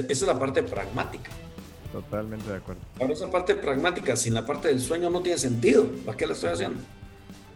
esa 0.00 0.12
es 0.12 0.22
la 0.22 0.38
parte 0.38 0.62
pragmática. 0.62 1.30
Totalmente 1.92 2.48
de 2.50 2.56
acuerdo. 2.56 2.80
Ahora 3.00 3.12
esa 3.12 3.30
parte 3.30 3.54
pragmática, 3.54 4.16
sin 4.16 4.34
la 4.34 4.44
parte 4.44 4.68
del 4.68 4.80
sueño 4.80 5.10
no 5.10 5.20
tiene 5.20 5.38
sentido. 5.38 5.86
¿Para 6.04 6.16
qué 6.16 6.26
la 6.26 6.32
estoy 6.32 6.50
haciendo? 6.50 6.80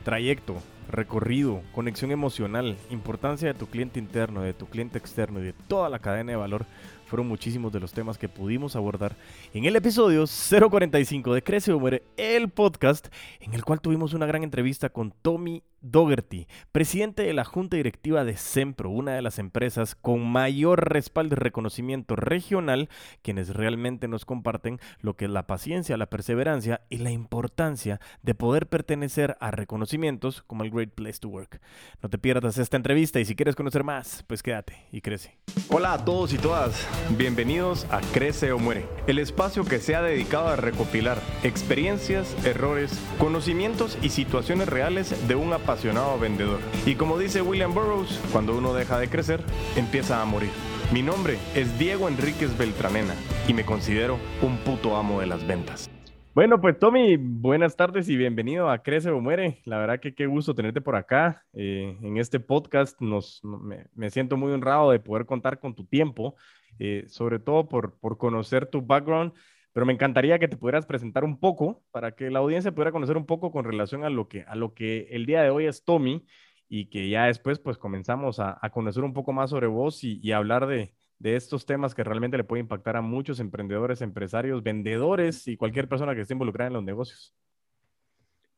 Trayecto, 0.04 0.54
recorrido, 0.88 1.62
conexión 1.72 2.10
emocional, 2.10 2.76
importancia 2.90 3.48
de 3.48 3.58
tu 3.58 3.66
cliente 3.66 3.98
interno, 3.98 4.42
de 4.42 4.54
tu 4.54 4.66
cliente 4.66 4.98
externo 4.98 5.40
y 5.40 5.44
de 5.44 5.52
toda 5.52 5.88
la 5.88 5.98
cadena 5.98 6.32
de 6.32 6.36
valor 6.36 6.66
fueron 7.08 7.26
muchísimos 7.26 7.72
de 7.72 7.80
los 7.80 7.92
temas 7.92 8.18
que 8.18 8.28
pudimos 8.28 8.76
abordar 8.76 9.16
en 9.54 9.64
el 9.64 9.74
episodio 9.74 10.26
045 10.26 11.34
de 11.34 11.42
Crece 11.42 11.72
o 11.72 11.80
Muere, 11.80 12.02
el 12.16 12.50
podcast, 12.50 13.08
en 13.40 13.54
el 13.54 13.64
cual 13.64 13.80
tuvimos 13.80 14.12
una 14.12 14.26
gran 14.26 14.42
entrevista 14.42 14.90
con 14.90 15.12
Tommy 15.22 15.62
Dougherty, 15.80 16.46
presidente 16.72 17.22
de 17.22 17.32
la 17.32 17.44
Junta 17.44 17.76
Directiva 17.76 18.24
de 18.24 18.36
Sempro, 18.36 18.90
una 18.90 19.14
de 19.14 19.22
las 19.22 19.38
empresas 19.38 19.94
con 19.94 20.26
mayor 20.26 20.92
respaldo 20.92 21.34
y 21.34 21.38
reconocimiento 21.38 22.14
regional, 22.14 22.88
quienes 23.22 23.54
realmente 23.54 24.08
nos 24.08 24.24
comparten 24.24 24.78
lo 25.00 25.16
que 25.16 25.26
es 25.26 25.30
la 25.30 25.46
paciencia, 25.46 25.96
la 25.96 26.10
perseverancia 26.10 26.82
y 26.90 26.98
la 26.98 27.10
importancia 27.10 28.00
de 28.22 28.34
poder 28.34 28.66
pertenecer 28.66 29.36
a 29.40 29.50
reconocimientos 29.50 30.42
como 30.42 30.64
el 30.64 30.70
Great 30.78 30.94
Place 30.94 31.18
to 31.18 31.28
Work. 31.28 31.60
No 32.00 32.08
te 32.08 32.18
pierdas 32.18 32.56
esta 32.56 32.76
entrevista 32.76 33.18
y 33.18 33.24
si 33.24 33.34
quieres 33.34 33.56
conocer 33.56 33.82
más, 33.82 34.24
pues 34.28 34.44
quédate 34.44 34.86
y 34.92 35.00
crece. 35.00 35.36
Hola 35.70 35.94
a 35.94 36.04
todos 36.04 36.32
y 36.32 36.38
todas, 36.38 36.86
bienvenidos 37.16 37.84
a 37.90 38.00
Crece 38.12 38.52
o 38.52 38.58
Muere, 38.60 38.86
el 39.08 39.18
espacio 39.18 39.64
que 39.64 39.80
se 39.80 39.96
ha 39.96 40.02
dedicado 40.02 40.48
a 40.48 40.56
recopilar 40.56 41.18
experiencias, 41.42 42.36
errores, 42.44 42.96
conocimientos 43.18 43.98
y 44.02 44.10
situaciones 44.10 44.68
reales 44.68 45.26
de 45.26 45.34
un 45.34 45.52
apasionado 45.52 46.16
vendedor. 46.20 46.60
Y 46.86 46.94
como 46.94 47.18
dice 47.18 47.42
William 47.42 47.74
Burroughs, 47.74 48.20
cuando 48.30 48.56
uno 48.56 48.72
deja 48.72 49.00
de 49.00 49.08
crecer, 49.08 49.42
empieza 49.74 50.22
a 50.22 50.24
morir. 50.26 50.50
Mi 50.92 51.02
nombre 51.02 51.38
es 51.56 51.76
Diego 51.78 52.08
Enríquez 52.08 52.56
Beltranena 52.56 53.14
y 53.48 53.52
me 53.52 53.64
considero 53.64 54.16
un 54.42 54.58
puto 54.58 54.96
amo 54.96 55.20
de 55.20 55.26
las 55.26 55.44
ventas. 55.44 55.90
Bueno, 56.38 56.60
pues 56.60 56.78
Tommy, 56.78 57.16
buenas 57.16 57.74
tardes 57.74 58.08
y 58.08 58.16
bienvenido 58.16 58.70
a 58.70 58.80
Crece 58.80 59.10
o 59.10 59.20
Muere. 59.20 59.60
La 59.64 59.76
verdad 59.76 59.98
que 59.98 60.14
qué 60.14 60.26
gusto 60.26 60.54
tenerte 60.54 60.80
por 60.80 60.94
acá. 60.94 61.44
Eh, 61.52 61.98
en 62.00 62.16
este 62.16 62.38
podcast 62.38 63.00
nos, 63.00 63.40
me, 63.42 64.08
siento 64.10 64.36
muy 64.36 64.52
honrado 64.52 64.92
de 64.92 65.00
poder 65.00 65.26
contar 65.26 65.58
con 65.58 65.74
tu 65.74 65.84
tiempo, 65.84 66.36
eh, 66.78 67.06
sobre 67.08 67.40
todo 67.40 67.66
por, 67.66 67.98
por 67.98 68.18
conocer 68.18 68.66
tu 68.66 68.82
background 68.82 69.32
pero 69.72 69.84
me 69.84 69.92
encantaría 69.92 70.38
que 70.38 70.46
te 70.46 70.56
pudieras 70.56 70.86
presentar 70.86 71.24
un 71.24 71.40
poco 71.40 71.82
para 71.90 72.12
que 72.12 72.30
la 72.30 72.38
audiencia 72.38 72.70
pudiera 72.70 72.92
conocer 72.92 73.16
un 73.16 73.26
poco 73.26 73.50
con 73.50 73.64
relación 73.64 74.04
a 74.04 74.08
lo 74.08 74.28
que, 74.28 74.42
a 74.42 74.54
lo 74.54 74.74
que 74.74 75.08
el 75.10 75.26
día 75.26 75.42
de 75.42 75.50
hoy 75.50 75.66
es 75.66 75.84
Tommy 75.84 76.24
y 76.68 76.86
que 76.86 77.08
ya 77.08 77.24
después 77.24 77.58
pues 77.58 77.78
comenzamos 77.78 78.38
a, 78.38 78.60
conocer 78.72 79.02
un 79.02 79.12
poco 79.12 79.32
más 79.32 79.50
sobre 79.50 79.66
vos 79.66 80.04
y, 80.04 80.30
hablar 80.30 80.68
de, 80.68 80.94
de, 81.18 81.36
estos 81.36 81.66
temas 81.66 81.94
que 81.94 82.04
realmente 82.04 82.36
le 82.36 82.44
pueden 82.44 82.64
impactar 82.64 82.96
a 82.96 83.02
muchos 83.02 83.40
emprendedores, 83.40 84.00
empresarios, 84.02 84.62
vendedores 84.62 85.46
y 85.48 85.56
cualquier 85.56 85.88
persona 85.88 86.14
que 86.14 86.22
esté 86.22 86.34
involucrada 86.34 86.68
en 86.68 86.74
los 86.74 86.84
negocios. 86.84 87.34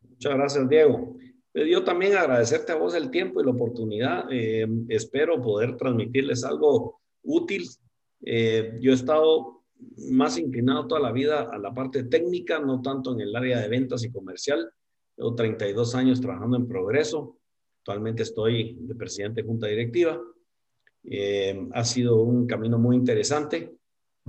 Muchas 0.09 0.35
gracias, 0.35 0.69
Diego. 0.69 1.17
Pues, 1.53 1.69
yo 1.69 1.85
también 1.85 2.17
agradecerte 2.17 2.73
a 2.73 2.77
vos 2.77 2.95
el 2.95 3.11
tiempo 3.11 3.41
y 3.41 3.45
la 3.45 3.51
oportunidad. 3.53 4.27
Eh, 4.31 4.67
espero 4.89 5.41
poder 5.41 5.77
transmitirles 5.77 6.45
algo 6.45 7.01
útil. 7.23 7.65
Eh, 8.25 8.79
yo 8.81 8.93
he 8.93 8.95
estado 8.95 9.65
más 10.11 10.39
inclinado 10.39 10.87
toda 10.87 11.01
la 11.01 11.13
vida 11.13 11.49
a 11.51 11.59
la 11.59 11.73
parte 11.73 12.05
técnica, 12.05 12.59
no 12.59 12.83
tanto 12.83 13.13
en 13.13 13.21
el 13.21 13.35
área 13.35 13.61
de 13.61 13.69
ventas 13.69 14.05
y 14.05 14.11
comercial. 14.11 14.71
Llevo 15.17 15.35
32 15.35 15.95
años 15.95 16.21
trabajando 16.21 16.57
en 16.57 16.69
Progreso. 16.69 17.39
Actualmente 17.81 18.23
estoy 18.23 18.77
de 18.81 18.95
presidente 18.95 19.43
de 19.43 19.49
junta 19.49 19.67
directiva. 19.67 20.21
Eh, 21.05 21.69
ha 21.73 21.85
sido 21.85 22.23
un 22.23 22.47
camino 22.47 22.79
muy 22.79 22.97
interesante, 22.97 23.75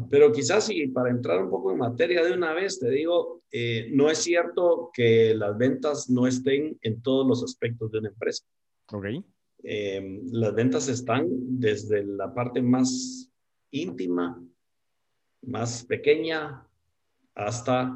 pero 0.10 0.32
quizás 0.32 0.70
y 0.70 0.88
para 0.88 1.10
entrar 1.10 1.44
un 1.44 1.50
poco 1.50 1.72
en 1.72 1.80
materia 1.80 2.24
de 2.24 2.34
una 2.34 2.54
vez, 2.54 2.80
te 2.80 2.90
digo, 2.90 3.44
eh, 3.52 3.90
no 3.92 4.10
es 4.10 4.20
cierto 4.20 4.90
que 4.94 5.34
las 5.36 5.58
ventas 5.58 6.10
no 6.10 6.28
estén 6.28 6.78
en 6.82 7.02
todos 7.02 7.28
los 7.28 7.44
aspectos 7.44 7.92
de 7.92 8.00
una 8.00 8.10
empresa. 8.10 8.46
Ok. 8.92 9.06
Eh, 9.64 10.22
las 10.32 10.56
ventas 10.56 10.88
están 10.88 11.28
desde 11.30 12.04
la 12.04 12.34
parte 12.34 12.62
más 12.62 13.30
íntima 13.70 14.42
más 15.44 15.86
pequeña 15.86 16.66
hasta 17.36 17.96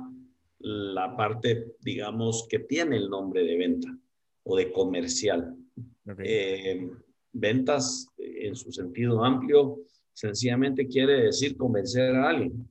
la 0.59 1.15
parte, 1.15 1.75
digamos, 1.81 2.47
que 2.49 2.59
tiene 2.59 2.97
el 2.97 3.09
nombre 3.09 3.43
de 3.43 3.57
venta 3.57 3.97
o 4.43 4.55
de 4.55 4.71
comercial. 4.71 5.55
Eh, 6.19 6.89
ventas 7.35 8.07
en 8.17 8.55
su 8.55 8.71
sentido 8.71 9.23
amplio 9.23 9.79
sencillamente 10.13 10.87
quiere 10.87 11.25
decir 11.25 11.57
convencer 11.57 12.15
a 12.15 12.29
alguien 12.29 12.67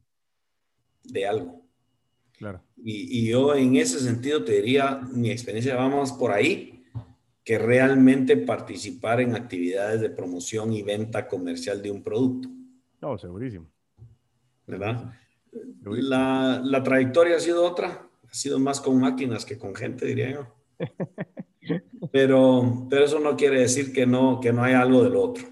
de 1.05 1.27
algo. 1.27 1.63
Claro. 2.33 2.63
Y, 2.77 3.21
y, 3.21 3.29
yo 3.31 3.55
en 3.55 3.77
ese 3.77 4.01
sentido 4.01 4.45
te 4.45 4.53
diría, 4.53 5.01
mi 5.13 5.31
experiencia 5.31 5.77
va 5.77 5.89
más 5.89 6.13
por 6.13 6.33
ahí 6.33 6.85
que 7.45 7.59
realmente 7.59 8.37
participar 8.37 9.21
en 9.21 9.37
actividades 9.37 10.01
de 10.01 10.11
promoción 10.11 10.73
y 10.73 10.83
venta 10.83 11.29
comercial 11.29 11.81
de 11.83 11.91
un 11.91 12.03
producto. 12.03 12.49
No, 13.01 13.19
segurísimo. 13.19 13.69
¿verdad? 14.67 15.13
La, 15.83 16.61
la, 16.65 16.83
trayectoria 16.83 17.37
ha 17.37 17.41
sido 17.41 17.65
otra, 17.65 18.09
ha 18.29 18.35
sido 18.35 18.59
más 18.59 18.81
con 18.81 18.99
máquinas 18.99 19.45
que 19.45 19.59
con 19.59 19.75
gente, 19.75 20.07
diría 20.07 20.33
yo. 20.33 20.47
Pero, 22.13 22.87
pero 22.91 23.05
eso 23.05 23.19
no 23.21 23.37
quiere 23.37 23.61
decir 23.61 23.93
que 23.93 24.07
no, 24.07 24.41
que 24.41 24.53
no 24.53 24.63
hay 24.63 24.75
algo 24.75 25.03
del 25.03 25.17
otro. 25.17 25.45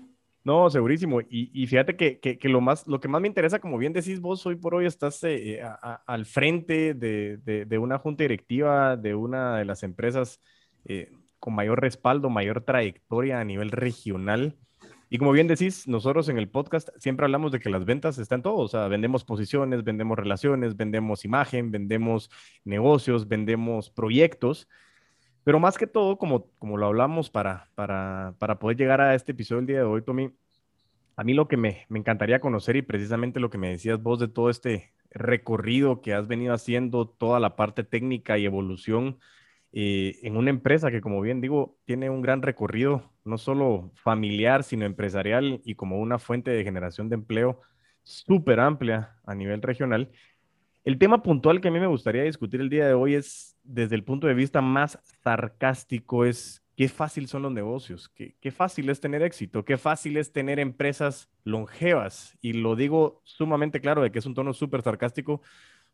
No, 0.45 0.69
segurísimo. 0.71 1.21
Y, 1.21 1.51
y 1.53 1.67
fíjate 1.67 1.97
que, 1.97 2.19
que, 2.19 2.49
lo, 2.49 2.61
más, 2.61 2.87
lo 2.89 3.01
que 3.01 3.09
más 3.09 3.21
me 3.21 3.29
interesa, 3.29 3.61
como 3.61 3.79
bien 3.79 3.93
decís 3.93 4.21
vos, 4.21 4.45
hoy 4.45 4.57
por 4.57 4.75
hoy 4.75 4.87
estás 4.87 5.23
eh, 5.23 5.61
eh, 5.61 5.63
al 6.07 6.27
frente 6.27 6.95
de, 6.95 7.37
de, 7.39 7.65
de, 7.65 7.79
una 7.79 7.99
junta 7.99 8.25
directiva 8.25 8.97
de 8.97 9.15
una 9.15 9.59
de 9.59 9.65
las 9.65 9.85
empresas 9.85 10.41
eh, 10.85 11.13
con 11.39 11.55
mayor 11.55 11.81
respaldo, 11.81 12.29
mayor 12.29 12.63
trayectoria 12.63 13.39
a 13.41 13.45
nivel 13.45 13.71
regional. 13.71 14.57
Y 15.11 15.19
como 15.19 15.33
bien 15.33 15.47
decís, 15.47 15.87
nosotros 15.87 16.29
en 16.29 16.39
el 16.39 16.49
podcast 16.49 16.89
siempre 16.99 17.25
hablamos 17.27 17.53
de 17.53 17.61
que 17.61 17.69
las 17.69 17.85
ventas 17.85 18.19
están 18.19 18.43
todo, 18.43 18.57
o 18.57 18.69
sea, 18.69 18.89
vendemos 18.89 19.25
posiciones, 19.25 19.85
vendemos 19.85 20.19
relaciones, 20.19 20.77
vendemos 20.77 21.25
imagen, 21.25 21.71
vendemos 21.71 22.31
negocios, 22.65 23.29
vendemos 23.29 23.91
proyectos, 23.91 24.69
pero 25.45 25.61
más 25.61 25.79
que 25.79 25.87
todo, 25.87 26.19
como, 26.19 26.47
como 26.59 26.77
lo 26.77 26.87
hablamos 26.87 27.31
para, 27.31 27.69
para, 27.75 28.35
para 28.39 28.59
poder 28.59 28.77
llegar 28.77 29.01
a 29.01 29.15
este 29.15 29.33
episodio 29.33 29.61
el 29.61 29.67
día 29.67 29.79
de 29.79 29.85
hoy, 29.85 30.03
Tommy, 30.03 30.31
a 31.17 31.25
mí 31.25 31.35
lo 31.35 31.49
que 31.49 31.57
me, 31.57 31.87
me 31.89 31.99
encantaría 31.99 32.41
conocer 32.41 32.77
y 32.77 32.83
precisamente 32.83 33.41
lo 33.41 33.51
que 33.51 33.59
me 33.59 33.71
decías 33.71 34.03
vos 34.03 34.19
de 34.19 34.29
todo 34.29 34.51
este 34.51 34.93
recorrido 35.11 36.01
que 36.01 36.15
has 36.15 36.27
venido 36.27 36.55
haciendo, 36.55 37.07
toda 37.07 37.39
la 37.41 37.57
parte 37.57 37.85
técnica 37.85 38.39
y 38.39 38.47
evolución 38.47 39.19
eh, 39.73 40.19
en 40.23 40.37
una 40.37 40.51
empresa 40.51 40.91
que, 40.91 41.01
como 41.01 41.21
bien 41.21 41.41
digo, 41.41 41.79
tiene 41.85 42.11
un 42.11 42.21
gran 42.21 42.43
recorrido, 42.43 43.11
no 43.25 43.39
solo 43.39 43.91
familiar, 43.95 44.65
sino 44.65 44.85
empresarial 44.85 45.61
y 45.65 45.75
como 45.75 45.99
una 45.99 46.19
fuente 46.19 46.51
de 46.51 46.65
generación 46.65 47.09
de 47.09 47.15
empleo 47.15 47.61
súper 48.03 48.61
amplia 48.61 49.17
a 49.25 49.35
nivel 49.35 49.63
regional. 49.63 50.11
El 50.85 50.99
tema 50.99 51.23
puntual 51.23 51.61
que 51.61 51.69
a 51.69 51.71
mí 51.71 51.79
me 51.79 51.87
gustaría 51.87 52.25
discutir 52.25 52.61
el 52.61 52.69
día 52.69 52.87
de 52.87 52.95
hoy 52.95 53.15
es, 53.15 53.57
desde 53.63 53.95
el 53.95 54.03
punto 54.03 54.27
de 54.27 54.35
vista 54.35 54.61
más 54.61 54.99
sarcástico, 55.23 56.25
es 56.25 56.63
qué 56.77 56.89
fácil 56.89 57.29
son 57.29 57.43
los 57.43 57.53
negocios, 57.53 58.09
qué, 58.09 58.51
fácil 58.51 58.91
es 58.91 59.01
tener 59.01 59.23
éxito, 59.23 59.65
qué 59.65 59.77
fácil 59.77 60.17
es 60.17 60.33
tener 60.33 60.59
empresas 60.59 61.29
longevas. 61.45 62.37
Y 62.41 62.55
lo 62.55 62.75
digo 62.75 63.21
sumamente 63.23 63.81
claro 63.81 64.03
de 64.03 64.11
que 64.11 64.19
es 64.19 64.27
un 64.27 64.35
tono 64.35 64.53
súper 64.53 64.83
sarcástico, 64.83 65.41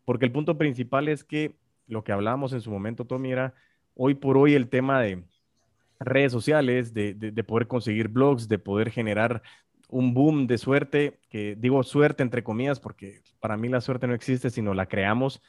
porque 0.07 0.25
el 0.25 0.33
punto 0.33 0.57
principal 0.57 1.09
es 1.09 1.23
que 1.23 1.55
lo 1.87 2.03
que 2.03 2.13
hablábamos 2.13 2.55
en 2.55 2.63
su 2.63 2.71
momento, 2.71 3.05
Tommy, 3.05 3.33
era 3.33 3.53
hoy 3.95 4.15
por 4.15 4.39
hoy 4.39 4.55
el 4.55 4.71
tema 4.71 5.03
de 5.03 5.23
redes 6.01 6.33
sociales, 6.33 6.95
de, 6.95 7.45
poder 7.47 7.67
conseguir 7.67 8.09
blogs, 8.09 8.49
de 8.49 8.59
poder 8.59 8.91
generar 8.91 9.43
un 9.89 10.15
boom 10.15 10.47
de 10.47 10.59
suerte, 10.59 11.21
que 11.29 11.57
digo 11.57 11.83
suerte 11.83 12.23
entre 12.23 12.43
comillas, 12.45 12.81
porque 12.81 13.21
para 13.41 13.57
mí 13.57 13.69
la 13.69 13.81
suerte 13.81 14.07
no 14.07 14.15
existe, 14.15 14.51
sino 14.51 14.75
la 14.75 14.87
creamos. 14.87 15.43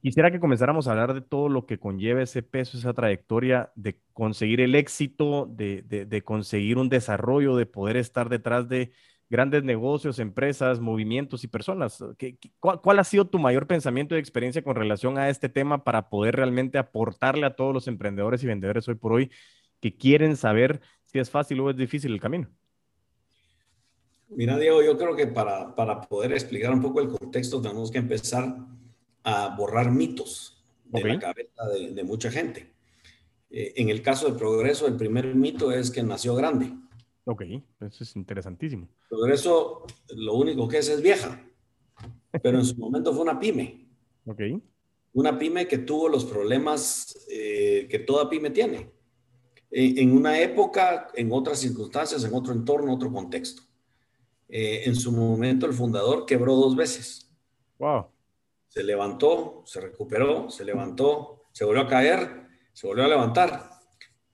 Quisiera 0.00 0.30
que 0.30 0.40
comenzáramos 0.40 0.86
a 0.86 0.92
hablar 0.92 1.14
de 1.14 1.20
todo 1.20 1.48
lo 1.48 1.66
que 1.66 1.78
conlleva 1.78 2.22
ese 2.22 2.42
peso, 2.42 2.78
esa 2.78 2.92
trayectoria 2.94 3.72
de 3.74 4.00
conseguir 4.12 4.60
el 4.60 4.74
éxito, 4.74 5.46
de 5.46 6.22
conseguir 6.24 6.78
un 6.78 6.88
desarrollo, 6.88 7.56
de 7.56 7.66
poder 7.66 7.96
estar 7.96 8.28
detrás 8.28 8.68
de 8.68 8.92
grandes 9.28 9.64
negocios, 9.64 10.18
empresas, 10.18 10.80
movimientos 10.80 11.44
y 11.44 11.48
personas. 11.48 12.02
¿Qué, 12.18 12.38
cuál, 12.60 12.98
ha 12.98 13.04
sido 13.04 13.26
tu 13.26 13.38
mayor 13.38 13.66
pensamiento 13.66 14.14
y 14.16 14.18
experiencia 14.18 14.62
con 14.62 14.76
relación 14.76 15.18
a 15.18 15.28
este 15.28 15.48
tema 15.48 15.84
para 15.84 16.08
poder 16.08 16.36
realmente 16.36 16.78
aportarle 16.78 17.46
a 17.46 17.56
todos 17.56 17.74
los 17.74 17.88
emprendedores 17.88 18.42
y 18.42 18.46
vendedores 18.46 18.88
hoy 18.88 18.94
por 18.94 19.12
hoy 19.12 19.30
que 19.80 19.96
quieren 19.96 20.36
saber 20.36 20.80
si 21.04 21.18
es 21.18 21.30
fácil 21.30 21.60
o 21.60 21.70
es 21.70 21.76
difícil 21.76 22.12
el 22.12 22.20
camino? 22.20 22.48
Mira, 24.28 24.58
Diego, 24.58 24.82
yo 24.82 24.98
creo 24.98 25.14
que 25.14 25.26
para, 25.26 25.74
para 25.74 26.00
poder 26.00 26.32
explicar 26.32 26.72
un 26.72 26.82
poco 26.82 27.00
el 27.00 27.08
contexto 27.08 27.60
tenemos 27.60 27.90
que 27.90 27.98
empezar 27.98 28.56
a 29.22 29.56
borrar 29.56 29.90
mitos 29.90 30.64
de 30.84 31.04
la 31.04 31.18
cabeza 31.18 31.64
de, 31.68 32.04
mucha 32.04 32.30
gente. 32.30 32.72
Eh, 33.50 33.74
en 33.76 33.88
el 33.88 34.02
caso 34.02 34.30
de 34.30 34.38
Progreso, 34.38 34.86
el 34.86 34.96
primer 34.96 35.34
mito 35.34 35.72
es 35.72 35.90
que 35.90 36.02
nació 36.02 36.34
grande. 36.34 36.72
Ok, 37.24 37.42
eso 37.80 38.04
es 38.04 38.16
interesantísimo. 38.16 38.88
Progreso 39.08 39.84
lo 40.14 40.34
único 40.34 40.68
que 40.68 40.78
es 40.78 40.88
es 40.88 41.02
vieja, 41.02 41.44
pero 42.42 42.58
en 42.58 42.64
su 42.64 42.76
momento 42.76 43.12
fue 43.12 43.22
una 43.22 43.38
pyme. 43.38 43.88
Ok. 44.26 44.42
Una 45.12 45.38
pyme 45.38 45.66
que 45.66 45.78
tuvo 45.78 46.08
los 46.08 46.24
problemas 46.24 47.26
eh, 47.30 47.88
que 47.90 48.00
toda 48.00 48.28
pyme 48.28 48.50
tiene. 48.50 48.90
En, 49.70 50.12
una 50.12 50.40
época, 50.40 51.08
en 51.14 51.32
otras 51.32 51.58
circunstancias, 51.58 52.22
en 52.24 52.32
otro 52.32 52.52
entorno, 52.52 52.94
otro 52.94 53.12
contexto. 53.12 53.62
Eh, 54.48 54.82
en 54.86 54.94
su 54.94 55.12
momento 55.12 55.66
el 55.66 55.72
fundador 55.72 56.24
quebró 56.26 56.54
dos 56.54 56.76
veces. 56.76 57.30
Wow. 57.78 58.06
Se 58.68 58.82
levantó, 58.82 59.62
se 59.66 59.80
recuperó, 59.80 60.50
se 60.50 60.64
levantó, 60.64 61.44
se 61.52 61.64
volvió 61.64 61.82
a 61.82 61.88
caer, 61.88 62.46
se 62.72 62.86
volvió 62.86 63.04
a 63.04 63.08
levantar. 63.08 63.70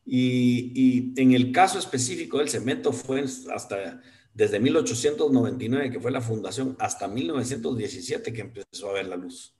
Y, 0.05 1.15
en 1.21 1.33
el 1.33 1.53
caso 1.53 1.79
específico 1.79 2.39
del 2.39 2.49
cemento 2.49 2.93
fue 2.93 3.23
hasta 3.23 4.01
desde 4.35 4.59
1899, 4.59 5.91
que 5.91 6.01
fue 6.01 6.11
la 6.11 6.21
fundación, 6.21 6.77
hasta 6.81 7.07
1917 7.07 8.33
que 8.33 8.41
empezó 8.41 8.91
a 8.91 8.95
ver 8.95 9.07
la 9.07 9.17
luz. 9.17 9.55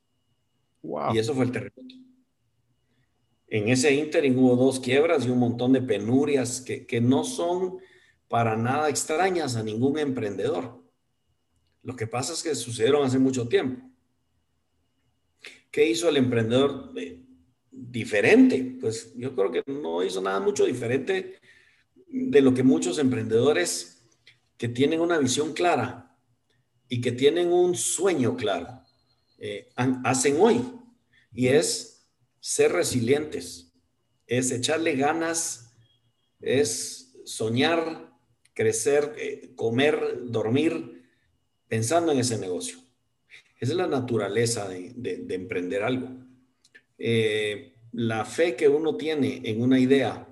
Wow. 0.83 1.15
Y 1.15 1.19
eso 1.19 1.35
fue 1.35 1.45
el 1.45 1.53
terremoto. 1.53 1.95
En 3.47 3.69
ese 3.69 3.95
ínterin 3.95 4.37
hubo 4.39 4.57
dos 4.57 4.81
quiebras 4.81 5.27
y 5.27 5.31
un 5.31 5.39
montón 5.39 5.75
de 5.75 5.83
penurias 5.83 6.61
que, 6.61 6.87
que 6.87 7.01
no 7.01 7.23
son 7.23 7.79
para 8.33 8.57
nada 8.57 8.89
extrañas 8.89 9.57
a 9.57 9.63
ningún 9.63 9.99
emprendedor. 9.99 10.83
Lo 11.83 11.95
que 11.95 12.07
pasa 12.07 12.33
es 12.33 12.43
que 12.43 12.55
sucedieron 12.55 13.05
hace 13.05 13.19
mucho 13.19 13.47
tiempo. 13.47 13.87
¿Qué 15.71 15.91
hizo 15.91 16.09
el 16.09 16.17
emprendedor 16.17 16.95
diferente? 17.71 18.79
Pues 18.81 19.13
yo 19.17 19.37
creo 19.37 19.53
que 19.53 19.63
no 19.67 20.03
hizo 20.03 20.23
nada 20.23 20.41
mucho 20.41 20.65
diferente 20.65 21.41
de 22.07 22.41
lo 22.41 22.55
que 22.55 22.63
muchos 22.63 22.99
emprendedores 22.99 24.03
que 24.57 24.69
tienen 24.69 25.03
una 25.03 25.19
visión 25.19 25.53
clara 25.53 26.17
y 26.89 27.03
que 27.03 27.13
tienen 27.13 27.53
un 27.53 27.75
sueño 27.75 28.35
claro 28.35 28.81
eh, 29.37 29.69
hacen 29.77 30.41
hoy. 30.41 30.73
Y 31.35 31.49
es 31.49 32.09
ser 32.41 32.73
resilientes, 32.73 33.75
es 34.27 34.51
echarle 34.53 34.97
ganas, 34.97 35.75
es 36.41 37.13
soñar, 37.27 38.11
crecer, 38.55 39.15
eh, 39.19 39.53
comer, 39.57 40.21
dormir, 40.25 41.05
pensando 41.69 42.13
en 42.13 42.19
ese 42.19 42.39
negocio. 42.39 42.79
Es 43.59 43.71
la 43.71 43.87
naturaleza 43.87 44.69
de, 44.69 45.27
emprender 45.31 45.83
algo. 45.83 46.09
Eh, 46.99 47.75
la 47.93 48.25
fe 48.25 48.57
que 48.57 48.69
uno 48.69 48.97
tiene 48.97 49.41
en 49.45 49.63
una 49.63 49.79
idea 49.79 50.29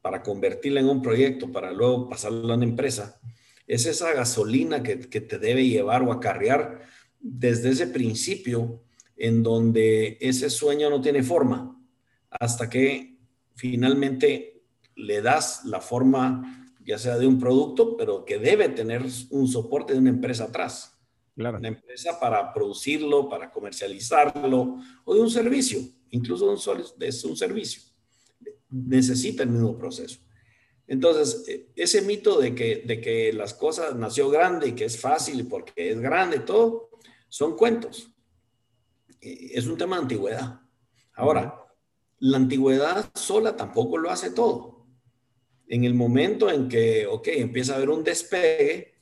para 0.00 0.22
convertirla 0.22 0.80
en 0.80 0.88
un 0.88 1.02
proyecto, 1.02 1.50
para 1.50 1.72
luego 1.72 2.08
pasarla 2.08 2.54
a 2.54 2.56
una 2.56 2.64
empresa, 2.64 3.20
es 3.66 3.84
esa 3.84 4.12
gasolina 4.14 4.82
que, 4.82 4.96
te 4.96 5.38
debe 5.38 5.66
llevar 5.66 6.02
o 6.02 6.12
acarrear 6.12 6.80
desde 7.20 7.70
ese 7.70 7.86
principio 7.88 8.82
en 9.16 9.42
donde 9.42 10.16
ese 10.20 10.48
sueño 10.48 10.88
no 10.88 11.00
tiene 11.00 11.22
forma, 11.22 11.78
hasta 12.30 12.70
que 12.70 13.18
finalmente 13.54 14.62
le 14.96 15.20
das 15.20 15.64
la 15.64 15.80
forma, 15.80 16.67
ya 16.88 16.96
sea 16.96 17.18
de 17.18 17.26
un 17.26 17.38
producto, 17.38 17.98
pero 17.98 18.24
que 18.24 18.38
debe 18.38 18.70
tener 18.70 19.04
un 19.28 19.46
soporte 19.46 19.92
de 19.92 19.98
una 19.98 20.08
empresa 20.08 20.44
atrás. 20.44 20.98
Una 21.36 21.68
empresa 21.68 22.18
para 22.18 22.50
producirlo, 22.54 23.28
para 23.28 23.52
comercializarlo 23.52 24.78
o 25.04 25.14
de 25.14 25.20
un 25.20 25.28
servicio, 25.28 25.80
incluso 26.08 26.46
de 26.46 26.52
un, 26.52 27.36
servicio. 27.36 27.82
Necesita 28.70 29.42
el 29.42 29.50
mismo 29.50 29.76
proceso. 29.76 30.18
Entonces, 30.86 31.44
e, 31.46 31.68
ese 31.76 32.00
mito 32.00 32.40
de 32.40 32.54
que, 32.54 32.82
de 32.86 33.02
que 33.02 33.34
las 33.34 33.52
cosas 33.52 33.94
nació 33.94 34.30
grande 34.30 34.68
y 34.68 34.72
que 34.72 34.86
es 34.86 34.98
fácil 34.98 35.46
porque 35.46 35.90
es 35.90 36.00
grande, 36.00 36.40
todo, 36.40 36.88
son 37.28 37.54
cuentos. 37.54 38.10
E, 39.20 39.50
es 39.52 39.66
un 39.66 39.76
tema 39.76 39.96
de 39.96 40.02
antigüedad. 40.04 40.62
Ahora, 41.12 41.66
la 42.20 42.38
antigüedad 42.38 43.10
sola 43.14 43.54
tampoco 43.56 43.98
lo 43.98 44.10
hace 44.10 44.30
todo. 44.30 44.77
En 45.68 45.84
el 45.84 45.94
momento 45.94 46.50
en 46.50 46.68
que, 46.68 47.06
ok, 47.06 47.28
empieza 47.28 47.74
a 47.74 47.76
haber 47.76 47.90
un 47.90 48.02
despegue, 48.02 48.94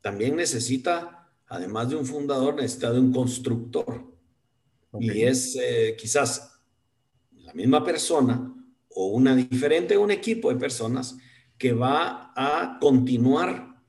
también 0.00 0.36
necesita 0.36 1.22
además 1.52 1.90
de 1.90 1.96
un 1.96 2.06
fundador, 2.06 2.54
necesita 2.54 2.90
de 2.90 2.98
un 2.98 3.12
constructor. 3.12 4.10
Y 4.98 5.22
es 5.22 5.54
eh, 5.60 5.94
quizás 5.98 6.58
la 7.32 7.52
misma 7.52 7.84
persona 7.84 8.54
o 8.88 9.08
una 9.08 9.36
diferente, 9.36 9.98
un 9.98 10.10
equipo 10.10 10.50
de 10.50 10.58
personas 10.58 11.16
que 11.58 11.74
va 11.74 12.32
a 12.34 12.78
continuar 12.80 13.82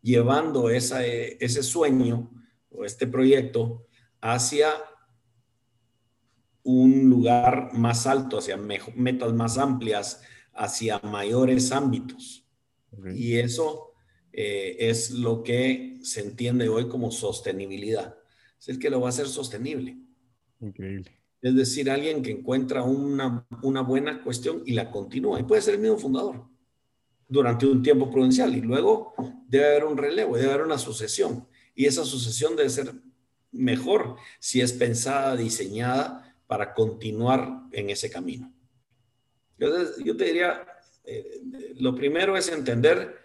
llevando 0.00 0.70
esa, 0.70 1.04
eh, 1.04 1.36
ese 1.40 1.62
sueño 1.62 2.30
o 2.70 2.86
este 2.86 3.06
proyecto 3.06 3.86
hacia 4.22 4.70
un 6.62 7.10
lugar 7.10 7.70
más 7.74 8.06
alto, 8.06 8.38
hacia 8.38 8.56
metas 8.56 9.32
más 9.34 9.58
amplias, 9.58 10.22
hacia 10.54 10.98
mayores 11.00 11.72
ámbitos. 11.72 12.44
Y 13.14 13.36
eso 13.36 13.92
eh, 14.32 14.76
es 14.78 15.10
lo 15.10 15.42
que 15.42 15.98
se 16.02 16.20
entiende 16.20 16.68
hoy 16.68 16.88
como 16.88 17.10
sostenibilidad. 17.10 18.16
Es 18.58 18.68
el 18.68 18.78
que 18.78 18.90
lo 18.90 19.00
va 19.00 19.08
a 19.08 19.10
hacer 19.10 19.28
sostenible. 19.28 19.96
Increíble. 20.60 21.20
Es 21.40 21.54
decir, 21.54 21.90
alguien 21.90 22.22
que 22.22 22.32
encuentra 22.32 22.82
una, 22.82 23.46
una 23.62 23.80
buena 23.80 24.22
cuestión 24.22 24.62
y 24.66 24.72
la 24.72 24.90
continúa. 24.90 25.40
Y 25.40 25.44
puede 25.44 25.62
ser 25.62 25.74
el 25.74 25.80
mismo 25.80 25.96
fundador 25.96 26.44
durante 27.26 27.66
un 27.66 27.82
tiempo 27.82 28.10
prudencial. 28.10 28.54
Y 28.54 28.60
luego 28.60 29.14
debe 29.48 29.68
haber 29.68 29.84
un 29.84 29.96
relevo, 29.96 30.36
debe 30.36 30.52
haber 30.52 30.66
una 30.66 30.78
sucesión. 30.78 31.46
Y 31.74 31.86
esa 31.86 32.04
sucesión 32.04 32.56
debe 32.56 32.68
ser 32.68 32.92
mejor 33.52 34.16
si 34.38 34.60
es 34.60 34.72
pensada, 34.72 35.36
diseñada 35.36 36.36
para 36.46 36.74
continuar 36.74 37.62
en 37.72 37.90
ese 37.90 38.10
camino. 38.10 38.52
Entonces, 39.60 40.02
yo 40.02 40.16
te 40.16 40.24
diría, 40.24 40.66
eh, 41.04 41.42
lo 41.78 41.94
primero 41.94 42.34
es 42.34 42.48
entender 42.48 43.18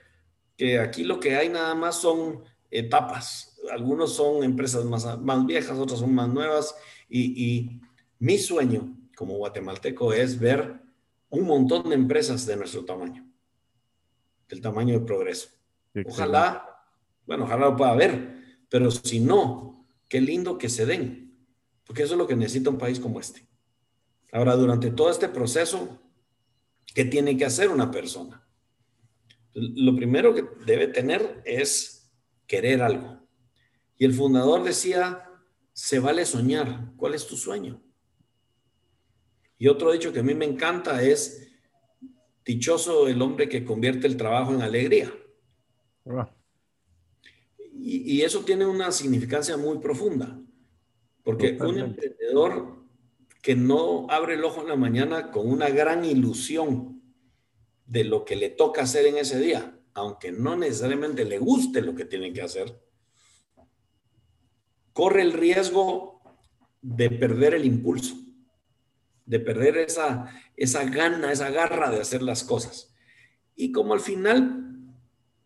que 0.58 0.80
aquí 0.80 1.06
lo 1.06 1.18
que 1.18 1.38
hay 1.38 1.48
nada 1.48 1.74
más 1.76 2.02
son 2.02 2.44
etapas. 2.70 3.58
Algunos 3.72 4.14
son 4.14 4.44
empresas 4.44 4.84
más, 4.84 5.18
más 5.22 5.46
viejas, 5.46 5.78
otras 5.80 6.00
son 6.00 6.14
más 6.14 6.28
nuevas. 6.28 6.76
Y, 7.10 7.80
mi 8.18 8.38
sueño 8.38 8.98
como 9.16 9.36
guatemalteco 9.36 10.14
es 10.14 10.40
ver 10.40 10.82
un 11.30 11.46
montón 11.46 11.90
de 11.90 11.96
empresas 11.96 12.46
de 12.46 12.56
nuestro 12.56 12.86
tamaño, 12.86 13.30
del 14.48 14.62
tamaño 14.62 14.98
de 14.98 15.06
progreso. 15.06 15.50
Ojalá, 16.06 16.82
bueno, 17.26 17.44
ojalá 17.44 17.66
lo 17.68 17.76
pueda 17.76 17.94
ver, 17.94 18.58
pero 18.70 18.90
si 18.90 19.20
no, 19.20 19.86
qué 20.08 20.22
lindo 20.22 20.58
que 20.58 20.70
se 20.70 20.86
den, 20.86 21.38
porque 21.86 22.04
eso 22.04 22.14
es 22.14 22.18
lo 22.18 22.26
que 22.26 22.38
necesita 22.38 22.70
un 22.70 22.78
país 22.78 23.00
como 23.00 23.20
este. 23.20 23.48
Ahora, 24.32 24.56
durante 24.56 24.92
todo 24.92 25.12
este 25.12 25.28
proceso, 25.28 26.00
¿qué 26.96 27.06
tiene 27.06 27.38
que 27.38 27.46
hacer 27.46 27.70
una 27.70 27.92
persona? 27.92 28.42
lo 29.58 29.96
primero 29.96 30.34
que 30.36 30.44
debe 30.66 30.88
tener 30.88 31.42
es 31.46 32.12
querer 32.46 32.82
algo. 32.82 33.26
Y 33.98 34.04
el 34.04 34.14
fundador 34.14 34.64
decía, 34.64 35.30
se 35.72 36.00
vale 36.00 36.26
soñar. 36.26 36.92
¿Cuál 36.98 37.14
es 37.14 37.26
tu 37.26 37.38
sueño? 37.38 37.82
Y 39.58 39.70
otro 39.70 39.94
dicho 39.94 40.12
que 40.12 40.20
a 40.20 40.24
mí 40.24 40.34
me 40.34 40.44
encanta 40.44 41.02
es, 41.02 41.54
dichoso 42.44 43.08
el 43.08 43.22
hombre 43.22 43.48
que 43.48 43.64
convierte 43.64 44.08
el 44.08 44.18
trabajo 44.18 44.54
en 44.54 44.62
alegría. 44.62 45.14
Y, 47.72 48.22
eso 48.22 48.42
tiene 48.42 48.66
una 48.66 48.92
significancia 48.92 49.56
muy 49.58 49.80
profunda, 49.80 50.40
porque 51.24 51.58
un 51.62 51.80
emprendedor 51.80 52.85
que 53.46 53.56
no 53.56 54.08
abre 54.10 54.34
el 54.34 54.44
ojo 54.44 54.62
en 54.62 54.70
la 54.70 54.76
mañana 54.76 55.30
con 55.30 55.48
una 55.48 55.70
gran 55.70 56.04
ilusión 56.04 57.00
de 57.86 58.04
lo 58.04 58.26
que 58.26 58.36
le 58.36 58.50
toca 58.50 58.82
hacer 58.82 59.06
en 59.06 59.20
ese 59.20 59.40
día, 59.40 59.80
aunque 59.94 60.32
no 60.32 60.58
necesariamente 60.58 61.26
le 61.26 61.38
guste 61.38 61.84
lo 61.84 61.94
que 61.94 62.06
tiene 62.06 62.34
que 62.34 62.42
hacer, 62.42 62.82
corre 64.94 65.22
el 65.22 65.32
riesgo 65.32 66.24
de 66.82 67.12
perder 67.12 67.54
el 67.54 67.66
impulso, 67.66 68.16
de 69.28 69.40
perder 69.40 69.78
esa, 69.78 70.26
esa 70.58 70.84
gana, 70.86 71.32
esa 71.32 71.52
garra 71.52 71.92
de 71.92 72.02
hacer 72.02 72.24
las 72.24 72.44
cosas. 72.44 72.96
Y 73.56 73.72
como 73.72 73.94
al 73.94 74.00
final, 74.00 74.76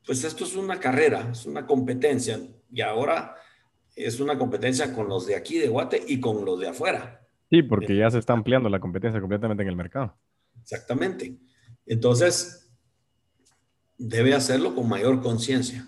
pues 0.05 0.23
esto 0.23 0.45
es 0.45 0.55
una 0.55 0.79
carrera, 0.79 1.31
es 1.33 1.45
una 1.45 1.67
competencia, 1.67 2.39
y 2.71 2.79
ahora 2.79 3.35
es 3.93 4.21
una 4.21 4.37
competencia 4.37 4.93
con 4.93 5.09
los 5.09 5.27
de 5.27 5.35
aquí 5.35 5.57
de 5.57 5.67
Guate 5.67 6.01
y 6.07 6.21
con 6.21 6.45
los 6.45 6.61
de 6.61 6.69
afuera. 6.69 7.19
Sí, 7.49 7.63
porque 7.63 7.95
ya 7.97 8.09
se 8.11 8.19
está 8.19 8.33
ampliando 8.33 8.69
la 8.69 8.79
competencia 8.79 9.19
completamente 9.19 9.63
en 9.63 9.69
el 9.69 9.75
mercado. 9.75 10.15
Exactamente. 10.61 11.37
Entonces, 11.85 12.71
debe 13.97 14.35
hacerlo 14.35 14.75
con 14.75 14.87
mayor 14.87 15.21
conciencia. 15.21 15.87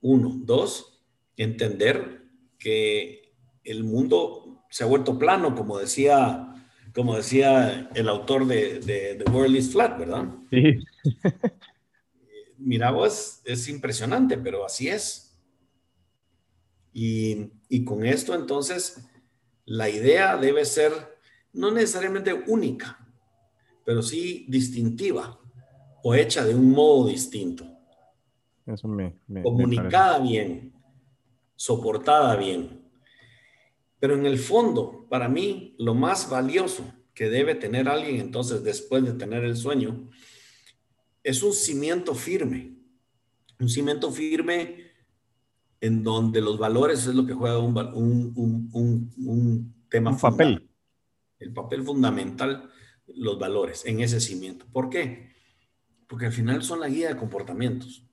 Uno. 0.00 0.32
Dos, 0.44 1.02
entender 1.36 2.24
que 2.58 3.32
el 3.64 3.84
mundo 3.84 4.64
se 4.70 4.84
ha 4.84 4.86
vuelto 4.86 5.18
plano, 5.18 5.54
como 5.54 5.78
decía, 5.78 6.54
como 6.94 7.16
decía 7.16 7.88
el 7.94 8.08
autor 8.08 8.46
de, 8.46 8.80
The 9.24 9.30
World 9.30 9.56
is 9.56 9.72
Flat, 9.72 9.98
¿verdad? 9.98 10.28
Sí. 10.50 10.78
mira 12.58 12.90
vos, 12.90 13.40
es 13.44 13.68
impresionante, 13.68 14.36
pero 14.36 14.66
así 14.66 14.88
es. 14.88 15.40
Y, 16.92 17.52
y 17.68 17.84
con 17.84 18.04
esto 18.04 18.34
entonces, 18.34 19.08
la 19.68 19.88
idea 19.90 20.36
debe 20.36 20.64
ser 20.64 20.92
no 21.52 21.70
necesariamente 21.70 22.32
única, 22.32 22.98
pero 23.84 24.02
sí 24.02 24.46
distintiva 24.48 25.38
o 26.02 26.14
hecha 26.14 26.44
de 26.44 26.54
un 26.54 26.70
modo 26.70 27.08
distinto. 27.08 27.66
Eso 28.66 28.88
me, 28.88 29.14
comunicada 29.42 30.18
bien, 30.20 30.72
soportada 31.54 32.36
bien. 32.36 32.82
Pero 33.98 34.14
en 34.14 34.26
el 34.26 34.38
fondo, 34.38 35.06
para 35.08 35.28
mí, 35.28 35.74
lo 35.78 35.94
más 35.94 36.30
valioso 36.30 36.84
que 37.12 37.28
debe 37.28 37.54
tener 37.54 37.88
alguien 37.88 38.20
entonces 38.20 38.62
después 38.62 39.04
de 39.04 39.12
tener 39.12 39.44
el 39.44 39.56
sueño 39.56 40.08
es 41.22 41.42
un 41.42 41.52
cimiento 41.52 42.14
firme. 42.14 42.74
Un 43.60 43.68
cimiento 43.68 44.10
firme 44.10 44.87
en 45.80 46.02
donde 46.02 46.40
los 46.40 46.58
valores 46.58 47.06
es 47.06 47.14
lo 47.14 47.24
que 47.26 47.34
juega 47.34 47.58
un, 47.58 47.76
un, 47.76 48.32
un, 48.72 49.12
un 49.16 49.74
tema. 49.88 50.10
Un 50.10 50.18
papel. 50.18 50.68
El 51.38 51.52
papel 51.52 51.84
fundamental, 51.84 52.70
los 53.06 53.38
valores 53.38 53.84
en 53.86 54.00
ese 54.00 54.20
cimiento. 54.20 54.66
¿Por 54.72 54.90
qué? 54.90 55.32
Porque 56.06 56.26
al 56.26 56.32
final 56.32 56.62
son 56.62 56.80
la 56.80 56.88
guía 56.88 57.08
de 57.08 57.16
comportamientos. 57.16 58.04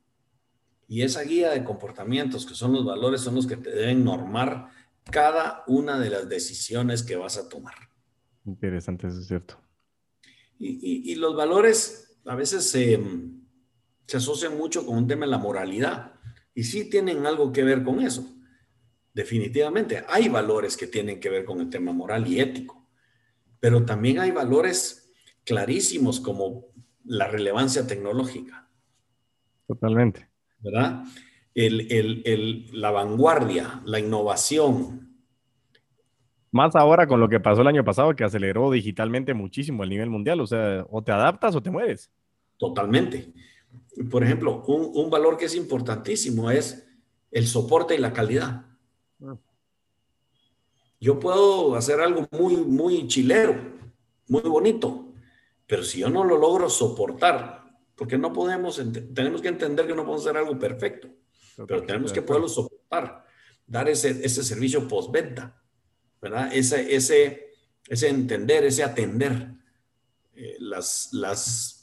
Y 0.88 1.01
esa 1.01 1.24
guía 1.24 1.51
de 1.51 1.63
comportamientos, 1.63 2.45
que 2.45 2.53
son 2.53 2.74
los 2.74 2.86
valores, 2.86 3.22
son 3.22 3.36
los 3.36 3.48
que 3.48 3.57
te 3.57 3.72
deben 3.72 4.03
normar 4.03 4.69
cada 5.12 5.63
una 5.67 6.00
de 6.00 6.10
las 6.10 6.29
decisiones 6.29 7.03
que 7.03 7.15
vas 7.15 7.38
a 7.38 7.50
tomar. 7.50 7.75
Interesante, 8.45 9.07
eso 9.07 9.19
es 9.19 9.27
cierto. 9.27 9.60
Y, 10.60 11.12
y, 11.12 11.15
los 11.15 11.36
valores 11.36 12.17
a 12.25 12.36
veces 12.36 12.69
se, 12.69 13.01
se 14.07 14.17
asocian 14.17 14.57
mucho 14.57 14.86
con 14.86 14.98
un 14.98 15.07
tema 15.07 15.25
de 15.25 15.31
la 15.31 15.38
moralidad. 15.38 16.13
Y 16.56 16.64
sí 16.64 16.90
tienen 16.90 17.26
algo 17.28 17.52
que 17.52 17.64
ver 17.64 17.84
con 17.84 18.02
eso. 18.02 18.26
Definitivamente, 19.14 20.04
hay 20.10 20.30
valores 20.30 20.76
que 20.76 20.88
tienen 20.88 21.20
que 21.20 21.30
ver 21.30 21.46
con 21.46 21.62
el 21.62 21.70
tema 21.70 21.94
moral 21.94 22.26
y 22.26 22.40
ético. 22.40 22.88
Pero 23.60 23.86
también 23.86 24.20
hay 24.20 24.32
valores 24.32 25.14
clarísimos 25.44 26.20
como 26.20 26.68
la 27.04 27.28
relevancia 27.28 27.86
tecnológica. 27.86 28.68
Totalmente. 29.68 30.30
¿verdad? 30.60 31.04
la 31.54 32.92
vanguardia, 32.92 33.82
la 33.86 34.00
innovación. 34.00 35.16
Más 36.52 36.76
ahora 36.76 37.08
con 37.08 37.20
lo 37.20 37.30
que 37.30 37.40
pasó 37.40 37.62
el 37.62 37.68
año 37.68 37.84
pasado, 37.84 38.16
que 38.16 38.24
aceleró 38.24 38.72
digitalmente 38.72 39.34
muchísimo 39.34 39.84
el 39.84 39.90
nivel 39.90 40.10
mundial, 40.10 40.42
o 40.42 40.48
sea, 40.48 40.86
o 40.90 41.02
te 41.02 41.12
adaptas 41.12 41.56
o 41.56 41.62
te 41.62 41.70
mueres. 41.70 42.12
Totalmente. 42.58 43.34
Por 44.10 44.24
ejemplo, 44.24 44.63
un, 44.63 45.10
valor 45.10 45.38
que 45.38 45.46
es 45.46 45.55
importantísimo 45.55 46.51
es 46.51 46.86
el 47.32 47.48
soporte 47.48 47.96
y 47.96 47.98
la 47.98 48.13
calidad. 48.13 48.65
Ah. 49.22 49.38
Yo 51.00 51.20
puedo 51.20 51.75
hacer 51.75 52.01
algo 52.01 52.27
muy, 52.32 52.58
muy 52.58 53.08
chilero, 53.08 53.55
muy 54.27 54.41
bonito, 54.41 55.13
pero 55.67 55.84
si 55.84 56.00
yo 56.00 56.10
no 56.10 56.24
lo 56.24 56.38
logro 56.38 56.70
soportar, 56.70 57.65
porque 57.96 58.17
no 58.17 58.34
podemos, 58.34 58.82
tenemos 59.13 59.41
que 59.41 59.48
entender 59.48 59.88
que 59.88 59.96
no 59.96 60.03
podemos 60.03 60.25
hacer 60.25 60.38
algo 60.38 60.60
perfecto, 60.60 61.10
pero 61.67 61.84
tenemos 61.84 62.12
que 62.12 62.22
poderlo 62.22 62.50
soportar, 62.50 63.25
dar 63.65 63.88
ese, 63.88 64.25
ese 64.25 64.44
servicio 64.44 64.88
postventa, 64.88 65.62
¿verdad? 66.22 66.50
Ese, 66.53 66.94
ese, 66.96 67.53
ese 67.88 68.10
entender, 68.10 68.65
ese 68.65 68.84
atender 68.84 69.53
eh, 70.36 70.58
las, 70.60 71.10
las 71.13 71.75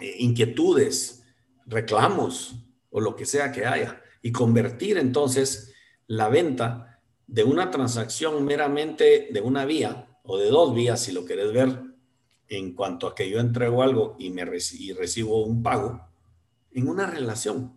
eh, 0.00 0.16
inquietudes, 0.18 1.24
reclamos 1.66 2.56
o 2.90 3.00
lo 3.00 3.16
que 3.16 3.26
sea 3.26 3.52
que 3.52 3.66
haya 3.66 4.02
y 4.22 4.32
convertir 4.32 4.98
entonces 4.98 5.74
la 6.06 6.28
venta 6.28 7.00
de 7.26 7.44
una 7.44 7.70
transacción 7.70 8.44
meramente 8.44 9.28
de 9.30 9.40
una 9.40 9.64
vía 9.64 10.08
o 10.22 10.38
de 10.38 10.48
dos 10.48 10.74
vías, 10.74 11.00
si 11.00 11.12
lo 11.12 11.24
querés 11.24 11.52
ver 11.52 11.82
en 12.48 12.74
cuanto 12.74 13.06
a 13.06 13.14
que 13.14 13.28
yo 13.28 13.40
entrego 13.40 13.82
algo 13.82 14.16
y, 14.18 14.30
me 14.30 14.44
recibo 14.44 15.44
un 15.44 15.62
pago 15.62 16.08
en 16.72 16.88
una 16.88 17.06
relación. 17.06 17.76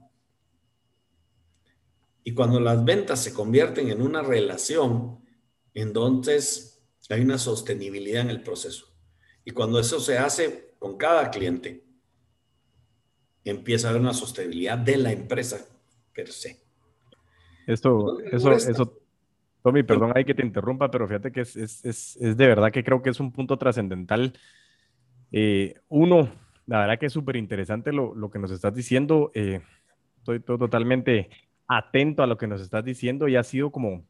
Y 2.24 2.34
cuando 2.34 2.60
las 2.60 2.84
ventas 2.86 3.22
se 3.22 3.34
convierten 3.34 3.90
en 3.90 4.02
una 4.02 4.22
relación, 4.22 5.20
entonces 5.74 6.82
hay 7.10 7.22
una 7.22 7.38
sostenibilidad 7.38 8.22
en 8.22 8.30
el 8.30 8.44
proceso. 8.44 8.88
Y 9.44 9.52
cuando 9.52 9.80
eso 9.80 10.00
se 10.00 10.18
hace 10.18 10.76
con 10.80 10.98
cada 10.98 11.30
cliente, 11.32 11.84
empieza 13.44 13.88
a 13.88 13.90
haber 13.92 14.02
una 14.02 14.14
sostenibilidad 14.14 14.78
de 14.78 14.98
la 14.98 15.12
empresa 15.12 15.58
per 16.14 16.28
se. 16.28 16.58
Esto, 17.68 18.20
eso, 18.22 18.52
eso, 18.52 18.98
Tommy, 19.64 19.84
perdón, 19.84 20.12
hay 20.16 20.26
que 20.26 20.34
te 20.34 20.46
interrumpa, 20.46 20.90
pero 20.90 21.08
fíjate 21.08 21.32
que 21.32 21.42
es, 21.42 21.56
es, 21.56 21.86
es, 21.86 22.18
es 22.18 22.38
de 22.38 22.48
verdad 22.48 22.72
que 22.72 22.84
creo 22.84 23.02
que 23.02 23.12
es 23.12 23.20
un 23.20 23.32
punto 23.32 23.58
trascendental 23.58 24.34
eh, 25.32 25.76
uno, 25.88 26.30
la 26.68 26.80
verdad 26.80 27.00
que 27.00 27.06
es 27.06 27.14
súper 27.14 27.38
interesante 27.38 27.94
lo, 27.94 28.14
lo, 28.16 28.30
que 28.30 28.40
nos 28.40 28.52
estás 28.52 28.74
diciendo. 28.74 29.32
Eh, 29.34 29.62
estoy 30.18 30.40
totalmente 30.42 31.30
atento 31.68 32.22
a 32.22 32.28
lo 32.28 32.38
que 32.38 32.48
nos 32.48 32.62
estás 32.62 32.84
diciendo 32.84 33.28
y 33.28 33.38
ha 33.38 33.44
sido 33.44 33.72
como, 33.72 34.06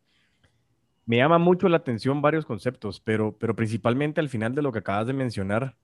me 1.05 1.17
llama 1.17 1.37
mucho 1.37 1.69
la 1.69 1.77
atención 1.77 2.21
varios 2.21 2.45
conceptos, 2.45 2.99
pero, 2.99 3.37
pero 3.37 3.55
principalmente 3.55 4.19
al 4.19 4.29
final 4.29 4.55
de 4.55 4.63
lo 4.63 4.71
que 4.71 4.79
acabas 4.79 5.07
de 5.07 5.13
mencionar, 5.13 5.75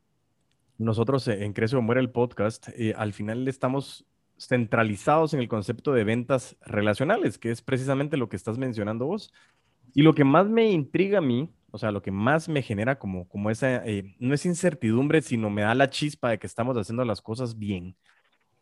nosotros 0.77 1.27
en 1.27 1.53
Crece 1.53 1.75
o 1.75 1.81
Muere 1.81 2.01
el 2.01 2.12
podcast, 2.12 2.69
eh, 2.69 2.93
al 2.98 3.13
final 3.13 3.48
estamos 3.48 4.05
centralizados 4.38 5.34
en 5.34 5.39
el 5.39 5.48
concepto 5.48 5.93
de 5.93 6.03
ventas 6.03 6.57
relacionales, 6.62 7.38
que 7.38 7.51
es 7.51 7.62
precisamente 7.62 8.17
lo 8.17 8.29
que 8.29 8.36
estás 8.36 8.57
mencionando 8.57 9.05
vos. 9.05 9.34
Y 9.93 10.03
lo 10.03 10.13
que 10.13 10.24
más 10.24 10.48
me 10.48 10.69
intriga 10.69 11.17
a 11.17 11.22
mí 11.22 11.51
o 11.72 11.77
sea, 11.77 11.91
lo 11.91 12.01
que 12.01 12.12
más 12.12 12.48
me 12.48 12.62
genera 12.62 12.98
como, 12.98 13.27
como 13.27 13.50
esa, 13.50 13.86
eh, 13.86 14.15
no 14.19 14.34
es 14.34 14.46
incertidumbre, 14.46 15.22
sino 15.22 15.50
me 15.50 15.63
da 15.63 15.75
la 15.75 15.89
chispa 15.89 16.29
de 16.29 16.39
que 16.39 16.48
estamos 16.48 16.77
haciendo 16.77 17.03
las 17.03 17.22
cosas 17.22 17.57
bien. 17.57 17.96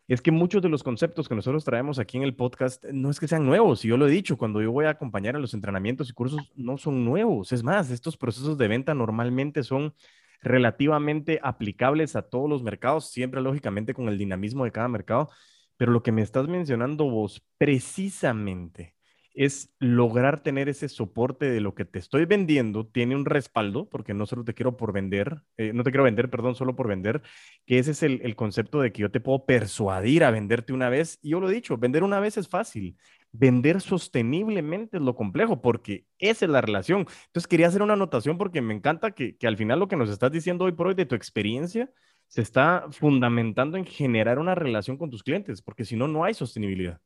Es 0.08 0.20
que 0.20 0.30
muchos 0.30 0.62
de 0.62 0.68
los 0.68 0.82
conceptos 0.82 1.28
que 1.28 1.34
nosotros 1.34 1.64
traemos 1.64 1.98
aquí 1.98 2.16
en 2.16 2.24
el 2.24 2.34
podcast 2.34 2.84
no 2.92 3.10
es 3.10 3.18
que 3.18 3.26
sean 3.26 3.46
nuevos, 3.46 3.84
y 3.84 3.88
yo 3.88 3.96
lo 3.96 4.06
he 4.06 4.10
dicho, 4.10 4.36
cuando 4.36 4.60
yo 4.60 4.70
voy 4.70 4.86
a 4.86 4.90
acompañar 4.90 5.34
en 5.34 5.42
los 5.42 5.54
entrenamientos 5.54 6.10
y 6.10 6.12
cursos, 6.12 6.52
no 6.56 6.78
son 6.78 7.04
nuevos. 7.04 7.52
Es 7.52 7.62
más, 7.62 7.90
estos 7.90 8.16
procesos 8.16 8.58
de 8.58 8.68
venta 8.68 8.94
normalmente 8.94 9.62
son 9.62 9.94
relativamente 10.42 11.40
aplicables 11.42 12.16
a 12.16 12.22
todos 12.22 12.48
los 12.48 12.62
mercados, 12.62 13.10
siempre 13.10 13.40
lógicamente 13.40 13.94
con 13.94 14.08
el 14.08 14.18
dinamismo 14.18 14.64
de 14.64 14.72
cada 14.72 14.88
mercado, 14.88 15.30
pero 15.76 15.92
lo 15.92 16.02
que 16.02 16.12
me 16.12 16.22
estás 16.22 16.48
mencionando 16.48 17.10
vos 17.10 17.42
precisamente 17.58 18.96
es 19.36 19.70
lograr 19.78 20.42
tener 20.42 20.68
ese 20.68 20.88
soporte 20.88 21.50
de 21.50 21.60
lo 21.60 21.74
que 21.74 21.84
te 21.84 21.98
estoy 21.98 22.24
vendiendo, 22.24 22.86
tiene 22.86 23.14
un 23.14 23.26
respaldo, 23.26 23.88
porque 23.88 24.14
no 24.14 24.24
solo 24.24 24.44
te 24.44 24.54
quiero 24.54 24.78
por 24.78 24.94
vender, 24.94 25.42
eh, 25.58 25.72
no 25.74 25.84
te 25.84 25.90
quiero 25.90 26.04
vender, 26.04 26.30
perdón, 26.30 26.54
solo 26.54 26.74
por 26.74 26.88
vender, 26.88 27.22
que 27.66 27.78
ese 27.78 27.90
es 27.90 28.02
el, 28.02 28.20
el, 28.24 28.34
concepto 28.34 28.80
de 28.80 28.92
que 28.92 29.02
yo 29.02 29.10
te 29.10 29.20
puedo 29.20 29.44
persuadir 29.44 30.24
a 30.24 30.30
venderte 30.30 30.72
una 30.72 30.88
vez. 30.88 31.18
Y 31.22 31.30
yo 31.30 31.40
lo 31.40 31.50
he 31.50 31.54
dicho, 31.54 31.76
vender 31.76 32.02
una 32.02 32.18
vez 32.18 32.38
es 32.38 32.48
fácil, 32.48 32.96
vender 33.38 33.80
sosteniblemente 33.80 34.96
es 34.96 35.02
lo 35.02 35.14
complejo, 35.14 35.60
porque 35.60 36.06
esa 36.18 36.44
es 36.44 36.50
la 36.50 36.60
relación. 36.60 37.06
Entonces 37.26 37.46
quería 37.46 37.68
hacer 37.68 37.82
una 37.82 37.94
anotación 37.94 38.38
porque 38.38 38.60
me 38.60 38.74
encanta 38.74 39.12
que, 39.12 39.36
que 39.36 39.46
al 39.46 39.56
final 39.56 39.78
lo 39.78 39.88
que 39.88 39.96
nos 39.96 40.10
estás 40.10 40.32
diciendo 40.32 40.64
hoy 40.64 40.72
por 40.72 40.88
hoy 40.88 40.94
de 40.94 41.06
tu 41.06 41.14
experiencia 41.14 41.90
se 42.28 42.42
está 42.42 42.86
fundamentando 42.90 43.76
en 43.76 43.84
generar 43.84 44.38
una 44.38 44.54
relación 44.54 44.96
con 44.96 45.10
tus 45.10 45.22
clientes, 45.22 45.62
porque 45.62 45.84
si 45.84 45.96
no, 45.96 46.08
no 46.08 46.24
hay 46.24 46.34
sostenibilidad. 46.34 47.00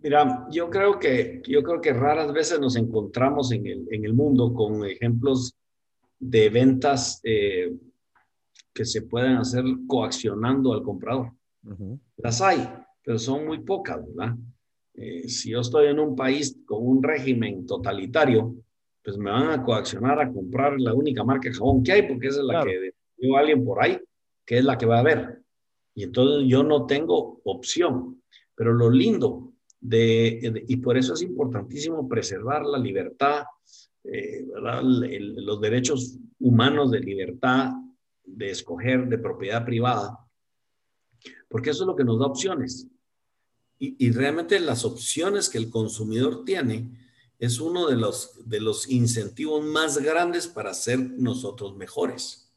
Mira, 0.00 0.46
yo 0.50 0.70
creo 0.70 0.98
que, 0.98 1.42
yo 1.46 1.62
creo 1.62 1.80
que 1.80 1.92
raras 1.92 2.32
veces 2.32 2.60
nos 2.60 2.76
encontramos 2.76 3.50
en 3.52 3.66
el, 3.66 3.86
en 3.90 4.04
el 4.04 4.14
mundo 4.14 4.54
con 4.54 4.84
ejemplos 4.84 5.56
de 6.20 6.50
ventas 6.50 7.20
eh, 7.24 7.72
que 8.72 8.84
se 8.84 9.02
pueden 9.02 9.36
hacer 9.36 9.64
coaccionando 9.86 10.72
al 10.72 10.82
comprador. 10.82 11.32
Las 12.16 12.40
hay, 12.40 12.66
pero 13.08 13.18
son 13.18 13.46
muy 13.46 13.60
pocas, 13.60 14.06
¿verdad? 14.06 14.36
Eh, 14.92 15.30
si 15.30 15.52
yo 15.52 15.60
estoy 15.60 15.86
en 15.86 15.98
un 15.98 16.14
país 16.14 16.58
con 16.66 16.86
un 16.86 17.02
régimen 17.02 17.64
totalitario, 17.64 18.54
pues 19.02 19.16
me 19.16 19.30
van 19.30 19.48
a 19.48 19.64
coaccionar 19.64 20.20
a 20.20 20.30
comprar 20.30 20.78
la 20.78 20.92
única 20.92 21.24
marca 21.24 21.48
de 21.48 21.54
jabón 21.54 21.82
que 21.82 21.92
hay, 21.92 22.02
porque 22.02 22.26
esa 22.26 22.40
es 22.40 22.44
la 22.44 22.62
que 22.62 22.92
dio 23.16 23.34
alguien 23.38 23.64
por 23.64 23.82
ahí, 23.82 23.98
que 24.44 24.58
es 24.58 24.64
la 24.66 24.76
que 24.76 24.84
va 24.84 24.96
a 24.96 25.00
haber. 25.00 25.40
Y 25.94 26.02
entonces 26.02 26.46
yo 26.50 26.62
no 26.62 26.84
tengo 26.84 27.40
opción. 27.44 28.22
Pero 28.54 28.74
lo 28.74 28.90
lindo 28.90 29.54
de, 29.80 30.64
y 30.68 30.76
por 30.76 30.98
eso 30.98 31.14
es 31.14 31.22
importantísimo 31.22 32.06
preservar 32.06 32.66
la 32.66 32.76
libertad, 32.76 33.44
eh, 34.04 34.44
los 34.52 35.62
derechos 35.62 36.18
humanos 36.40 36.90
de 36.90 37.00
libertad, 37.00 37.70
de 38.22 38.50
escoger, 38.50 39.08
de 39.08 39.16
propiedad 39.16 39.64
privada, 39.64 40.14
porque 41.48 41.70
eso 41.70 41.84
es 41.84 41.86
lo 41.86 41.96
que 41.96 42.04
nos 42.04 42.18
da 42.18 42.26
opciones. 42.26 42.86
Y, 43.78 44.06
y 44.06 44.10
realmente 44.10 44.58
las 44.60 44.84
opciones 44.84 45.48
que 45.48 45.58
el 45.58 45.70
consumidor 45.70 46.44
tiene 46.44 46.90
es 47.38 47.60
uno 47.60 47.86
de 47.86 47.96
los, 47.96 48.48
de 48.48 48.60
los 48.60 48.88
incentivos 48.88 49.64
más 49.64 49.98
grandes 49.98 50.48
para 50.48 50.74
ser 50.74 50.98
nosotros 50.98 51.76
mejores. 51.76 52.50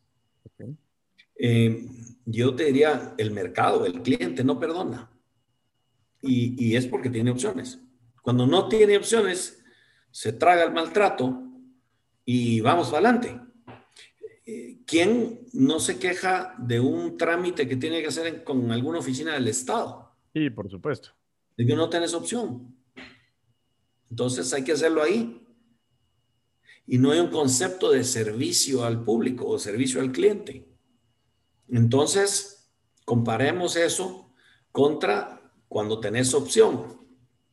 Eh, 1.36 1.88
yo 2.26 2.56
te 2.56 2.66
diría, 2.66 3.16
el 3.18 3.32
mercado, 3.32 3.86
el 3.86 4.02
cliente 4.02 4.44
no 4.44 4.60
perdona. 4.60 5.12
Y, 6.22 6.56
y 6.64 6.76
es 6.76 6.86
porque 6.88 7.10
tiene 7.10 7.32
opciones. 7.32 7.80
Cuando 8.22 8.46
no 8.46 8.68
tiene 8.68 8.98
opciones, 8.98 9.64
se 10.12 10.34
traga 10.34 10.64
el 10.64 10.74
maltrato 10.74 11.48
y 12.26 12.62
vamos 12.62 12.90
para 12.90 13.10
adelante. 13.10 13.40
Eh, 14.46 14.80
¿Quién 14.86 15.48
no 15.54 15.80
se 15.80 15.98
queja 15.98 16.56
de 16.58 16.80
un 16.80 17.18
trámite 17.18 17.68
que 17.68 17.78
tiene 17.78 18.02
que 18.02 18.08
hacer 18.08 18.44
con 18.44 18.72
alguna 18.72 19.00
oficina 19.00 19.34
del 19.34 19.48
Estado? 19.48 20.01
Sí, 20.34 20.50
por 20.50 20.70
supuesto. 20.70 21.10
De 21.58 21.66
que 21.66 21.76
no 21.76 21.90
tenés 21.90 22.14
opción. 22.14 22.76
Entonces 24.10 24.52
hay 24.54 24.64
que 24.64 24.74
hacerlo 24.74 25.04
ahí. 25.04 25.46
Y 26.88 26.98
no 26.98 27.12
hay 27.12 27.20
un 27.20 27.30
concepto 27.30 27.92
de 27.92 28.04
servicio 28.04 28.84
al 28.84 29.04
público 29.04 29.48
o 29.48 29.60
servicio 29.60 30.02
al 30.02 30.12
cliente. 30.12 30.68
Entonces, 31.70 32.70
comparemos 33.06 33.76
eso 33.76 34.34
contra 34.72 35.54
cuando 35.68 36.00
tenés 36.00 36.34
opción. 36.34 37.00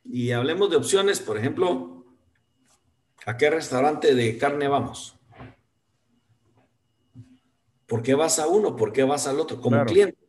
Y 0.04 0.32
hablemos 0.32 0.70
de 0.70 0.76
opciones, 0.76 1.20
por 1.20 1.38
ejemplo, 1.38 2.06
¿a 3.26 3.36
qué 3.36 3.50
restaurante 3.50 4.14
de 4.14 4.38
carne 4.38 4.66
vamos? 4.66 5.16
¿Por 7.86 8.02
qué 8.02 8.14
vas 8.14 8.38
a 8.38 8.48
uno? 8.48 8.74
¿Por 8.74 8.92
qué 8.92 9.04
vas 9.04 9.26
al 9.26 9.38
otro? 9.38 9.60
Como 9.60 9.84
cliente. 9.84 10.27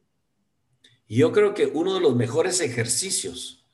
Y 1.10 1.18
yo 1.18 1.32
creo 1.32 1.56
que 1.56 1.66
uno 1.66 1.96
de 1.96 2.02
los 2.02 2.16
mejores 2.16 2.62
ejercicios 2.62 3.68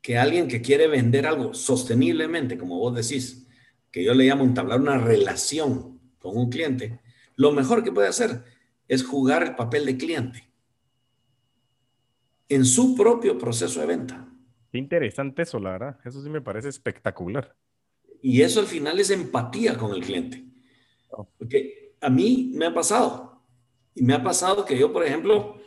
que 0.00 0.16
alguien 0.16 0.48
que 0.48 0.62
quiere 0.62 0.88
vender 0.88 1.26
algo 1.26 1.52
sosteniblemente, 1.52 2.56
como 2.56 2.78
vos 2.78 2.94
decís, 2.94 3.46
que 3.90 4.02
yo 4.02 4.14
le 4.14 4.24
llamo 4.24 4.42
entablar 4.42 4.80
una 4.80 4.96
relación 4.96 6.00
con 6.18 6.38
un 6.38 6.48
cliente, 6.48 6.98
lo 7.36 7.52
mejor 7.52 7.84
que 7.84 7.92
puede 7.92 8.08
hacer 8.08 8.42
es 8.88 9.04
jugar 9.04 9.42
el 9.42 9.54
papel 9.54 9.84
de 9.84 9.98
cliente 9.98 10.50
en 12.48 12.64
su 12.64 12.96
propio 12.96 13.36
proceso 13.36 13.80
de 13.80 13.86
venta. 13.86 14.26
Qué 14.72 14.78
interesante 14.78 15.42
eso, 15.42 15.58
la 15.58 15.72
verdad. 15.72 15.98
Eso 16.06 16.22
sí 16.22 16.30
me 16.30 16.40
parece 16.40 16.70
espectacular. 16.70 17.54
Y 18.22 18.40
eso 18.40 18.60
al 18.60 18.66
final 18.66 18.98
es 18.98 19.10
empatía 19.10 19.76
con 19.76 19.92
el 19.92 20.02
cliente. 20.02 20.42
Oh. 21.10 21.28
Porque 21.36 21.96
a 22.00 22.08
mí 22.08 22.50
me 22.54 22.64
ha 22.64 22.72
pasado. 22.72 23.42
Y 23.94 24.02
me 24.02 24.14
ha 24.14 24.22
pasado 24.22 24.64
que 24.64 24.78
yo, 24.78 24.90
por 24.90 25.04
ejemplo, 25.04 25.57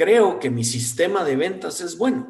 creo 0.00 0.40
que 0.40 0.48
mi 0.48 0.64
sistema 0.64 1.24
de 1.24 1.36
ventas 1.36 1.82
es 1.82 1.98
bueno. 1.98 2.26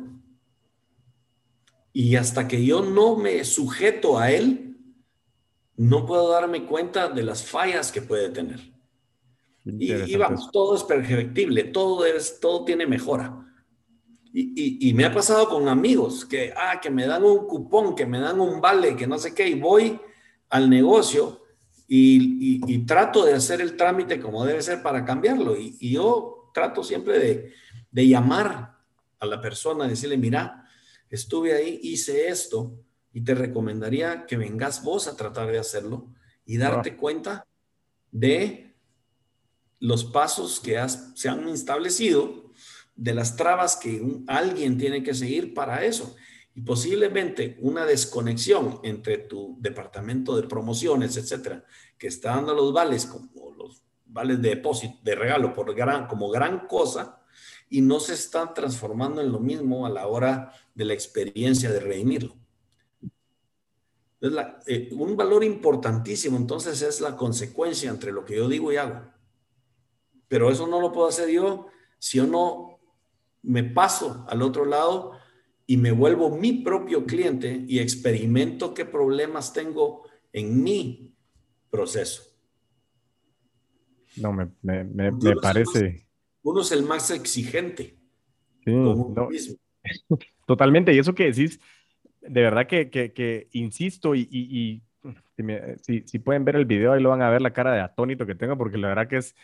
Y 1.93 2.17
hasta 2.17 2.49
que 2.49 2.65
yo 2.65 2.83
no 2.83 3.15
me 3.15 3.45
sujeto 3.45 4.19
a 4.19 4.33
él, 4.33 4.77
no 5.77 6.05
puedo 6.05 6.31
darme 6.31 6.67
cuenta 6.67 7.09
de 7.09 7.23
las 7.23 7.45
fallas 7.45 7.93
que 7.93 8.03
puede 8.03 8.31
tener. 8.31 8.59
Y, 9.65 10.17
vamos, 10.17 10.51
todo 10.51 10.75
es 10.75 10.83
perfectible, 10.83 11.63
todo, 11.63 12.05
es, 12.05 12.41
todo 12.41 12.65
tiene 12.65 12.89
mejora. 12.89 13.47
Y, 14.33 14.89
y, 14.89 14.93
me 14.95 15.05
ha 15.05 15.15
pasado 15.15 15.49
con 15.49 15.69
amigos 15.69 16.25
que, 16.25 16.53
ah, 16.57 16.81
que 16.81 16.91
me 16.91 17.07
dan 17.07 17.23
un 17.23 17.47
cupón, 17.47 17.95
que 17.95 18.05
me 18.05 18.19
dan 18.19 18.41
un 18.41 18.61
vale, 18.61 18.97
que 18.97 19.07
no 19.07 19.17
sé 19.17 19.33
qué, 19.33 19.49
y 19.49 19.55
voy 19.55 19.97
al 20.49 20.69
negocio 20.69 21.41
y, 21.87 22.79
trato 22.87 23.25
de 23.25 23.35
hacer 23.35 23.61
el 23.61 23.77
trámite 23.77 24.21
como 24.21 24.45
debe 24.45 24.63
ser 24.63 24.83
para 24.83 25.05
cambiarlo. 25.05 25.57
Y, 25.57 25.91
yo 25.91 26.40
trato 26.53 26.83
siempre 26.83 27.19
de, 27.19 27.53
de, 27.91 28.09
llamar 28.09 28.79
a 29.19 29.27
la 29.27 29.41
persona, 29.41 29.87
decirle, 29.87 30.17
mira, 30.17 30.69
estuve 31.09 31.55
ahí, 31.55 31.81
hice 31.83 32.29
esto 32.29 32.79
y 33.13 33.23
te 33.23 33.35
recomendaría 33.35 34.27
que 34.27 34.37
vengas 34.37 34.83
vos 34.83 35.09
a 35.09 35.17
tratar 35.17 35.51
de 35.51 35.59
hacerlo 35.59 36.13
y 36.45 36.57
darte 36.57 36.97
cuenta 36.97 37.47
de 38.11 38.75
los 39.79 40.05
pasos 40.05 40.61
que 40.61 40.79
se 41.15 41.29
han 41.29 41.49
establecido, 41.49 42.53
de 42.95 43.15
las 43.15 43.37
trabas 43.37 43.77
que 43.77 44.03
alguien 44.27 44.77
tiene 44.77 45.03
que 45.03 45.15
seguir 45.15 45.55
para 45.55 45.85
eso 45.85 46.15
y 46.55 46.63
posiblemente 46.63 47.57
una 47.61 47.87
desconexión 47.87 48.81
entre 48.83 49.19
tu 49.19 49.57
departamento 49.61 50.37
de 50.37 50.49
promociones, 50.49 51.17
etcétera, 51.17 51.65
que 51.97 52.09
está 52.09 52.35
dando 52.35 52.55
los 52.55 52.73
vales 52.73 53.07
como 53.07 53.53
los 53.53 53.83
vales 54.13 54.41
de 54.43 54.51
depósito, 54.51 54.99
de 55.03 55.15
regalo 55.15 55.53
por 55.53 55.75
gran, 55.75 56.07
como 56.07 56.31
gran 56.31 56.67
cosa 56.67 57.21
y 57.69 57.81
no 57.81 58.01
se 58.01 58.15
están 58.15 58.53
transformando 58.53 59.21
en 59.21 59.31
lo 59.31 59.39
mismo 59.39 59.87
a 59.87 59.91
la 59.91 60.07
hora 60.09 60.53
de 60.75 60.85
la 60.85 60.95
experiencia 60.95 61.71
de 61.71 61.81
redimirlo. 61.81 62.37
Eh, 64.67 64.91
un 64.93 65.17
valor 65.17 65.43
importantísimo 65.45 66.37
entonces 66.37 66.83
es 66.83 67.01
la 67.01 67.17
consecuencia 67.17 67.89
entre 67.89 68.13
lo 68.13 68.25
que 68.25 68.37
yo 68.37 68.49
digo 68.49 68.73
y 68.73 68.77
hago. 68.77 69.03
Pero 70.29 70.51
eso 70.51 70.67
no 70.67 70.81
lo 70.81 70.93
puedo 70.93 71.09
hacer 71.09 71.31
yo 71.31 71.69
si 71.99 72.19
yo 72.19 72.27
no 72.27 72.79
me 73.43 73.65
paso 73.65 74.27
al 74.29 74.43
otro 74.43 74.65
lado 74.65 75.13
y 75.67 75.77
me 75.77 75.93
vuelvo 75.93 76.31
mi 76.31 76.53
propio 76.53 77.07
cliente 77.07 77.65
y 77.67 77.79
experimento 77.79 78.75
qué 78.75 78.85
problemas 78.85 79.53
tengo 79.53 80.03
en 80.33 80.63
mi 80.63 81.15
proceso. 81.71 82.30
No, 84.17 84.33
me, 84.33 84.49
parece. 85.41 86.07
uno 86.43 86.61
es 86.61 86.73
el 86.73 86.83
más 86.83 87.11
exigente. 87.11 87.97
Sí, 88.65 88.71
mismo. 88.71 89.57
Totalmente. 90.47 90.93
Y 90.93 90.99
eso 90.99 91.15
que 91.15 91.31
decís, 91.31 91.61
de 92.21 92.43
verdad 92.43 92.67
que, 92.67 93.49
insisto 93.53 94.15
y, 94.15 94.83
si, 95.83 96.03
si, 96.07 96.19
pueden 96.19 96.45
ver 96.45 96.57
el 96.57 96.67
video, 96.67 96.93
ahí 96.93 97.03
lo 97.03 97.11
van 97.11 97.23
a 97.23 97.31
ver 97.31 97.41
la 97.41 97.53
cara 97.53 97.73
de 97.73 97.81
atónito 97.81 98.27
que 98.27 98.35
tengo, 98.35 98.57
porque 98.59 98.79
la 98.79 98.89
verdad 98.89 99.09
que 99.09 99.19
es 99.19 99.35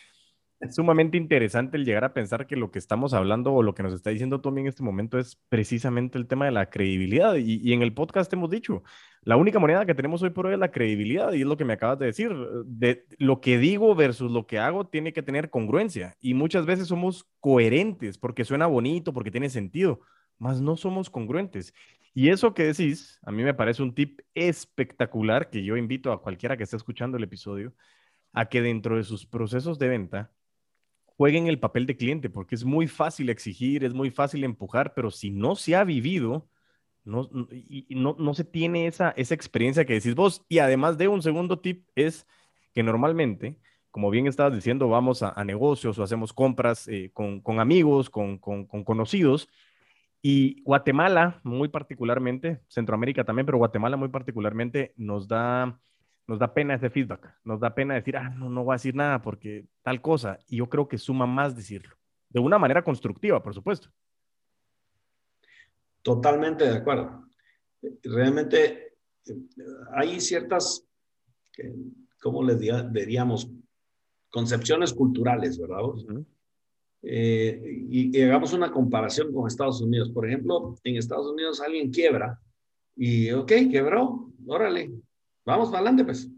es 0.61 0.75
sumamente 0.75 1.16
interesante 1.19 1.77
el 1.77 1.85
llegar 1.85 2.05
a 2.05 2.14
pensar 2.14 2.47
que 2.47 2.57
lo 2.57 2.71
que 2.71 2.79
estamos 2.79 3.12
hablando 3.12 3.53
o 3.53 3.62
lo 3.62 3.75
que 3.75 3.83
nos 3.83 3.92
está 3.92 4.11
diciendo 4.11 4.40
Tommy 4.40 4.62
en 4.62 4.69
este 4.69 4.83
momento 4.83 5.19
es 5.19 5.37
precisamente 5.49 6.16
el 6.16 6.27
tema 6.27 6.47
de 6.47 6.53
la 6.53 6.71
credibilidad. 6.71 7.35
Y, 7.37 7.73
en 7.73 7.83
el 7.83 7.92
podcast 7.92 8.33
hemos 8.33 8.51
dicho, 8.51 8.83
la 9.23 9.37
única 9.37 9.59
moneda 9.59 9.85
que 9.85 9.95
tenemos 9.95 10.23
hoy 10.23 10.31
por 10.31 10.47
hoy 10.47 10.55
es 10.55 10.59
la 10.59 10.71
credibilidad 10.71 11.33
y 11.33 11.42
es 11.42 11.47
lo 11.47 11.57
que 11.57 11.64
me 11.66 11.75
acabas 11.75 11.99
de 11.99 12.07
decir. 12.07 12.35
De 12.64 13.07
lo 13.19 13.40
que 13.40 13.59
digo 13.59 13.95
versus 13.95 14.33
lo 14.33 14.47
que 14.47 14.59
hago 14.59 14.87
tiene 14.87 15.12
que 15.12 15.23
tener 15.23 15.51
congruencia 15.51 16.16
y 16.21 16.35
muchas 16.35 16.64
veces 16.64 16.88
somos 16.88 17.27
coherentes 17.40 18.16
porque 18.16 18.45
suena 18.45 18.66
bonito, 18.66 19.12
porque 19.12 19.31
tiene 19.31 19.51
sentido, 19.51 20.01
mas 20.38 20.61
no 20.61 20.77
somos 20.77 21.11
congruentes. 21.11 21.75
Y 22.14 22.31
eso 22.31 22.55
que 22.55 22.64
decís, 22.64 23.21
a 23.27 23.31
mí 23.31 23.42
me 23.45 23.53
parece 23.53 23.83
un 23.83 23.95
tip 23.95 24.21
espectacular 24.35 25.51
que 25.51 25.62
yo 25.62 25.77
invito 25.77 26.12
a 26.12 26.23
cualquiera 26.23 26.57
que 26.57 26.62
esté 26.64 26.77
escuchando 26.77 27.19
el 27.19 27.25
episodio 27.25 27.75
a 28.33 28.47
que 28.49 28.62
dentro 28.62 28.97
de 28.97 29.05
sus 29.05 29.27
procesos 29.27 29.79
de 29.79 29.88
venta 29.88 30.33
jueguen 31.16 31.46
el 31.46 31.59
papel 31.59 31.87
de 31.87 31.96
cliente, 31.96 32.31
porque 32.31 32.55
es 32.55 32.64
muy 32.64 32.87
fácil 32.87 33.31
exigir, 33.31 33.85
es 33.85 33.94
muy 33.94 34.11
fácil 34.11 34.44
empujar, 34.44 34.94
pero 34.94 35.11
si 35.11 35.31
no 35.31 35.57
se 35.57 35.74
ha 35.74 35.85
vivido, 35.85 36.48
no, 37.05 37.29
no, 37.88 38.16
no 38.18 38.35
se 38.35 38.44
tiene 38.44 38.87
esa, 38.87 39.11
esa 39.11 39.35
experiencia 39.35 39.85
que 39.87 39.94
decís 39.94 40.14
vos. 40.14 40.44
Y 40.48 40.59
además 40.59 40.98
de 40.98 41.09
un 41.09 41.22
segundo 41.22 41.61
tip 41.61 41.87
es 41.94 42.26
que 42.74 42.83
normalmente, 42.83 43.59
como 43.90 44.11
bien 44.11 44.26
estabas 44.26 44.55
diciendo, 44.55 44.88
vamos 44.88 45.22
a, 45.22 45.42
negocios 45.44 45.98
o 45.98 46.02
hacemos 46.02 46.33
compras 46.33 46.87
eh, 46.88 47.11
con, 47.14 47.40
con, 47.40 47.61
amigos, 47.61 48.11
con, 48.11 48.38
con, 48.38 48.66
con 48.66 48.85
conocidos. 48.85 49.48
Y 50.20 50.62
Guatemala, 50.64 51.40
muy 51.44 51.68
particularmente, 51.68 52.61
Centroamérica 52.68 53.24
también, 53.24 53.46
pero 53.46 53.59
Guatemala 53.59 53.96
muy 53.96 54.09
particularmente 54.09 54.92
nos 54.96 55.29
da 55.29 55.81
nos 56.26 56.38
da 56.38 56.52
pena 56.52 56.74
ese 56.74 56.90
feedback, 56.90 57.34
nos 57.44 57.60
da 57.60 57.74
pena 57.74 57.94
decir, 57.94 58.16
ah, 58.16 58.30
no, 58.30 58.48
no 58.48 58.64
voy 58.64 58.74
a 58.74 58.76
decir 58.76 58.94
nada 58.94 59.22
porque 59.22 59.66
tal 59.82 60.00
cosa. 60.00 60.38
Y 60.48 60.56
yo 60.56 60.68
creo 60.68 60.88
que 60.88 60.98
suma 60.98 61.26
más 61.26 61.56
decirlo, 61.56 61.96
de 62.28 62.40
una 62.40 62.58
manera 62.58 62.82
constructiva, 62.82 63.42
por 63.42 63.54
supuesto. 63.54 63.88
Totalmente 66.02 66.64
de 66.64 66.76
acuerdo. 66.76 67.28
Realmente 68.02 68.94
hay 69.92 70.20
ciertas, 70.20 70.84
¿cómo 72.20 72.42
les 72.42 72.58
diríamos? 72.60 73.50
Concepciones 74.30 74.92
culturales, 74.92 75.58
¿verdad? 75.58 76.24
Eh, 77.02 77.60
y, 77.88 78.18
y, 78.18 78.22
hagamos 78.22 78.52
una 78.52 78.72
comparación 78.72 79.32
con 79.32 79.46
Estados 79.46 79.80
Unidos. 79.80 80.10
Por 80.10 80.26
ejemplo, 80.26 80.76
en 80.82 80.96
Estados 80.96 81.30
Unidos 81.30 81.60
alguien 81.60 81.90
quiebra 81.90 82.40
y, 82.96 83.30
ok, 83.30 83.52
quebró, 83.70 84.32
órale, 84.46 84.92
Vamos 85.46 85.68
para 85.68 85.78
adelante, 85.78 86.04
pues. 86.04 86.28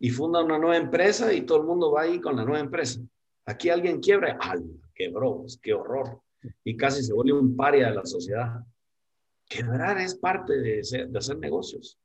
Y 0.00 0.10
funda 0.10 0.44
una 0.44 0.58
nueva 0.58 0.76
empresa 0.76 1.32
y 1.32 1.42
todo 1.42 1.58
el 1.58 1.66
mundo 1.66 1.92
va 1.92 2.02
ahí 2.02 2.20
con 2.20 2.36
la 2.36 2.44
nueva 2.44 2.60
empresa. 2.60 3.00
Aquí 3.46 3.70
alguien 3.70 4.00
quiebra, 4.00 4.36
¡ay, 4.40 4.60
quebró! 4.94 5.44
¡Qué 5.62 5.72
horror! 5.72 6.20
Y 6.64 6.76
casi 6.76 7.02
se 7.02 7.14
vuelve 7.14 7.32
un 7.32 7.56
paria 7.56 7.88
de 7.88 7.94
la 7.94 8.04
sociedad. 8.04 8.60
Quebrar 9.48 9.98
es 9.98 10.16
parte 10.16 10.58
de, 10.58 10.82
de 11.08 11.18
hacer 11.18 11.38
negocios. 11.38 11.98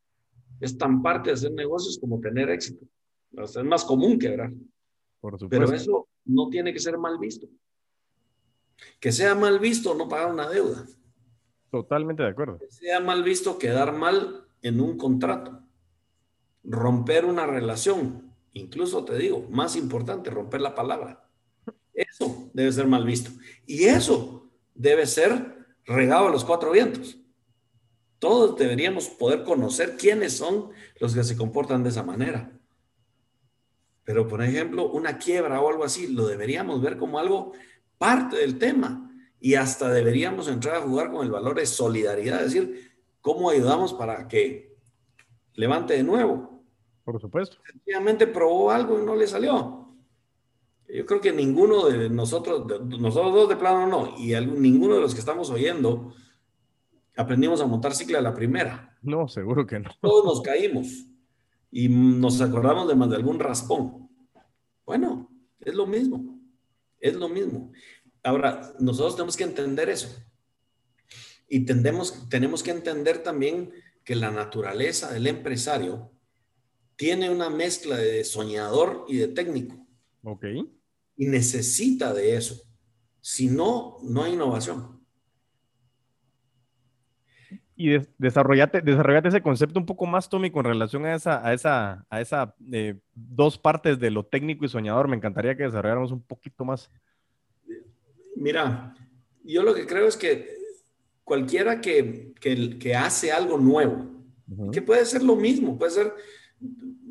Es 0.59 0.77
tan 0.77 1.01
parte 1.01 1.29
de 1.29 1.33
hacer 1.33 1.51
negocios 1.51 1.97
como 1.99 2.19
tener 2.21 2.49
éxito. 2.49 2.85
es 3.31 3.63
más 3.63 3.83
común 3.83 4.17
quebrar. 4.17 4.51
Por 5.19 5.49
Pero 5.49 5.71
eso 5.73 6.07
no 6.25 6.49
tiene 6.49 6.73
que 6.73 6.79
ser 6.79 6.97
mal 6.97 7.17
visto. 7.17 7.47
Que 8.99 9.11
sea 9.11 9.35
mal 9.35 9.59
visto 9.59 9.93
no 9.95 10.07
pagar 10.07 10.31
una 10.31 10.49
deuda. 10.49 10.85
Totalmente 11.69 12.23
de 12.23 12.29
acuerdo. 12.29 12.59
Que 12.59 12.71
sea 12.71 12.99
mal 12.99 13.23
visto 13.23 13.57
quedar 13.57 13.93
mal 13.93 14.45
en 14.61 14.79
un 14.79 14.97
contrato 14.97 15.62
romper 16.63 17.25
una 17.25 17.45
relación 17.45 18.33
Incluso 18.53 19.03
te 19.03 19.17
digo, 19.17 19.47
más 19.49 19.75
importante, 19.75 20.29
romper 20.29 20.61
la 20.61 20.75
palabra. 20.75 21.27
Eso 21.93 22.49
debe 22.53 22.71
ser 22.71 22.87
mal 22.87 23.03
visto. 23.03 23.31
Y 23.65 23.85
eso 23.85 24.51
debe 24.75 25.07
ser 25.07 25.57
regado 25.85 26.27
a 26.27 26.31
los 26.31 26.45
cuatro 26.45 26.71
vientos. 26.71 27.17
Todos 28.19 28.57
deberíamos 28.57 29.09
poder 29.09 29.43
conocer 29.43 29.97
quiénes 29.97 30.37
son 30.37 30.69
los 30.99 31.13
que 31.13 31.23
se 31.23 31.35
comportan 31.35 31.83
de 31.83 31.89
esa 31.89 32.03
manera. 32.03 32.51
Pero, 34.05 34.27
por 34.27 34.43
ejemplo, 34.43 34.89
una 34.91 35.17
quiebra 35.17 35.59
o 35.59 35.69
algo 35.69 35.83
así, 35.83 36.07
lo 36.07 36.27
deberíamos 36.27 36.81
ver 36.81 36.97
como 36.97 37.19
algo 37.19 37.53
parte 37.97 38.37
del 38.37 38.59
tema. 38.59 39.09
Y 39.39 39.55
hasta 39.55 39.91
deberíamos 39.91 40.47
entrar 40.47 40.75
a 40.75 40.81
jugar 40.81 41.11
con 41.11 41.25
el 41.25 41.31
valor 41.31 41.57
de 41.57 41.65
solidaridad, 41.65 42.45
es 42.45 42.53
decir, 42.53 42.91
cómo 43.19 43.49
ayudamos 43.49 43.93
para 43.93 44.27
que 44.27 44.77
levante 45.55 45.95
de 45.95 46.03
nuevo. 46.03 46.52
Por 47.03 47.19
supuesto. 47.19 47.57
Sencillamente 47.65 48.27
probó 48.27 48.71
algo 48.71 48.99
y 48.99 49.05
no 49.05 49.15
le 49.15 49.27
salió. 49.27 49.83
Yo 50.87 51.05
creo 51.05 51.21
que 51.21 51.31
ninguno 51.31 51.87
de 51.87 52.09
nosotros, 52.09 52.65
nosotros 52.85 53.33
dos 53.33 53.49
de 53.49 53.55
plano 53.55 53.87
no, 53.87 54.17
y 54.17 54.33
ninguno 54.35 54.95
de 54.95 55.01
los 55.01 55.13
que 55.13 55.19
estamos 55.19 55.49
oyendo 55.49 56.13
aprendimos 57.15 57.61
a 57.61 57.65
montar 57.65 57.95
cicla 57.95 58.19
a 58.19 58.21
la 58.21 58.33
primera. 58.33 58.95
No, 59.01 59.27
seguro 59.27 59.65
que 59.65 59.79
no. 59.79 59.89
Todos 60.01 60.25
nos 60.25 60.41
caímos 60.41 61.07
y 61.71 61.89
nos 61.89 62.41
acordamos 62.41 62.87
de 62.87 62.95
más 62.95 63.09
de 63.09 63.15
algún 63.15 63.39
raspón. 63.39 64.09
Bueno, 64.85 65.31
es 65.59 65.73
lo 65.73 65.87
mismo, 65.87 66.39
es 66.99 67.15
lo 67.15 67.27
mismo. 67.27 67.71
Ahora, 68.23 68.73
nosotros 68.79 69.15
tenemos 69.15 69.35
que 69.35 69.43
entender 69.43 69.89
eso. 69.89 70.09
Y 71.47 71.65
tendemos, 71.65 72.29
tenemos 72.29 72.63
que 72.63 72.71
entender 72.71 73.23
también 73.23 73.71
que 74.03 74.15
la 74.15 74.31
naturaleza 74.31 75.11
del 75.11 75.27
empresario 75.27 76.12
tiene 76.95 77.29
una 77.29 77.49
mezcla 77.49 77.97
de 77.97 78.23
soñador 78.23 79.05
y 79.07 79.17
de 79.17 79.27
técnico. 79.29 79.85
Ok. 80.23 80.45
Y 81.17 81.27
necesita 81.27 82.13
de 82.13 82.35
eso. 82.35 82.61
Si 83.21 83.47
no, 83.47 83.97
no 84.03 84.23
hay 84.23 84.33
innovación 84.33 84.93
y 87.75 87.97
desarrollate, 88.17 88.81
desarrollate, 88.81 89.29
ese 89.29 89.41
concepto 89.41 89.79
un 89.79 89.85
poco 89.85 90.05
más, 90.05 90.29
Tommy, 90.29 90.51
con 90.51 90.63
relación 90.63 91.05
a 91.05 91.15
esa, 91.15 91.45
a 91.45 91.53
esa, 91.53 92.05
a 92.09 92.21
esa 92.21 92.55
eh, 92.71 92.95
dos 93.13 93.57
partes 93.57 93.99
de 93.99 94.11
lo 94.11 94.25
técnico 94.25 94.63
y 94.63 94.69
soñador. 94.69 95.07
Me 95.07 95.15
encantaría 95.15 95.57
que 95.57 95.63
desarrolláramos 95.63 96.11
un 96.11 96.21
poquito 96.21 96.63
más. 96.63 96.91
Mira, 98.35 98.93
yo 99.43 99.63
lo 99.63 99.73
que 99.73 99.87
creo 99.87 100.07
es 100.07 100.17
que 100.17 100.55
cualquiera 101.23 101.81
que, 101.81 102.33
que, 102.39 102.77
que 102.77 102.95
hace 102.95 103.31
algo 103.31 103.57
nuevo, 103.57 104.11
que 104.71 104.81
puede 104.81 105.05
ser 105.05 105.23
lo 105.23 105.35
mismo, 105.35 105.77
puede 105.77 105.91
ser, 105.91 106.13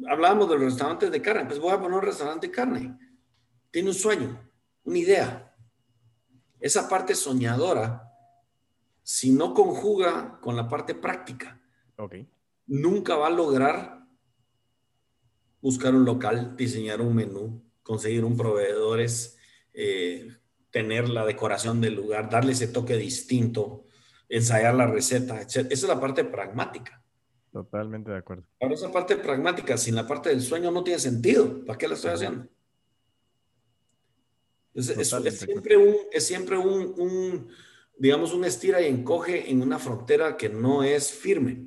hablábamos 0.09 0.49
de 0.49 0.57
los 0.57 0.65
restaurantes 0.65 1.11
de 1.11 1.23
carne, 1.23 1.47
pues 1.47 1.59
voy 1.59 1.73
a 1.73 1.81
poner 1.81 1.99
un 1.99 2.03
restaurante 2.03 2.49
de 2.49 2.53
carne. 2.53 2.99
Tiene 3.71 3.89
un 3.89 3.95
sueño, 3.95 4.51
una 4.85 4.99
idea. 4.99 5.55
Esa 6.61 6.89
parte 6.89 7.15
soñadora 7.15 8.13
si 9.03 9.31
no 9.31 9.53
conjuga 9.53 10.39
con 10.41 10.57
la 10.57 10.69
parte 10.69 10.95
práctica, 10.95 11.61
nunca 12.67 13.17
va 13.17 13.27
a 13.27 13.31
lograr 13.31 14.07
buscar 15.61 15.95
un 15.95 16.05
local, 16.05 16.57
diseñar 16.57 17.01
un 17.01 17.15
menú, 17.15 17.63
conseguir 17.83 18.25
un 18.25 18.37
proveedor, 18.37 19.01
eh, 19.75 20.37
tener 20.71 21.09
la 21.09 21.25
decoración 21.25 21.81
del 21.81 21.95
lugar, 21.95 22.31
darle 22.31 22.53
ese 22.53 22.69
toque 22.69 22.97
distinto, 22.97 23.87
ensayar 24.29 24.75
la 24.75 24.87
receta, 24.87 25.41
etc. 25.41 25.57
Esa 25.57 25.69
es 25.71 25.83
la 25.83 26.01
parte 26.01 26.25
pragmática. 26.25 27.05
Totalmente 27.53 28.11
de 28.11 28.17
acuerdo. 28.17 28.45
Ahora, 28.61 28.75
esa 28.75 28.91
parte 28.91 29.17
pragmática, 29.17 29.77
sin 29.77 29.95
la 29.95 30.07
parte 30.07 30.31
del 30.31 30.41
sueño, 30.41 30.71
no 30.71 30.83
tiene 30.83 30.99
sentido. 30.99 31.65
¿Para 31.67 31.79
qué 31.79 31.87
la 31.87 31.95
estoy 31.95 32.13
haciendo? 32.13 32.49
Es, 34.75 34.87
siempre 35.39 35.77
un, 35.77 35.97
es 36.11 36.27
siempre 36.27 36.57
un 36.57 37.51
digamos, 38.03 38.33
un 38.33 38.45
estira 38.45 38.81
y 38.81 38.87
encoge 38.87 39.49
en 39.49 39.63
una 39.63 39.79
frontera 39.79 40.37
que 40.37 40.49
no 40.49 40.83
es 40.83 41.13
firme. 41.13 41.67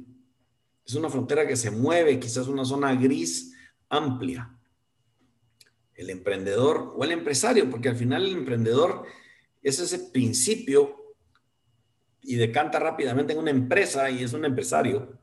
Es 0.85 0.93
una 0.95 1.09
frontera 1.09 1.47
que 1.47 1.55
se 1.55 1.71
mueve, 1.71 2.19
quizás 2.19 2.47
una 2.47 2.65
zona 2.65 2.93
gris 2.93 3.55
amplia. 3.87 4.53
El 5.93 6.09
emprendedor 6.09 6.93
o 6.97 7.05
el 7.05 7.11
empresario, 7.11 7.69
porque 7.69 7.87
al 7.87 7.95
final 7.95 8.25
el 8.25 8.33
emprendedor 8.33 9.05
es 9.63 9.79
ese 9.79 9.97
principio 10.11 11.15
y 12.21 12.35
decanta 12.35 12.79
rápidamente 12.79 13.31
en 13.31 13.39
una 13.39 13.51
empresa 13.51 14.09
y 14.09 14.21
es 14.21 14.33
un 14.33 14.43
empresario, 14.43 15.17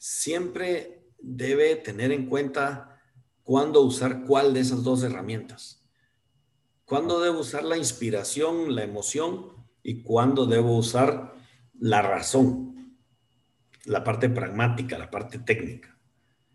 siempre 0.00 1.04
debe 1.18 1.76
tener 1.76 2.10
en 2.10 2.26
cuenta 2.26 2.98
cuándo 3.42 3.82
usar 3.82 4.24
cuál 4.24 4.54
de 4.54 4.60
esas 4.60 4.82
dos 4.82 5.02
herramientas. 5.02 5.86
Cuándo 6.86 7.20
debe 7.20 7.36
usar 7.36 7.64
la 7.64 7.76
inspiración, 7.76 8.74
la 8.74 8.82
emoción 8.82 9.52
y 9.82 10.02
cuándo 10.02 10.46
debo 10.46 10.76
usar 10.76 11.34
la 11.78 12.00
razón, 12.00 12.96
la 13.84 14.02
parte 14.02 14.30
pragmática, 14.30 14.96
la 14.96 15.10
parte 15.10 15.38
técnica. 15.38 15.96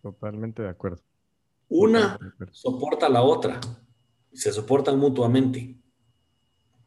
Totalmente 0.01 0.63
de 0.63 0.69
acuerdo. 0.69 1.03
Una 1.69 2.17
soporta 2.51 3.05
a 3.05 3.09
la 3.09 3.21
otra, 3.21 3.59
se 4.33 4.51
soportan 4.51 4.97
mutuamente, 4.97 5.77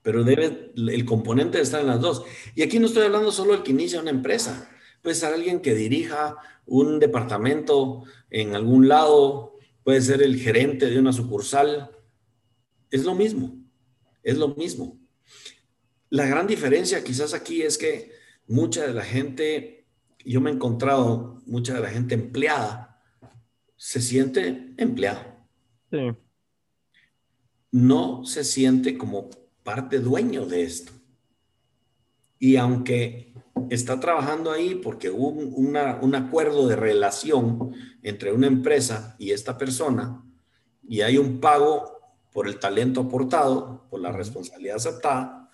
pero 0.02 0.24
debe 0.24 0.72
el 0.74 1.04
componente 1.04 1.58
de 1.58 1.64
estar 1.64 1.80
en 1.80 1.86
las 1.86 2.00
dos. 2.00 2.24
Y 2.56 2.62
aquí 2.62 2.80
no 2.80 2.86
estoy 2.86 3.04
hablando 3.04 3.30
solo 3.30 3.52
del 3.52 3.62
que 3.62 3.70
inicia 3.70 4.00
una 4.00 4.10
empresa, 4.10 4.68
puede 5.02 5.14
ser 5.14 5.34
alguien 5.34 5.60
que 5.60 5.74
dirija 5.74 6.36
un 6.66 6.98
departamento 6.98 8.04
en 8.30 8.54
algún 8.54 8.88
lado, 8.88 9.58
puede 9.84 10.00
ser 10.02 10.22
el 10.22 10.38
gerente 10.38 10.86
de 10.86 10.98
una 10.98 11.12
sucursal, 11.12 11.90
es 12.90 13.04
lo 13.04 13.14
mismo, 13.14 13.56
es 14.22 14.36
lo 14.36 14.54
mismo. 14.54 14.98
La 16.10 16.26
gran 16.26 16.46
diferencia 16.46 17.04
quizás 17.04 17.34
aquí 17.34 17.62
es 17.62 17.78
que 17.78 18.12
mucha 18.46 18.86
de 18.86 18.94
la 18.94 19.04
gente, 19.04 19.86
yo 20.24 20.40
me 20.40 20.50
he 20.50 20.54
encontrado, 20.54 21.42
mucha 21.46 21.74
de 21.74 21.80
la 21.80 21.90
gente 21.90 22.14
empleada 22.14 23.02
se 23.76 24.00
siente 24.00 24.74
empleado. 24.76 25.20
Sí. 25.90 25.98
No 27.70 28.24
se 28.24 28.44
siente 28.44 28.98
como 28.98 29.30
parte 29.62 30.00
dueño 30.00 30.46
de 30.46 30.62
esto. 30.62 30.92
Y 32.38 32.56
aunque 32.56 33.34
está 33.70 33.98
trabajando 34.00 34.50
ahí 34.50 34.74
porque 34.76 35.10
hubo 35.10 35.28
un 35.28 36.14
acuerdo 36.14 36.68
de 36.68 36.76
relación 36.76 37.72
entre 38.02 38.32
una 38.32 38.46
empresa 38.46 39.16
y 39.18 39.32
esta 39.32 39.58
persona 39.58 40.24
y 40.88 41.02
hay 41.02 41.18
un 41.18 41.40
pago 41.40 41.98
por 42.32 42.48
el 42.48 42.58
talento 42.58 43.02
aportado, 43.02 43.86
por 43.90 44.00
la 44.00 44.12
responsabilidad 44.12 44.76
aceptada, 44.76 45.50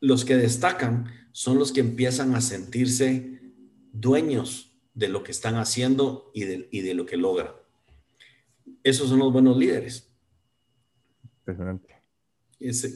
los 0.00 0.24
que 0.24 0.36
destacan 0.36 1.06
son 1.32 1.58
los 1.58 1.72
que 1.72 1.80
empiezan 1.80 2.34
a 2.34 2.40
sentirse 2.40 3.40
dueños 3.92 4.76
de 4.94 5.08
lo 5.08 5.22
que 5.22 5.32
están 5.32 5.56
haciendo 5.56 6.30
y 6.34 6.44
de, 6.44 6.94
lo 6.94 7.06
que 7.06 7.16
logran. 7.16 7.52
Esos 8.82 9.08
son 9.08 9.18
los 9.18 9.32
buenos 9.32 9.56
líderes. 9.56 10.10
Impresionante. 11.40 11.93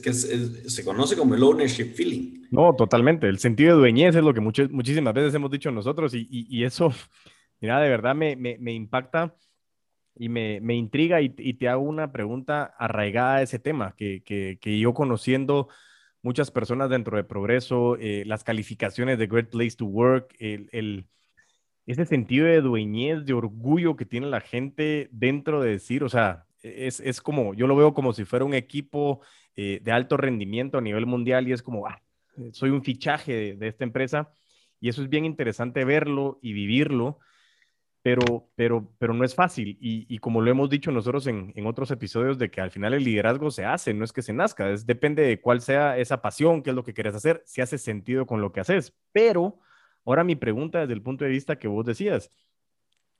Que 0.01 0.13
se 0.13 0.83
conoce 0.83 1.15
como 1.15 1.35
el 1.35 1.43
ownership 1.43 1.93
feeling. 1.93 2.47
No, 2.51 2.73
totalmente. 2.75 3.27
El 3.27 3.39
sentido 3.39 3.75
de 3.75 3.81
dueñez 3.81 4.15
es 4.15 4.23
lo 4.23 4.33
que 4.33 4.41
muchísimas 4.41 5.13
veces 5.13 5.33
hemos 5.33 5.51
dicho 5.51 5.71
nosotros 5.71 6.13
y, 6.15 6.63
eso, 6.63 6.91
mira, 7.61 7.79
de 7.79 7.89
verdad 7.89 8.15
me, 8.15 8.73
impacta 8.73 9.35
y 10.15 10.29
me, 10.29 10.73
intriga 10.73 11.21
y, 11.21 11.29
te 11.29 11.67
hago 11.69 11.83
una 11.83 12.11
pregunta 12.11 12.73
arraigada 12.77 13.35
a 13.35 13.41
ese 13.41 13.59
tema 13.59 13.95
que, 13.97 14.23
que 14.23 14.79
yo 14.79 14.93
conociendo 14.93 15.69
muchas 16.21 16.51
personas 16.51 16.89
dentro 16.89 17.17
de 17.17 17.23
Progreso, 17.23 17.95
eh, 17.97 18.23
las 18.25 18.43
calificaciones 18.43 19.17
de 19.17 19.27
Great 19.27 19.49
Place 19.49 19.75
to 19.77 19.85
Work, 19.85 20.35
el, 20.39 21.07
ese 21.85 22.05
sentido 22.05 22.45
de 22.45 22.61
dueñez, 22.61 23.25
de 23.25 23.33
orgullo 23.33 23.95
que 23.95 24.05
tiene 24.05 24.27
la 24.27 24.41
gente 24.41 25.09
dentro 25.11 25.61
de 25.61 25.71
decir, 25.71 26.03
o 26.03 26.09
sea, 26.09 26.45
es, 26.61 27.21
como, 27.21 27.53
yo 27.53 27.67
lo 27.67 27.75
veo 27.75 27.93
como 27.93 28.13
si 28.13 28.25
fuera 28.25 28.45
un 28.45 28.53
equipo 28.53 29.21
eh, 29.55 29.79
de 29.81 29.91
alto 29.91 30.17
rendimiento 30.17 30.77
a 30.77 30.81
nivel 30.81 31.05
mundial 31.05 31.47
y 31.47 31.53
es 31.53 31.61
como, 31.61 31.87
ah, 31.87 32.01
soy 32.51 32.69
un 32.69 32.83
fichaje 32.83 33.55
de 33.55 33.67
esta 33.67 33.83
empresa 33.83 34.31
y 34.79 34.89
eso 34.89 35.01
es 35.01 35.09
bien 35.09 35.25
interesante 35.25 35.83
verlo 35.83 36.39
y 36.41 36.53
vivirlo 36.53 37.19
pero, 38.01 38.49
pero, 38.55 38.91
pero 38.97 39.13
no 39.13 39.25
es 39.25 39.35
fácil. 39.35 39.77
Y, 39.81 40.17
como 40.19 40.41
lo 40.41 40.49
hemos 40.49 40.69
dicho 40.69 40.91
nosotros 40.91 41.27
en, 41.27 41.53
otros 41.65 41.91
episodios, 41.91 42.37
de 42.37 42.49
que 42.49 42.61
al 42.61 42.71
final 42.71 42.93
el 42.93 43.03
liderazgo 43.03 43.51
se 43.51 43.65
hace, 43.65 43.93
no 43.93 44.05
es 44.05 44.13
que 44.13 44.21
se 44.21 44.33
nazca, 44.33 44.71
es, 44.71 44.85
depende 44.85 45.23
de 45.23 45.41
cuál 45.41 45.61
sea 45.61 45.97
esa 45.97 46.21
pasión, 46.21 46.63
qué 46.63 46.69
es 46.69 46.75
lo 46.75 46.83
que 46.83 46.93
quieres 46.93 47.15
hacer, 47.15 47.43
si 47.45 47.61
hace 47.61 47.77
sentido 47.77 48.25
con 48.25 48.41
lo 48.41 48.51
que 48.51 48.61
haces. 48.61 48.95
Pero 49.11 49.59
ahora 50.05 50.23
mi 50.23 50.35
pregunta 50.35 50.79
desde 50.79 50.93
el 50.93 51.01
punto 51.01 51.25
de 51.25 51.31
vista 51.31 51.59
que 51.59 51.67
vos 51.67 51.85
decías, 51.85 52.31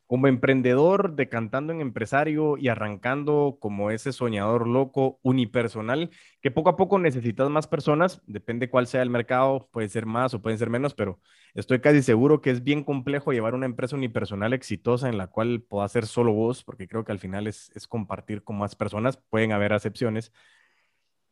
como 0.09 0.25
emprendedor, 0.27 1.15
decantando 1.15 1.71
en 1.71 1.81
empresario 1.81 2.57
y 2.57 2.69
arrancando 2.69 3.57
como 3.61 3.91
ese 3.91 4.11
soñador 4.11 4.67
loco 4.67 5.19
unipersonal, 5.21 6.09
que 6.41 6.49
poco 6.49 6.71
a 6.71 6.77
poco 6.77 6.97
necesitas 6.97 7.47
más 7.51 7.67
personas, 7.67 8.19
depende 8.25 8.71
cuál 8.71 8.87
sea 8.87 9.03
el 9.03 9.11
mercado, 9.11 9.69
puede 9.71 9.87
ser 9.87 10.07
más 10.07 10.33
o 10.33 10.41
pueden 10.41 10.57
ser 10.57 10.71
menos, 10.71 10.95
pero 10.95 11.19
estoy 11.53 11.79
casi 11.79 12.01
seguro 12.01 12.41
que 12.41 12.49
es 12.49 12.63
bien 12.63 12.83
complejo 12.83 13.33
llevar 13.33 13.53
una 13.53 13.67
empresa 13.67 13.95
unipersonal 13.95 14.53
exitosa 14.53 15.09
en 15.09 15.19
la 15.19 15.27
cual 15.27 15.61
pueda 15.61 15.87
ser 15.87 16.07
solo 16.07 16.33
vos, 16.33 16.63
porque 16.63 16.87
creo 16.87 17.05
que 17.05 17.11
al 17.11 17.19
final 17.19 17.45
es, 17.45 17.71
es 17.75 17.87
compartir 17.87 18.43
con 18.43 18.57
más 18.57 18.75
personas, 18.75 19.17
pueden 19.29 19.51
haber 19.51 19.73
acepciones. 19.73 20.31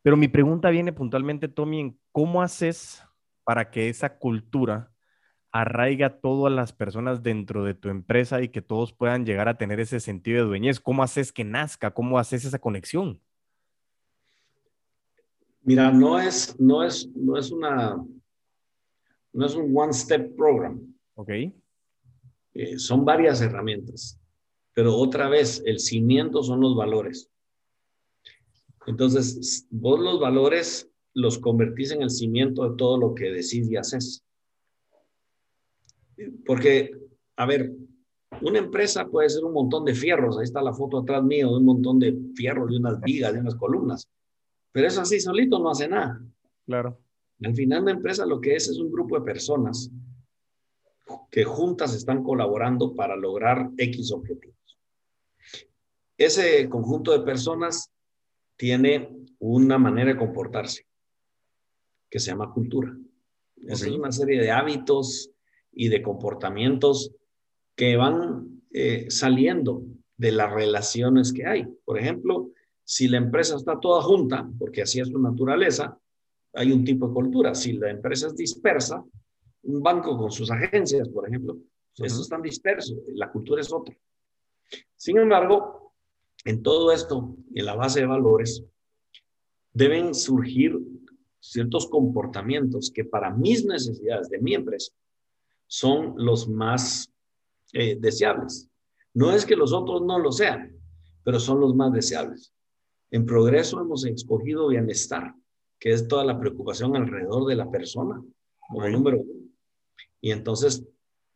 Pero 0.02 0.16
mi 0.16 0.28
pregunta 0.28 0.70
viene 0.70 0.92
puntualmente, 0.92 1.48
Tommy, 1.48 1.80
en 1.80 2.00
cómo 2.12 2.42
haces 2.42 3.04
para 3.42 3.72
que 3.72 3.88
esa 3.88 4.18
cultura 4.18 4.92
arraiga 5.52 6.20
todas 6.20 6.52
las 6.52 6.72
personas 6.72 7.22
dentro 7.22 7.64
de 7.64 7.74
tu 7.74 7.88
empresa 7.88 8.42
y 8.42 8.48
que 8.48 8.62
todos 8.62 8.92
puedan 8.92 9.24
llegar 9.24 9.48
a 9.48 9.58
tener 9.58 9.80
ese 9.80 10.00
sentido 10.00 10.42
de 10.42 10.48
dueñez? 10.48 10.80
¿Cómo 10.80 11.02
haces 11.02 11.32
que 11.32 11.44
nazca? 11.44 11.92
¿Cómo 11.92 12.18
haces 12.18 12.44
esa 12.44 12.58
conexión? 12.58 13.20
Mira, 15.62 15.90
no 15.90 16.18
es, 16.18 16.58
no 16.58 16.82
es, 16.82 17.08
no 17.14 17.36
es 17.36 17.50
una, 17.50 18.02
no 19.32 19.46
es 19.46 19.54
un 19.54 19.76
one-step 19.76 20.34
program. 20.36 20.80
Ok. 21.14 21.30
Eh, 22.54 22.78
son 22.78 23.04
varias 23.04 23.40
herramientas, 23.40 24.18
pero 24.72 24.96
otra 24.96 25.28
vez, 25.28 25.62
el 25.66 25.78
cimiento 25.78 26.42
son 26.42 26.60
los 26.60 26.74
valores. 26.74 27.30
Entonces, 28.86 29.66
vos 29.70 30.00
los 30.00 30.18
valores 30.18 30.90
los 31.12 31.38
convertís 31.38 31.90
en 31.90 32.02
el 32.02 32.10
cimiento 32.10 32.68
de 32.68 32.76
todo 32.76 32.96
lo 32.96 33.14
que 33.14 33.30
decís 33.30 33.70
y 33.70 33.76
haces. 33.76 34.24
Porque, 36.44 36.90
a 37.36 37.46
ver, 37.46 37.72
una 38.42 38.58
empresa 38.58 39.06
puede 39.06 39.28
ser 39.30 39.44
un 39.44 39.52
montón 39.52 39.84
de 39.84 39.94
fierros, 39.94 40.38
ahí 40.38 40.44
está 40.44 40.62
la 40.62 40.72
foto 40.72 40.98
atrás 40.98 41.22
mío 41.22 41.50
de 41.50 41.56
un 41.56 41.64
montón 41.64 41.98
de 41.98 42.16
fierros, 42.34 42.70
de 42.70 42.76
unas 42.76 43.00
vigas, 43.00 43.32
de 43.32 43.40
unas 43.40 43.54
columnas, 43.54 44.08
pero 44.72 44.86
eso 44.86 45.00
así 45.00 45.20
solito 45.20 45.58
no 45.58 45.70
hace 45.70 45.88
nada. 45.88 46.20
Claro. 46.66 46.98
Al 47.42 47.54
final 47.54 47.82
una 47.82 47.92
empresa 47.92 48.26
lo 48.26 48.40
que 48.40 48.54
es 48.56 48.68
es 48.68 48.78
un 48.78 48.90
grupo 48.90 49.18
de 49.18 49.24
personas 49.24 49.90
que 51.30 51.44
juntas 51.44 51.94
están 51.94 52.22
colaborando 52.22 52.94
para 52.94 53.16
lograr 53.16 53.70
X 53.76 54.12
objetivos. 54.12 54.56
Ese 56.16 56.68
conjunto 56.68 57.12
de 57.12 57.24
personas 57.24 57.90
tiene 58.56 59.16
una 59.38 59.78
manera 59.78 60.12
de 60.12 60.18
comportarse 60.18 60.84
que 62.10 62.18
se 62.18 62.30
llama 62.30 62.52
cultura. 62.52 62.96
Es 63.66 63.82
una 63.86 64.10
serie 64.10 64.40
de 64.40 64.50
hábitos, 64.50 65.30
y 65.78 65.88
de 65.88 66.02
comportamientos 66.02 67.12
que 67.76 67.96
van 67.96 68.62
eh, 68.72 69.06
saliendo 69.10 69.84
de 70.16 70.32
las 70.32 70.52
relaciones 70.52 71.32
que 71.32 71.46
hay. 71.46 71.68
Por 71.84 72.00
ejemplo, 72.00 72.50
si 72.82 73.06
la 73.06 73.18
empresa 73.18 73.54
está 73.54 73.78
toda 73.78 74.02
junta, 74.02 74.50
porque 74.58 74.82
así 74.82 74.98
es 74.98 75.06
su 75.06 75.20
naturaleza, 75.20 75.96
hay 76.54 76.72
un 76.72 76.84
tipo 76.84 77.06
de 77.06 77.14
cultura. 77.14 77.54
Si 77.54 77.74
la 77.74 77.90
empresa 77.90 78.26
es 78.26 78.34
dispersa, 78.34 79.04
un 79.62 79.80
banco 79.80 80.18
con 80.18 80.32
sus 80.32 80.50
agencias, 80.50 81.08
por 81.08 81.28
ejemplo, 81.28 81.56
esos 81.96 82.22
están 82.22 82.42
dispersos, 82.42 82.98
la 83.14 83.30
cultura 83.30 83.60
es 83.60 83.72
otra. 83.72 83.96
Sin 84.96 85.16
embargo, 85.16 85.94
en 86.44 86.60
todo 86.60 86.90
esto, 86.90 87.36
en 87.54 87.64
la 87.64 87.76
base 87.76 88.00
de 88.00 88.06
valores, 88.06 88.64
deben 89.72 90.12
surgir 90.12 90.76
ciertos 91.38 91.86
comportamientos 91.86 92.90
que 92.92 93.04
para 93.04 93.30
mis 93.30 93.64
necesidades 93.64 94.28
de 94.28 94.40
mi 94.40 94.54
empresa 94.54 94.92
son 95.68 96.14
los 96.16 96.48
más 96.48 97.08
eh, 97.72 97.96
deseables. 98.00 98.68
No 99.14 99.32
es 99.32 99.46
que 99.46 99.56
los 99.56 99.72
otros 99.72 100.02
no 100.02 100.18
lo 100.18 100.32
sean, 100.32 100.76
pero 101.22 101.38
son 101.38 101.60
los 101.60 101.74
más 101.74 101.92
deseables. 101.92 102.52
En 103.10 103.24
progreso 103.24 103.80
hemos 103.80 104.04
escogido 104.04 104.68
bienestar, 104.68 105.34
que 105.78 105.92
es 105.92 106.08
toda 106.08 106.24
la 106.24 106.38
preocupación 106.38 106.96
alrededor 106.96 107.46
de 107.46 107.56
la 107.56 107.70
persona, 107.70 108.22
como 108.58 108.88
número 108.88 109.20
uno. 109.20 109.48
Y 110.20 110.32
entonces, 110.32 110.84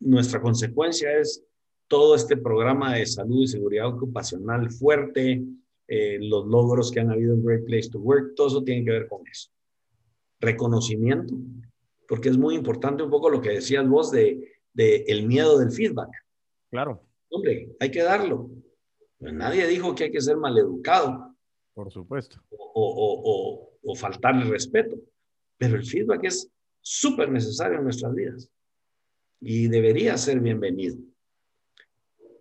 nuestra 0.00 0.40
consecuencia 0.40 1.16
es 1.18 1.44
todo 1.86 2.14
este 2.14 2.36
programa 2.36 2.94
de 2.94 3.06
salud 3.06 3.42
y 3.42 3.46
seguridad 3.46 3.86
ocupacional 3.86 4.70
fuerte, 4.70 5.44
eh, 5.88 6.18
los 6.20 6.46
logros 6.46 6.90
que 6.90 7.00
han 7.00 7.10
habido 7.10 7.34
en 7.34 7.44
Great 7.44 7.64
Place 7.66 7.90
to 7.90 7.98
Work, 7.98 8.34
todo 8.34 8.48
eso 8.48 8.64
tiene 8.64 8.84
que 8.84 8.90
ver 8.92 9.08
con 9.08 9.26
eso. 9.26 9.50
Reconocimiento, 10.40 11.34
porque 12.12 12.29
es 12.29 12.37
muy 12.37 12.57
importante 12.57 13.03
un 13.03 13.09
poco 13.09 13.31
lo 13.31 13.40
que 13.40 13.48
decías 13.48 13.88
vos 13.88 14.11
de, 14.11 14.55
el 14.75 15.27
miedo 15.27 15.59
del 15.59 15.70
feedback. 15.72 16.11
Claro. 16.70 17.03
Hombre, 17.31 17.75
hay 17.81 17.90
que 17.90 18.03
darlo. 18.03 18.51
Pues 19.18 19.33
nadie 19.33 19.66
dijo 19.66 19.94
que 19.94 20.05
hay 20.05 20.12
que 20.12 20.20
ser 20.20 20.37
maleducado. 20.37 21.35
Por 21.72 21.90
supuesto. 21.90 22.37
O, 22.51 23.72
o, 23.83 23.94
faltar 23.94 24.35
el 24.35 24.51
respeto. 24.51 24.94
Pero 25.57 25.77
el 25.77 25.87
feedback 25.87 26.25
es 26.25 26.51
súper 26.83 27.31
necesario 27.31 27.79
en 27.79 27.85
nuestras 27.85 28.14
vidas 28.14 28.51
y 29.40 29.68
debería 29.68 30.18
ser 30.18 30.38
bienvenido. 30.40 30.98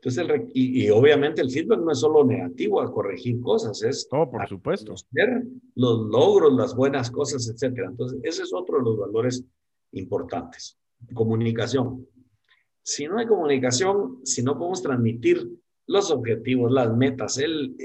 Entonces, 0.04 0.50
y, 0.54 0.90
obviamente 0.90 1.42
el 1.42 1.50
feedback 1.50 1.80
no 1.80 1.94
es 1.94 2.00
solo 2.00 2.26
negativo 2.26 2.82
a 2.82 2.92
corregir 2.92 3.40
cosas, 3.40 3.82
es 3.84 4.06
no, 4.12 4.30
por 4.30 4.50
supuesto. 4.50 4.96
los 5.76 6.00
logros, 6.10 6.52
las 6.56 6.76
buenas 6.76 7.10
cosas, 7.10 7.48
etcétera. 7.48 7.88
Entonces, 7.88 8.20
ese 8.24 8.44
es 8.44 8.54
otro 8.54 8.80
de 8.80 8.84
los 8.84 8.98
valores 8.98 9.46
importantes. 9.94 10.78
Comunicación. 11.14 12.08
Si 12.84 13.08
no 13.08 13.20
hay 13.20 13.28
comunicación, 13.28 14.20
si 14.24 14.44
no 14.44 14.58
podemos 14.58 14.82
transmitir 14.82 15.48
los 15.88 16.12
objetivos, 16.12 16.72
las 16.72 16.96
metas, 16.96 17.38
el, 17.38 17.76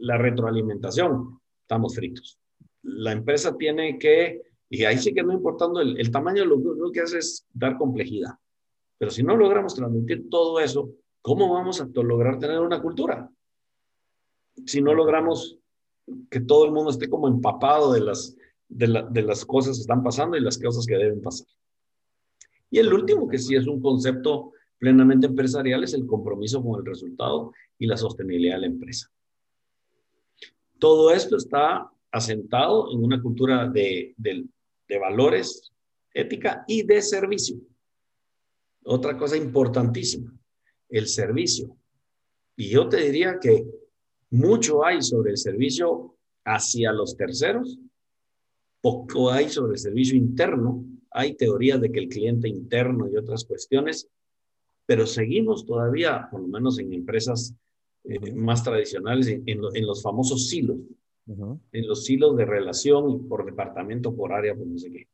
la 0.00 0.16
retroalimentación, 0.18 1.40
estamos 1.62 1.94
fritos. 1.94 2.38
La 2.82 3.12
empresa 3.12 3.56
tiene 3.56 3.98
que, 3.98 4.42
y 4.68 4.84
ahí 4.84 4.98
sí 4.98 5.12
que 5.12 5.22
no 5.22 5.32
importando 5.32 5.80
el, 5.80 5.98
el 5.98 6.10
tamaño, 6.10 6.44
lo, 6.44 6.56
lo 6.56 6.90
que 6.90 7.00
hace 7.00 7.18
es 7.18 7.46
dar 7.52 7.76
complejidad. 7.76 8.32
Pero 8.98 9.10
si 9.10 9.22
no 9.22 9.36
logramos 9.36 9.74
transmitir 9.74 10.28
todo 10.30 10.60
eso, 10.60 10.90
¿cómo 11.20 11.52
vamos 11.52 11.80
a 11.80 11.88
lograr 11.94 12.38
tener 12.38 12.60
una 12.60 12.80
cultura? 12.80 13.30
Si 14.66 14.80
no 14.80 14.94
logramos 14.94 15.58
que 16.30 16.40
todo 16.40 16.64
el 16.64 16.72
mundo 16.72 16.90
esté 16.90 17.08
como 17.08 17.28
empapado 17.28 17.92
de 17.92 18.00
las, 18.00 18.36
de, 18.74 19.22
las 19.22 19.44
cosas 19.44 19.76
que 19.76 19.82
están 19.82 20.02
pasando 20.02 20.36
y 20.36 20.40
las 20.40 20.58
cosas 20.58 20.86
que 20.86 20.96
deben 20.96 21.20
pasar. 21.20 21.46
Y 22.70 22.78
el 22.78 22.92
último, 22.92 23.28
que 23.28 23.38
sí 23.38 23.54
es 23.54 23.66
un 23.66 23.80
concepto 23.80 24.52
plenamente 24.78 25.26
empresarial, 25.26 25.84
es 25.84 25.94
el 25.94 26.06
compromiso 26.06 26.62
con 26.62 26.80
el 26.80 26.86
resultado 26.86 27.52
y 27.78 27.86
la 27.86 27.96
sostenibilidad 27.96 28.56
de 28.56 28.60
la 28.62 28.66
empresa. 28.66 29.10
Todo 30.78 31.12
esto 31.12 31.36
está 31.36 31.90
asentado 32.10 32.90
en 32.92 33.04
una 33.04 33.20
cultura 33.20 33.68
de, 33.68 34.14
de 34.16 34.98
valores, 34.98 35.70
ética 36.12 36.64
y 36.66 36.82
de 36.82 37.00
servicio. 37.02 37.56
Otra 38.84 39.16
cosa 39.16 39.36
importantísima, 39.36 40.34
el 40.88 41.06
servicio. 41.06 41.76
Y 42.56 42.70
yo 42.70 42.88
te 42.88 42.98
diría 42.98 43.38
que 43.40 43.64
mucho 44.30 44.84
hay 44.84 45.02
sobre 45.02 45.30
el 45.30 45.36
servicio 45.36 46.16
hacia 46.44 46.92
los 46.92 47.16
terceros, 47.16 47.78
poco 48.82 49.30
hay 49.30 49.48
sobre 49.48 49.74
el 49.74 49.78
servicio 49.78 50.16
interno. 50.16 50.84
Hay 51.10 51.34
teorías 51.34 51.80
de 51.80 51.90
que 51.90 52.00
el 52.00 52.08
cliente 52.08 52.48
interno 52.48 53.08
y 53.08 53.16
otras 53.16 53.44
cuestiones, 53.44 54.08
pero 54.84 55.06
seguimos 55.06 55.64
todavía, 55.64 56.28
por 56.30 56.40
lo 56.40 56.48
menos 56.48 56.78
en 56.78 56.92
empresas 56.92 57.54
eh, 58.04 58.32
más 58.32 58.64
tradicionales, 58.64 59.28
en, 59.28 59.86
los 59.86 60.02
famosos 60.02 60.48
silos, 60.48 60.78
en 61.26 61.86
los 61.86 62.04
silos 62.04 62.36
de 62.36 62.44
relación 62.44 63.28
por 63.28 63.46
departamento, 63.46 64.14
por 64.14 64.32
área, 64.32 64.54
por 64.54 64.66
no 64.66 64.78
sé 64.78 64.90
qué. 64.90 65.06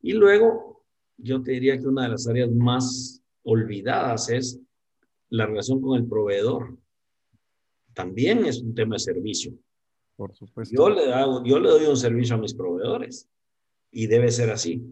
Y 0.00 0.12
luego, 0.12 0.84
yo 1.18 1.42
te 1.42 1.52
diría 1.52 1.78
que 1.78 1.86
una 1.86 2.04
de 2.04 2.10
las 2.10 2.26
áreas 2.26 2.50
más 2.50 3.22
olvidadas 3.42 4.30
es 4.30 4.60
la 5.28 5.46
relación 5.46 5.80
con 5.80 5.98
el 5.98 6.06
proveedor. 6.06 6.76
También 7.92 8.44
es 8.46 8.60
un 8.60 8.74
tema 8.74 8.96
de 8.96 9.00
servicio. 9.00 9.52
Por 10.16 10.34
supuesto. 10.34 10.74
Yo 10.74 10.88
le, 10.88 11.12
hago, 11.12 11.44
yo 11.44 11.58
le 11.58 11.68
doy 11.68 11.86
un 11.86 11.96
servicio 11.96 12.36
a 12.36 12.38
mis 12.38 12.54
proveedores 12.54 13.28
y 13.90 14.06
debe 14.06 14.30
ser 14.30 14.50
así. 14.50 14.82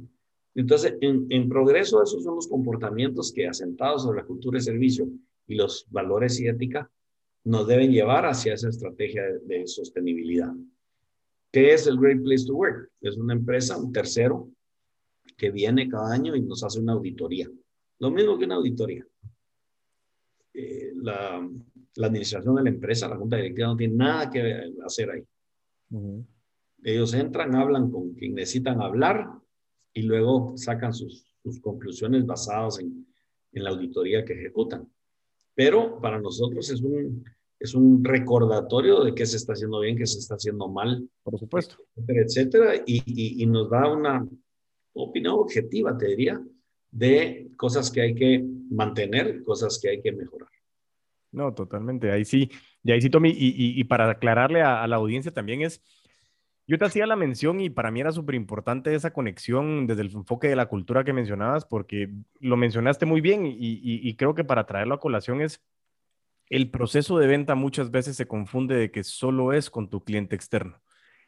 Entonces, 0.55 0.97
en, 1.01 1.27
en, 1.31 1.49
progreso, 1.49 2.03
esos 2.03 2.23
son 2.23 2.37
los 2.37 2.47
comportamientos 2.47 3.33
que, 3.33 3.49
asentados 3.49 4.03
sobre 4.03 4.21
la 4.21 4.27
cultura 4.27 4.59
de 4.59 4.65
servicio 4.65 5.09
y 5.47 5.57
los 5.57 5.87
valores 5.91 6.39
y 6.41 6.47
ética, 6.47 6.91
nos 7.45 7.67
deben 7.67 7.91
llevar 7.91 8.27
hacia 8.27 8.55
esa 8.55 8.69
estrategia 8.69 9.23
de, 9.25 9.41
de 9.41 9.67
sostenibilidad. 9.67 10.53
¿Qué 11.51 11.73
es 11.73 11.87
el 11.87 11.99
Great 11.99 12.23
Place 12.23 12.47
to 12.47 12.55
Work? 12.55 12.91
Es 13.01 13.17
una 13.17 13.35
empresa, 13.35 13.77
un 13.77 13.93
tercero, 13.93 14.49
que 15.37 15.51
viene 15.51 15.89
cada 15.89 16.13
año 16.13 16.37
y 16.37 16.43
nos 16.43 16.63
hace 16.63 16.81
una 16.81 16.93
auditoría. 16.93 17.51
Lo 17.99 18.11
mismo 18.11 18.39
que 18.39 18.45
una 18.45 18.57
auditoría. 18.57 19.07
Eh, 20.53 20.93
la, 20.97 21.49
administración 22.03 22.57
de 22.57 22.65
la 22.65 22.71
empresa, 22.71 23.09
la 23.09 23.17
junta 23.17 23.37
directiva 23.37 23.69
no 23.69 23.77
tiene 23.77 23.95
nada 23.95 24.31
que 24.31 24.73
hacer 24.85 25.11
ahí. 25.11 25.25
Ellos 26.83 27.15
entran, 27.15 27.55
hablan 27.55 27.91
con 27.91 28.15
quien 28.15 28.35
necesitan 28.35 28.81
hablar 28.81 29.31
y 29.93 30.03
luego 30.03 30.55
sacan 30.57 30.93
sus, 30.93 31.25
conclusiones 31.61 32.25
basadas 32.27 32.81
en, 32.81 33.07
la 33.53 33.71
auditoría 33.71 34.25
que 34.25 34.33
ejecutan. 34.33 34.91
pero 35.55 36.01
para 36.01 36.19
nosotros 36.19 36.69
es 36.71 36.81
un, 36.81 37.25
es 37.61 37.75
un 37.75 38.03
recordatorio 38.03 39.05
de 39.05 39.15
qué 39.15 39.25
se 39.25 39.37
está 39.37 39.53
haciendo 39.53 39.79
bien, 39.81 39.97
qué 39.97 40.07
se 40.07 40.19
está 40.19 40.35
haciendo 40.35 40.69
mal. 40.69 41.09
Por 41.23 41.39
supuesto. 41.39 41.77
Etcétera, 41.97 42.23
etcétera 42.23 42.75
y, 42.87 43.43
y, 43.43 43.47
nos 43.47 43.71
da 43.71 43.93
una 43.93 44.27
opinión 44.95 45.35
objetiva, 45.35 45.97
te 45.97 46.09
diría, 46.09 46.45
de 46.91 47.51
cosas 47.57 47.91
que 47.91 48.01
hay 48.01 48.15
que 48.15 48.45
mantener, 48.71 49.43
cosas 49.45 49.79
que 49.81 49.91
hay 49.91 50.03
que 50.03 50.13
mejorar. 50.13 50.49
No, 51.35 51.53
totalmente. 51.53 52.13
Ahí 52.13 52.25
sí, 52.25 52.51
y 52.83 52.93
ahí 52.93 53.01
sí, 53.01 53.11
Tommy, 53.11 53.31
y, 53.31 53.79
y 53.81 53.85
para 53.85 54.09
aclararle 54.11 54.63
a, 54.63 54.87
la 54.87 54.97
audiencia 54.97 55.33
también 55.33 55.63
es, 55.63 55.83
yo 56.67 56.79
te 56.79 56.85
hacía 56.87 57.07
la 57.07 57.17
mención 57.17 57.61
y 57.61 57.71
para 57.71 57.91
mí 57.91 58.01
era 58.01 58.13
súper 58.13 58.37
importante 58.37 58.95
esa 58.95 59.13
conexión 59.13 59.87
desde 59.87 60.03
el 60.03 60.13
enfoque 60.13 60.49
de 60.49 60.57
la 60.57 60.67
cultura 60.67 61.05
que 61.05 61.13
mencionabas, 61.13 61.65
porque 61.67 62.11
lo 62.41 62.57
mencionaste 62.57 63.07
muy 63.07 63.21
bien 63.21 63.47
y, 63.47 63.55
y 63.59 64.17
creo 64.17 64.35
que 64.35 64.45
para 64.45 64.67
traerlo 64.67 64.95
a 64.95 65.01
colación 65.01 65.43
es 65.43 65.63
el 66.51 66.71
proceso 66.71 67.19
de 67.19 67.29
venta 67.29 67.57
muchas 67.57 67.91
veces 67.93 68.17
se 68.17 68.29
confunde 68.29 68.77
de 68.77 68.93
que 68.93 69.05
solo 69.05 69.53
es 69.55 69.71
con 69.71 69.91
tu 69.91 70.05
cliente 70.05 70.37
externo. 70.37 70.83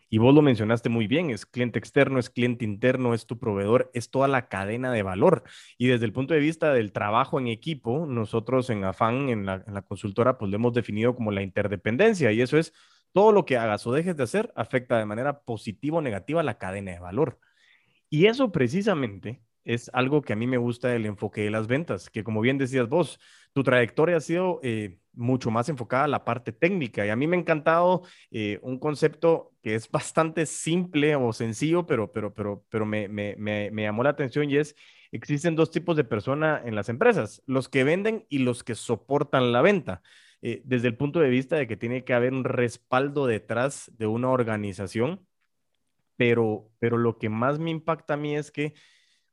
Y 0.08 0.18
vos 0.18 0.34
lo 0.34 0.42
mencionaste 0.42 0.88
muy 0.88 1.06
bien, 1.08 1.30
es 1.30 1.46
cliente 1.46 1.78
externo, 1.78 2.18
es 2.18 2.30
cliente 2.30 2.64
interno, 2.64 3.12
es 3.12 3.26
tu 3.26 3.38
proveedor, 3.38 3.90
es 3.92 4.10
toda 4.10 4.28
la 4.28 4.48
cadena 4.48 4.92
de 4.92 5.02
valor. 5.02 5.42
Y 5.78 5.88
desde 5.88 6.04
el 6.04 6.12
punto 6.12 6.32
de 6.34 6.40
vista 6.40 6.72
del 6.72 6.92
trabajo 6.92 7.40
en 7.40 7.48
equipo, 7.48 8.06
nosotros 8.06 8.70
en 8.70 8.84
Afán, 8.84 9.28
en 9.28 9.46
la, 9.46 9.82
consultora, 9.82 10.38
pues 10.38 10.50
lo 10.50 10.56
hemos 10.56 10.74
definido 10.74 11.16
como 11.16 11.32
la 11.32 11.42
interdependencia 11.42 12.30
y 12.32 12.40
eso 12.40 12.56
es 12.56 12.72
todo 13.12 13.32
lo 13.32 13.44
que 13.44 13.56
hagas 13.56 13.86
o 13.86 13.92
dejes 13.92 14.16
de 14.16 14.22
hacer 14.22 14.52
afecta 14.56 14.98
de 14.98 15.06
manera 15.06 15.40
positiva 15.40 15.98
o 15.98 16.02
negativa 16.02 16.42
la 16.42 16.58
cadena 16.58 16.92
de 16.92 17.00
valor. 17.00 17.40
Y 18.08 18.26
eso 18.26 18.52
precisamente 18.52 19.40
es 19.66 19.90
algo 19.92 20.22
que 20.22 20.32
a 20.32 20.36
mí 20.36 20.46
me 20.46 20.58
gusta 20.58 20.88
del 20.88 21.06
enfoque 21.06 21.42
de 21.42 21.50
las 21.50 21.66
ventas, 21.66 22.08
que 22.08 22.22
como 22.24 22.40
bien 22.40 22.56
decías 22.56 22.88
vos, 22.88 23.18
tu 23.52 23.64
trayectoria 23.64 24.16
ha 24.16 24.20
sido 24.20 24.60
eh, 24.62 24.98
mucho 25.12 25.50
más 25.50 25.68
enfocada 25.68 26.04
a 26.04 26.08
la 26.08 26.24
parte 26.24 26.52
técnica 26.52 27.04
y 27.04 27.10
a 27.10 27.16
mí 27.16 27.26
me 27.26 27.36
ha 27.36 27.40
encantado 27.40 28.02
eh, 28.30 28.60
un 28.62 28.78
concepto 28.78 29.52
que 29.62 29.74
es 29.74 29.90
bastante 29.90 30.46
simple 30.46 31.16
o 31.16 31.32
sencillo, 31.32 31.84
pero, 31.84 32.12
pero, 32.12 32.32
pero, 32.32 32.64
pero 32.70 32.86
me, 32.86 33.08
me, 33.08 33.34
me, 33.36 33.82
llamó 33.82 34.04
la 34.04 34.10
atención 34.10 34.48
y 34.48 34.56
es, 34.56 34.76
existen 35.10 35.56
dos 35.56 35.72
tipos 35.72 35.96
de 35.96 36.04
personas 36.04 36.64
en 36.64 36.76
las 36.76 36.88
empresas, 36.88 37.42
los 37.46 37.68
que 37.68 37.82
venden 37.82 38.24
y 38.28 38.38
los 38.38 38.62
que 38.62 38.76
soportan 38.76 39.52
la 39.52 39.62
venta. 39.62 40.00
Eh, 40.42 40.62
desde 40.64 40.86
el 40.88 40.96
punto 40.96 41.18
de 41.18 41.30
vista 41.30 41.56
de 41.56 41.66
que 41.66 41.76
tiene 41.76 42.04
que 42.04 42.14
haber 42.14 42.32
un 42.32 42.44
respaldo 42.44 43.26
detrás 43.26 43.90
de 43.96 44.06
una 44.06 44.30
organización, 44.30 45.26
pero, 46.16 46.70
pero 46.78 46.98
lo 46.98 47.18
que 47.18 47.28
más 47.28 47.58
me 47.58 47.70
impacta 47.70 48.14
a 48.14 48.16
mí 48.16 48.36
es 48.36 48.52
que 48.52 48.74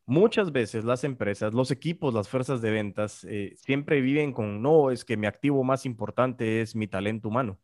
Muchas 0.05 0.51
veces 0.51 0.83
las 0.83 1.05
empresas, 1.05 1.53
los 1.53 1.71
equipos, 1.71 2.13
las 2.13 2.27
fuerzas 2.27 2.61
de 2.61 2.71
ventas 2.71 3.23
eh, 3.23 3.53
siempre 3.55 4.01
viven 4.01 4.33
con, 4.33 4.61
no, 4.61 4.91
es 4.91 5.05
que 5.05 5.15
mi 5.15 5.27
activo 5.27 5.63
más 5.63 5.85
importante 5.85 6.61
es 6.61 6.75
mi 6.75 6.87
talento 6.87 7.29
humano. 7.29 7.57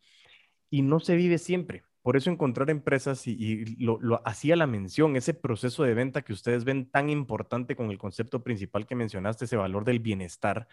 Y 0.70 0.82
no 0.82 1.00
se 1.00 1.16
vive 1.16 1.38
siempre. 1.38 1.84
Por 2.02 2.16
eso 2.16 2.30
encontrar 2.30 2.70
empresas, 2.70 3.26
y, 3.26 3.76
lo, 3.76 3.98
lo, 4.00 4.22
hacía 4.26 4.56
la 4.56 4.66
mención, 4.66 5.16
ese 5.16 5.34
proceso 5.34 5.82
de 5.82 5.92
venta 5.92 6.22
que 6.22 6.32
ustedes 6.32 6.64
ven 6.64 6.90
tan 6.90 7.10
importante 7.10 7.76
con 7.76 7.90
el 7.90 7.98
concepto 7.98 8.42
principal 8.42 8.86
que 8.86 8.94
mencionaste, 8.94 9.44
ese 9.44 9.56
valor 9.56 9.84
del 9.84 9.98
bienestar, 10.00 10.66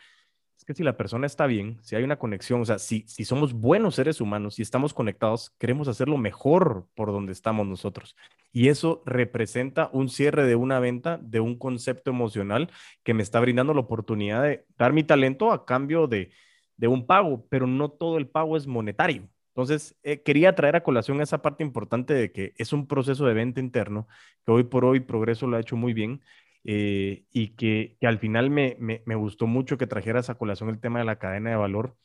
es 0.58 0.66
que 0.66 0.74
si 0.74 0.84
la 0.84 0.98
persona 0.98 1.28
está 1.28 1.46
bien, 1.46 1.78
si 1.82 1.96
hay 1.96 2.04
una 2.04 2.18
conexión, 2.18 2.62
o 2.62 2.66
sea, 2.66 2.80
si, 2.80 3.04
si 3.08 3.26
somos 3.26 3.54
buenos 3.54 3.96
seres 3.96 4.20
humanos, 4.20 4.56
si 4.56 4.64
estamos 4.64 4.94
conectados, 4.94 5.52
queremos 5.60 5.88
hacerlo 5.88 6.18
mejor 6.18 6.88
por 6.96 7.12
donde 7.12 7.32
estamos 7.32 7.68
nosotros. 7.68 8.16
Y 8.52 8.70
eso 8.70 9.04
representa 9.06 9.90
un 9.94 10.10
cierre 10.10 10.46
de 10.48 10.56
una 10.56 10.80
venta, 10.80 11.20
de 11.22 11.40
un 11.40 11.58
concepto 11.58 12.10
emocional 12.10 12.72
que 13.04 13.14
me 13.14 13.22
está 13.22 13.40
brindando 13.40 13.74
la 13.76 13.82
oportunidad 13.82 14.44
de 14.44 14.66
dar 14.78 14.94
mi 14.94 15.04
talento 15.04 15.52
a 15.52 15.66
cambio 15.66 16.08
de, 16.08 16.32
de 16.76 16.88
un 16.88 17.06
pago, 17.06 17.46
pero 17.50 17.68
no 17.68 17.90
todo 17.90 18.18
el 18.18 18.28
pago 18.28 18.58
es 18.58 18.66
monetario. 18.66 19.30
Entonces, 19.50 19.96
eh, 20.04 20.22
quería 20.22 20.54
traer 20.56 20.76
a 20.76 20.84
colación 20.84 21.20
esa 21.22 21.42
parte 21.42 21.64
importante 21.64 22.14
de 22.14 22.32
que 22.32 22.54
es 22.58 22.74
un 22.74 22.88
proceso 22.88 23.26
de 23.26 23.34
venta 23.34 23.60
interno, 23.60 24.08
que 24.46 24.52
hoy 24.52 24.64
por 24.64 24.86
hoy 24.86 25.00
Progreso 25.02 25.48
lo 25.48 25.58
ha 25.58 25.60
hecho 25.60 25.76
muy 25.76 25.94
bien, 25.94 26.22
eh, 26.64 27.26
y 27.32 27.50
que, 27.56 27.98
que, 28.00 28.08
al 28.08 28.20
final 28.20 28.50
me, 28.50 28.76
me, 28.80 29.02
me, 29.06 29.16
gustó 29.16 29.48
mucho 29.48 29.78
que 29.78 29.88
trajeras 29.88 30.30
a 30.30 30.36
colación 30.36 30.70
el 30.70 30.80
tema 30.80 31.00
de 31.00 31.06
la 31.06 31.20
cadena 31.20 31.52
de 31.52 31.56
valor, 31.56 31.96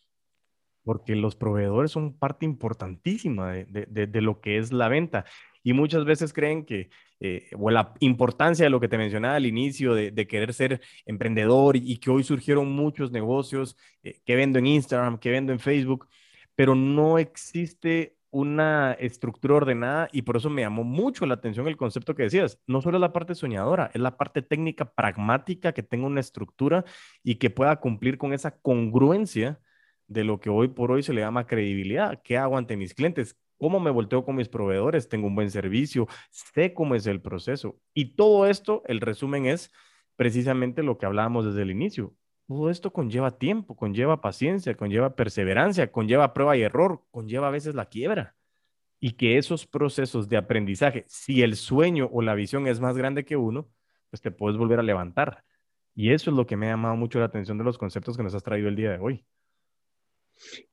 porque 0.85 1.15
los 1.17 1.37
proveedores 1.37 1.91
son 1.91 2.19
parte 2.19 2.45
importantísima 2.45 3.53
de, 3.53 3.87
de, 3.87 4.21
lo 4.21 4.41
que 4.41 4.59
es 4.59 4.73
la 4.73 4.89
venta. 4.89 5.25
Y 5.63 5.75
muchas 5.75 6.05
veces 6.05 6.33
creen 6.33 6.65
que, 6.65 6.91
eh, 7.21 7.51
o 7.59 7.71
la 7.71 7.95
importancia 8.01 8.65
de 8.65 8.71
lo 8.71 8.81
que 8.81 8.89
te 8.89 8.99
mencionaba 8.99 9.37
al 9.37 9.47
inicio, 9.47 9.95
de, 9.95 10.27
querer 10.27 10.53
ser 10.53 10.81
emprendedor 11.07 11.77
y, 11.77 11.99
que 11.99 12.11
hoy 12.11 12.25
surgieron 12.25 12.73
muchos 12.73 13.13
negocios 13.13 13.77
eh, 14.03 14.21
que 14.25 14.37
vendo 14.37 14.59
en 14.59 14.67
Instagram, 14.67 15.19
que 15.19 15.31
vendo 15.31 15.53
en 15.53 15.61
Facebook, 15.61 16.09
pero 16.55 16.75
no 16.75 17.19
existe 17.19 18.17
una 18.33 18.95
estructura 18.95 19.55
ordenada 19.55 20.09
y 20.11 20.23
por 20.23 20.37
eso 20.39 20.51
me 20.51 20.63
llamó 20.63 20.85
mucho 20.85 21.27
la 21.27 21.35
atención 21.35 21.69
el 21.69 21.77
concepto 21.77 22.15
que 22.15 22.25
decías. 22.25 22.59
No 22.67 22.81
solo 22.81 22.97
es 22.97 23.03
la 23.03 23.13
parte 23.13 23.35
soñadora, 23.35 23.91
es 23.95 24.01
la 24.01 24.17
parte 24.17 24.43
técnica 24.43 24.93
pragmática 24.93 25.73
que 25.73 25.83
tenga 25.83 26.07
una 26.07 26.21
estructura 26.21 26.85
y 27.23 27.37
que 27.37 27.51
pueda 27.51 27.77
cumplir 27.77 28.19
con 28.19 28.33
esa 28.33 28.59
congruencia 28.61 29.61
de 30.09 30.25
lo 30.25 30.41
que 30.41 30.51
hoy 30.51 30.69
por 30.69 30.91
hoy 30.93 31.03
se 31.03 31.13
le 31.13 31.21
llama 31.21 31.47
credibilidad. 31.47 32.23
¿Qué 32.25 32.39
hago 32.39 32.57
ante 32.57 32.77
mis 32.77 32.95
clientes? 32.95 33.39
¿Cómo 33.59 33.81
me 33.81 33.91
volteo 33.91 34.25
con 34.25 34.37
mis 34.37 34.49
proveedores? 34.49 35.09
¿Tengo 35.09 35.29
un 35.29 35.35
buen 35.35 35.51
servicio? 35.51 36.09
¿Sé 36.31 36.75
cómo 36.75 36.95
es 36.95 37.07
el 37.07 37.21
proceso? 37.21 37.79
Y 37.95 38.17
todo 38.17 38.47
esto, 38.47 38.83
el 38.87 39.01
resumen 39.01 39.47
es 39.47 39.71
precisamente 40.17 40.83
lo 40.83 40.99
que 40.99 41.07
hablábamos 41.07 41.45
desde 41.45 41.63
el 41.63 41.71
inicio. 41.71 42.15
Todo 42.47 42.71
esto 42.71 42.93
conlleva 42.93 43.39
tiempo, 43.39 43.77
conlleva 43.77 44.21
paciencia, 44.21 44.77
conlleva 44.77 45.15
perseverancia, 45.15 45.91
conlleva 45.91 46.35
prueba 46.35 46.57
y 46.57 46.63
error, 46.63 47.03
conlleva 47.11 47.49
a 47.49 47.51
veces 47.51 47.75
la 47.75 47.87
quiebra. 47.87 48.37
Y 49.01 49.13
que 49.13 49.39
esos 49.39 49.67
procesos 49.67 50.29
de 50.29 50.37
aprendizaje, 50.37 51.05
si 51.09 51.43
el 51.43 51.57
sueño 51.57 52.09
o 52.13 52.23
la 52.23 52.35
visión 52.35 52.67
es 52.67 52.81
más 52.81 52.97
grande 52.97 53.25
que 53.25 53.37
uno, 53.37 53.69
pues 54.11 54.21
te 54.21 54.31
puedes 54.31 54.59
volver 54.59 54.79
a 54.79 54.83
levantar. 54.83 55.45
Y 55.95 56.13
eso 56.13 56.31
es 56.31 56.37
lo 56.37 56.47
que 56.47 56.57
me 56.57 56.67
ha 56.67 56.71
llamado 56.71 56.97
mucho 56.97 57.19
la 57.19 57.27
atención 57.27 57.59
de 57.59 57.65
los 57.65 57.79
conceptos 57.79 58.17
que 58.17 58.23
nos 58.23 58.35
has 58.35 58.43
traído 58.43 58.69
el 58.69 58.77
día 58.77 58.93
de 58.93 58.99
hoy. 58.99 59.25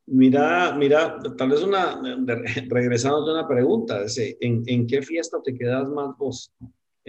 Mira, 0.05 0.73
mira, 0.75 1.19
tal 1.37 1.49
vez 1.49 1.61
una, 1.61 2.01
regresando 2.69 3.25
de 3.25 3.33
una 3.33 3.47
pregunta, 3.47 4.01
¿en, 4.39 4.63
¿en 4.65 4.87
qué 4.87 5.01
fiesta 5.01 5.41
te 5.43 5.53
quedas 5.53 5.87
más 5.89 6.17
vos? 6.17 6.51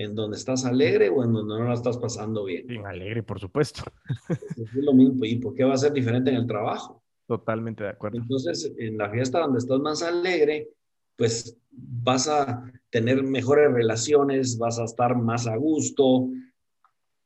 En 0.00 0.14
donde 0.14 0.38
estás 0.38 0.64
alegre 0.64 1.10
o 1.10 1.22
en 1.22 1.34
donde 1.34 1.58
no 1.58 1.68
la 1.68 1.74
estás 1.74 1.98
pasando 1.98 2.44
bien. 2.44 2.66
Bien 2.66 2.86
alegre, 2.86 3.22
por 3.22 3.38
supuesto. 3.38 3.82
Es 4.56 4.74
lo 4.74 4.94
mismo. 4.94 5.26
¿Y 5.26 5.36
por 5.36 5.54
qué 5.54 5.62
va 5.62 5.74
a 5.74 5.78
ser 5.78 5.92
diferente 5.92 6.30
en 6.30 6.36
el 6.36 6.46
trabajo? 6.46 7.02
Totalmente 7.26 7.84
de 7.84 7.90
acuerdo. 7.90 8.16
Entonces, 8.16 8.72
en 8.78 8.96
la 8.96 9.10
fiesta 9.10 9.40
donde 9.40 9.58
estás 9.58 9.78
más 9.78 10.02
alegre, 10.02 10.70
pues 11.16 11.54
vas 11.70 12.28
a 12.28 12.64
tener 12.88 13.22
mejores 13.22 13.70
relaciones, 13.70 14.56
vas 14.56 14.78
a 14.78 14.84
estar 14.84 15.14
más 15.16 15.46
a 15.46 15.56
gusto, 15.56 16.30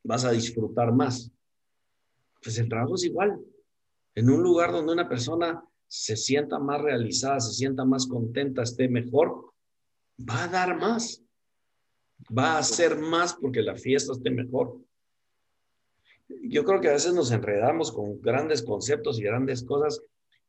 vas 0.03 0.25
a 0.25 0.33
disfrutar 0.33 0.93
más. 0.93 1.31
Pues 2.43 2.59
el 2.59 2.69
trabajo 2.69 2.97
es 2.97 3.05
igual. 3.05 3.39
En 4.17 4.31
un 4.31 4.43
lugar 4.43 4.73
donde 4.73 4.93
una 4.93 5.09
persona 5.09 5.63
se 5.87 6.17
sienta 6.17 6.59
más 6.59 6.83
realizada, 6.83 7.39
se 7.39 7.53
sienta 7.53 7.85
más 7.85 8.09
contenta, 8.09 8.63
esté 8.63 8.89
mejor, 8.89 9.53
va 10.19 10.43
a 10.43 10.49
dar 10.49 10.77
más 10.77 11.24
va 12.37 12.53
a 12.53 12.59
hacer 12.59 12.99
más 12.99 13.35
porque 13.35 13.63
la 13.63 13.77
fiesta 13.77 14.13
esté 14.13 14.31
mejor. 14.31 14.79
Yo 16.29 16.65
creo 16.65 16.81
que 16.81 16.89
a 16.89 16.93
veces 16.93 17.13
nos 17.13 17.31
enredamos 17.31 17.93
con 17.93 18.21
grandes 18.21 18.63
conceptos 18.63 19.19
y 19.19 19.25
grandes 19.25 19.63
cosas 19.63 20.01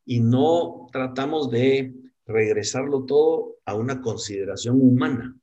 y 0.06 0.20
no 0.20 0.88
tratamos 0.92 1.50
de 1.50 1.94
regresarlo 2.26 3.06
todo 3.06 3.58
a 3.66 3.76
una 3.76 4.02
consideración 4.02 4.80
humana. 4.82 5.38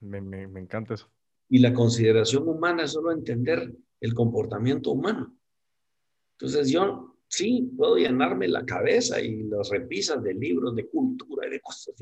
Me, 0.00 0.42
encanta 0.42 0.94
eso. 0.94 1.10
Y 1.48 1.58
la 1.58 1.72
consideración 1.72 2.48
humana 2.48 2.84
es 2.84 2.92
solo 2.92 3.12
entender 3.12 3.72
el 4.00 4.14
comportamiento 4.14 4.92
humano. 4.92 5.36
Entonces 6.32 6.70
yo 6.70 7.16
sí 7.28 7.70
puedo 7.76 7.96
llenarme 7.96 8.48
la 8.48 8.64
cabeza 8.64 9.20
y 9.20 9.42
las 9.44 9.70
repisas 9.70 10.22
de 10.22 10.34
libros 10.34 10.74
de 10.74 10.88
cultura 10.88 11.46
y 11.46 11.50
de 11.50 11.60
cosas. 11.60 11.94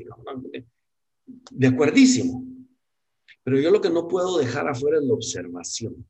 De 1.51 1.67
acuerdísimo. 1.67 2.48
Pero 3.43 3.59
yo 3.59 3.71
lo 3.71 3.81
que 3.81 3.89
no 3.89 4.07
puedo 4.07 4.37
dejar 4.37 4.67
afuera 4.67 4.97
es 4.97 5.03
la 5.03 5.13
observación. 5.13 6.05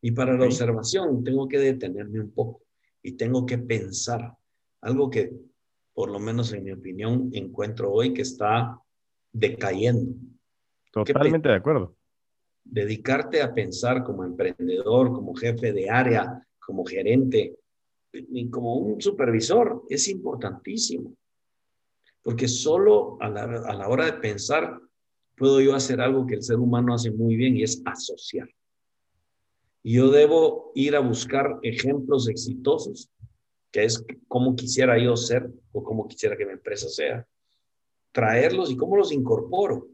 Y 0.00 0.12
para 0.12 0.36
la 0.36 0.46
observación 0.46 1.22
tengo 1.22 1.48
que 1.48 1.58
detenerme 1.58 2.20
un 2.20 2.30
poco 2.32 2.62
y 3.02 3.12
tengo 3.12 3.44
que 3.44 3.58
pensar 3.58 4.34
algo 4.80 5.10
que, 5.10 5.32
por 5.92 6.10
lo 6.10 6.18
menos 6.18 6.52
en 6.52 6.64
mi 6.64 6.72
opinión, 6.72 7.30
encuentro 7.32 7.92
hoy 7.92 8.14
que 8.14 8.22
está 8.22 8.80
decayendo. 9.30 10.14
Totalmente 10.90 11.48
de 11.48 11.54
acuerdo. 11.54 11.96
Dedicarte 12.64 13.42
a 13.42 13.52
pensar 13.52 14.02
como 14.02 14.24
emprendedor, 14.24 15.12
como 15.12 15.34
jefe 15.34 15.72
de 15.72 15.90
área, 15.90 16.46
como 16.58 16.84
gerente, 16.84 17.58
como 18.50 18.76
un 18.76 19.00
supervisor, 19.00 19.82
es 19.90 20.08
importantísimo. 20.08 21.14
Porque 22.22 22.48
solo 22.48 23.18
a 23.20 23.28
la, 23.28 23.42
a 23.42 23.74
la 23.74 23.88
hora 23.88 24.06
de 24.06 24.14
pensar 24.14 24.80
puedo 25.36 25.60
yo 25.60 25.74
hacer 25.74 26.00
algo 26.00 26.26
que 26.26 26.34
el 26.34 26.42
ser 26.42 26.56
humano 26.56 26.94
hace 26.94 27.10
muy 27.10 27.36
bien 27.36 27.56
y 27.56 27.62
es 27.62 27.82
asociar. 27.84 28.48
Y 29.82 29.94
yo 29.94 30.10
debo 30.10 30.72
ir 30.74 30.96
a 30.96 31.00
buscar 31.00 31.58
ejemplos 31.62 32.28
exitosos 32.28 33.10
que 33.74 33.82
es 33.82 34.04
cómo 34.28 34.54
quisiera 34.54 34.96
yo 35.02 35.16
ser 35.16 35.50
o 35.72 35.82
cómo 35.82 36.06
quisiera 36.06 36.36
que 36.36 36.46
mi 36.46 36.52
empresa 36.52 36.88
sea. 36.88 37.26
Traerlos 38.12 38.70
y 38.70 38.76
cómo 38.76 38.96
los 38.96 39.10
incorporo. 39.10 39.88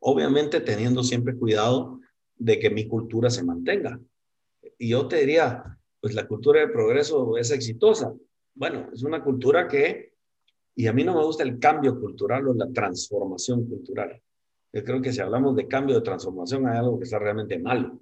Obviamente 0.00 0.60
teniendo 0.60 1.04
siempre 1.04 1.36
cuidado 1.36 2.00
de 2.34 2.58
que 2.58 2.68
mi 2.68 2.88
cultura 2.88 3.30
se 3.30 3.44
mantenga. 3.44 4.00
Y 4.76 4.88
yo 4.88 5.06
te 5.06 5.20
diría, 5.20 5.78
pues 6.00 6.14
la 6.14 6.26
cultura 6.26 6.58
de 6.58 6.68
progreso 6.68 7.36
es 7.36 7.52
exitosa. 7.52 8.12
Bueno, 8.56 8.90
es 8.92 9.04
una 9.04 9.22
cultura 9.22 9.68
que, 9.68 10.14
y 10.74 10.88
a 10.88 10.92
mí 10.92 11.04
no 11.04 11.14
me 11.14 11.24
gusta 11.24 11.44
el 11.44 11.60
cambio 11.60 12.00
cultural 12.00 12.48
o 12.48 12.54
la 12.54 12.72
transformación 12.72 13.68
cultural. 13.68 14.20
Yo 14.72 14.84
creo 14.84 15.00
que 15.00 15.12
si 15.12 15.20
hablamos 15.20 15.56
de 15.56 15.68
cambio 15.68 15.96
de 15.96 16.02
transformación 16.02 16.66
hay 16.66 16.78
algo 16.78 16.98
que 16.98 17.04
está 17.04 17.18
realmente 17.18 17.58
malo. 17.58 18.00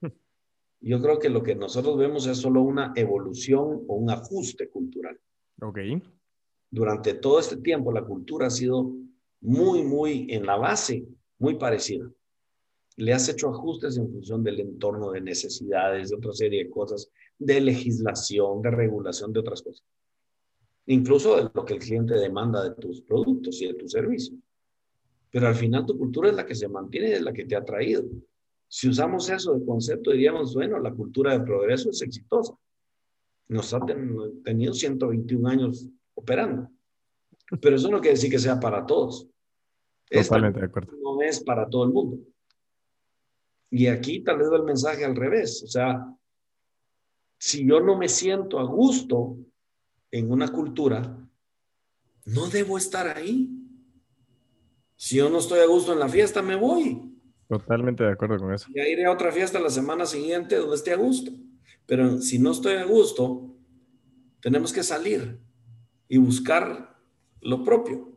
Yo 0.80 1.00
creo 1.00 1.18
que 1.18 1.28
lo 1.28 1.42
que 1.42 1.54
nosotros 1.54 1.96
vemos 1.98 2.26
es 2.26 2.38
solo 2.38 2.62
una 2.62 2.92
evolución 2.96 3.84
o 3.86 3.94
un 3.94 4.10
ajuste 4.10 4.68
cultural. 4.68 5.18
Ok. 5.60 5.78
Durante 6.70 7.14
todo 7.14 7.38
este 7.40 7.58
tiempo 7.58 7.92
la 7.92 8.04
cultura 8.04 8.48
ha 8.48 8.50
sido 8.50 8.92
muy, 9.40 9.82
muy 9.82 10.26
en 10.30 10.46
la 10.46 10.56
base, 10.56 11.06
muy 11.38 11.56
parecida 11.56 12.10
le 12.96 13.12
has 13.12 13.28
hecho 13.28 13.50
ajustes 13.50 13.98
en 13.98 14.10
función 14.10 14.42
del 14.42 14.60
entorno 14.60 15.10
de 15.10 15.20
necesidades, 15.20 16.08
de 16.08 16.16
otra 16.16 16.32
serie 16.32 16.64
de 16.64 16.70
cosas, 16.70 17.10
de 17.38 17.60
legislación, 17.60 18.62
de 18.62 18.70
regulación, 18.70 19.32
de 19.32 19.40
otras 19.40 19.62
cosas. 19.62 19.84
Incluso 20.86 21.36
de 21.36 21.50
lo 21.52 21.64
que 21.64 21.74
el 21.74 21.80
cliente 21.80 22.14
demanda 22.14 22.62
de 22.64 22.74
tus 22.76 23.02
productos 23.02 23.60
y 23.60 23.66
de 23.66 23.74
tus 23.74 23.92
servicios. 23.92 24.38
Pero 25.36 25.48
al 25.48 25.54
final 25.54 25.84
tu 25.84 25.98
cultura 25.98 26.30
es 26.30 26.34
la 26.34 26.46
que 26.46 26.54
se 26.54 26.66
mantiene 26.66 27.10
y 27.10 27.12
es 27.12 27.20
la 27.20 27.30
que 27.30 27.44
te 27.44 27.54
ha 27.54 27.62
traído. 27.62 28.04
Si 28.68 28.88
usamos 28.88 29.28
eso 29.28 29.52
de 29.52 29.66
concepto, 29.66 30.12
diríamos, 30.12 30.54
bueno, 30.54 30.78
la 30.78 30.90
cultura 30.94 31.36
de 31.36 31.44
progreso 31.44 31.90
es 31.90 32.00
exitosa. 32.00 32.54
Nos 33.48 33.74
ha 33.74 33.80
tenido 34.42 34.72
121 34.72 35.46
años 35.46 35.90
operando. 36.14 36.70
Pero 37.60 37.76
eso 37.76 37.90
no 37.90 38.00
quiere 38.00 38.14
decir 38.14 38.30
que 38.30 38.38
sea 38.38 38.58
para 38.58 38.86
todos. 38.86 39.28
Totalmente 40.10 40.60
de 40.60 40.66
acuerdo. 40.68 40.92
No 41.02 41.20
es 41.20 41.38
para 41.40 41.68
todo 41.68 41.84
el 41.84 41.90
mundo. 41.90 42.18
Y 43.68 43.88
aquí 43.88 44.20
tal 44.24 44.38
vez 44.38 44.48
el 44.50 44.62
mensaje 44.62 45.04
al 45.04 45.16
revés. 45.16 45.62
O 45.62 45.66
sea, 45.66 46.16
si 47.38 47.68
yo 47.68 47.80
no 47.80 47.98
me 47.98 48.08
siento 48.08 48.58
a 48.58 48.64
gusto 48.64 49.36
en 50.10 50.32
una 50.32 50.48
cultura, 50.48 51.28
no 52.24 52.48
debo 52.48 52.78
estar 52.78 53.14
ahí. 53.14 53.55
Si 54.96 55.16
yo 55.16 55.28
no 55.28 55.38
estoy 55.38 55.60
a 55.60 55.66
gusto 55.66 55.92
en 55.92 55.98
la 55.98 56.08
fiesta, 56.08 56.42
me 56.42 56.56
voy. 56.56 57.12
Totalmente 57.48 58.02
de 58.02 58.12
acuerdo 58.12 58.38
con 58.38 58.52
eso. 58.52 58.68
Y 58.74 58.80
iré 58.80 59.04
a 59.04 59.12
otra 59.12 59.30
fiesta 59.30 59.60
la 59.60 59.70
semana 59.70 60.06
siguiente 60.06 60.56
donde 60.56 60.76
esté 60.76 60.92
a 60.92 60.96
gusto. 60.96 61.30
Pero 61.86 62.20
si 62.20 62.38
no 62.38 62.50
estoy 62.50 62.74
a 62.74 62.84
gusto, 62.84 63.54
tenemos 64.40 64.72
que 64.72 64.82
salir 64.82 65.38
y 66.08 66.18
buscar 66.18 66.98
lo 67.40 67.62
propio. 67.62 68.16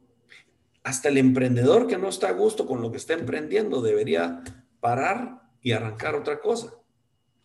Hasta 0.84 1.10
el 1.10 1.18
emprendedor 1.18 1.86
que 1.86 1.98
no 1.98 2.08
está 2.08 2.30
a 2.30 2.34
gusto 2.34 2.66
con 2.66 2.82
lo 2.82 2.92
que 2.92 2.98
está 2.98 3.14
emprendiendo 3.14 3.82
debería 3.82 4.42
parar 4.80 5.44
y 5.62 5.74
arrancar 5.74 6.16
otra 6.16 6.40
cosa. 6.40 6.74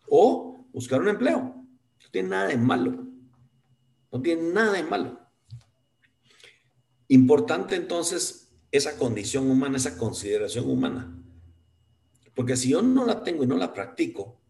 O 0.09 0.66
buscar 0.72 1.01
un 1.01 1.09
empleo. 1.09 1.41
No 1.41 2.11
tiene 2.11 2.28
nada 2.28 2.49
de 2.49 2.57
malo. 2.57 3.05
No 4.11 4.22
tiene 4.22 4.53
nada 4.53 4.72
de 4.72 4.85
malo. 4.85 5.20
Importante 7.09 7.74
entonces 7.74 8.44
esa 8.77 8.99
condición 8.99 9.49
humana, 9.49 9.77
esa 9.77 9.97
consideración 9.97 10.68
humana. 10.68 11.16
Porque 12.35 12.57
si 12.57 12.70
yo 12.70 12.83
no 12.83 13.07
la 13.07 13.22
tengo 13.22 13.45
y 13.45 13.47
no 13.47 13.57
la 13.57 13.72
practico, 13.72 14.41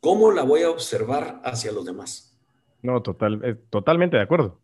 ¿cómo 0.00 0.30
la 0.30 0.42
voy 0.42 0.62
a 0.62 0.70
observar 0.70 1.40
hacia 1.42 1.72
los 1.72 1.86
demás? 1.86 2.38
No, 2.82 3.00
total, 3.02 3.40
eh, 3.42 3.54
totalmente 3.70 4.18
de 4.18 4.22
acuerdo. 4.22 4.60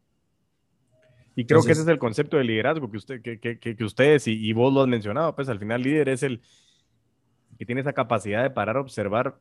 Y 1.34 1.46
creo 1.46 1.62
que 1.62 1.72
ese 1.72 1.82
es 1.82 1.88
el 1.88 1.98
concepto 1.98 2.36
de 2.36 2.44
liderazgo 2.44 2.90
que, 2.90 2.96
usted, 2.98 3.22
que, 3.22 3.38
que, 3.40 3.58
que 3.58 3.84
ustedes 3.84 4.26
y, 4.26 4.32
y, 4.32 4.52
vos 4.52 4.72
lo 4.72 4.82
has 4.82 4.88
mencionado. 4.88 5.34
Pues 5.34 5.48
al 5.48 5.58
final 5.58 5.82
líder 5.82 6.10
es 6.10 6.22
el, 6.22 6.42
que 7.58 7.64
tiene 7.64 7.80
esa 7.80 7.92
capacidad 7.92 8.42
de 8.42 8.50
parar, 8.50 8.76
observar, 8.76 9.38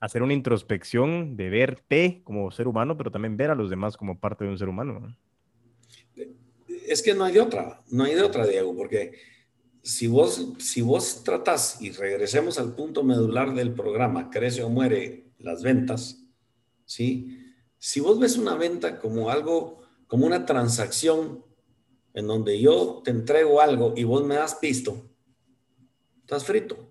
hacer 0.00 0.22
una 0.22 0.32
introspección, 0.32 1.36
de 1.36 1.50
verte 1.50 2.22
como 2.24 2.50
ser 2.50 2.66
humano, 2.66 2.96
pero 2.96 3.10
también 3.10 3.36
ver 3.36 3.50
a 3.50 3.54
los 3.54 3.68
demás 3.68 3.96
como 3.96 4.18
parte 4.18 4.44
de 4.44 4.50
un 4.50 4.58
ser 4.58 4.68
humano. 4.68 5.14
Es 6.86 7.02
que 7.02 7.14
no 7.14 7.24
hay 7.24 7.34
de 7.34 7.40
otra, 7.40 7.82
no 7.88 8.04
hay 8.04 8.14
de 8.14 8.22
otra, 8.22 8.46
Diego, 8.46 8.74
porque 8.76 9.12
si 9.82 10.06
vos, 10.06 10.54
si 10.58 10.82
vos 10.82 11.22
tratás, 11.24 11.80
y 11.80 11.90
regresemos 11.90 12.58
al 12.58 12.74
punto 12.74 13.02
medular 13.02 13.54
del 13.54 13.72
programa, 13.72 14.30
crece 14.30 14.62
o 14.62 14.68
muere 14.68 15.32
las 15.38 15.62
ventas, 15.62 16.22
¿sí? 16.84 17.38
Si 17.78 18.00
vos 18.00 18.18
ves 18.18 18.36
una 18.36 18.56
venta 18.56 18.98
como 18.98 19.30
algo, 19.30 19.80
como 20.06 20.26
una 20.26 20.44
transacción 20.44 21.44
en 22.12 22.26
donde 22.26 22.60
yo 22.60 23.00
te 23.04 23.10
entrego 23.10 23.60
algo 23.60 23.94
y 23.96 24.04
vos 24.04 24.24
me 24.26 24.34
das 24.34 24.56
pisto, 24.56 25.10
estás 26.20 26.44
frito. 26.44 26.90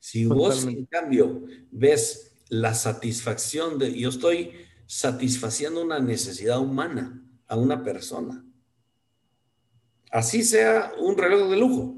Si 0.00 0.24
vos, 0.24 0.64
en 0.64 0.86
cambio, 0.86 1.44
ves 1.70 2.32
la 2.48 2.74
satisfacción 2.74 3.78
de, 3.78 3.96
yo 3.96 4.08
estoy 4.08 4.52
satisfaciendo 4.86 5.82
una 5.82 6.00
necesidad 6.00 6.58
humana 6.58 7.24
a 7.50 7.56
una 7.56 7.82
persona, 7.82 8.44
así 10.12 10.44
sea 10.44 10.92
un 10.98 11.18
reloj 11.18 11.50
de 11.50 11.56
lujo 11.56 11.96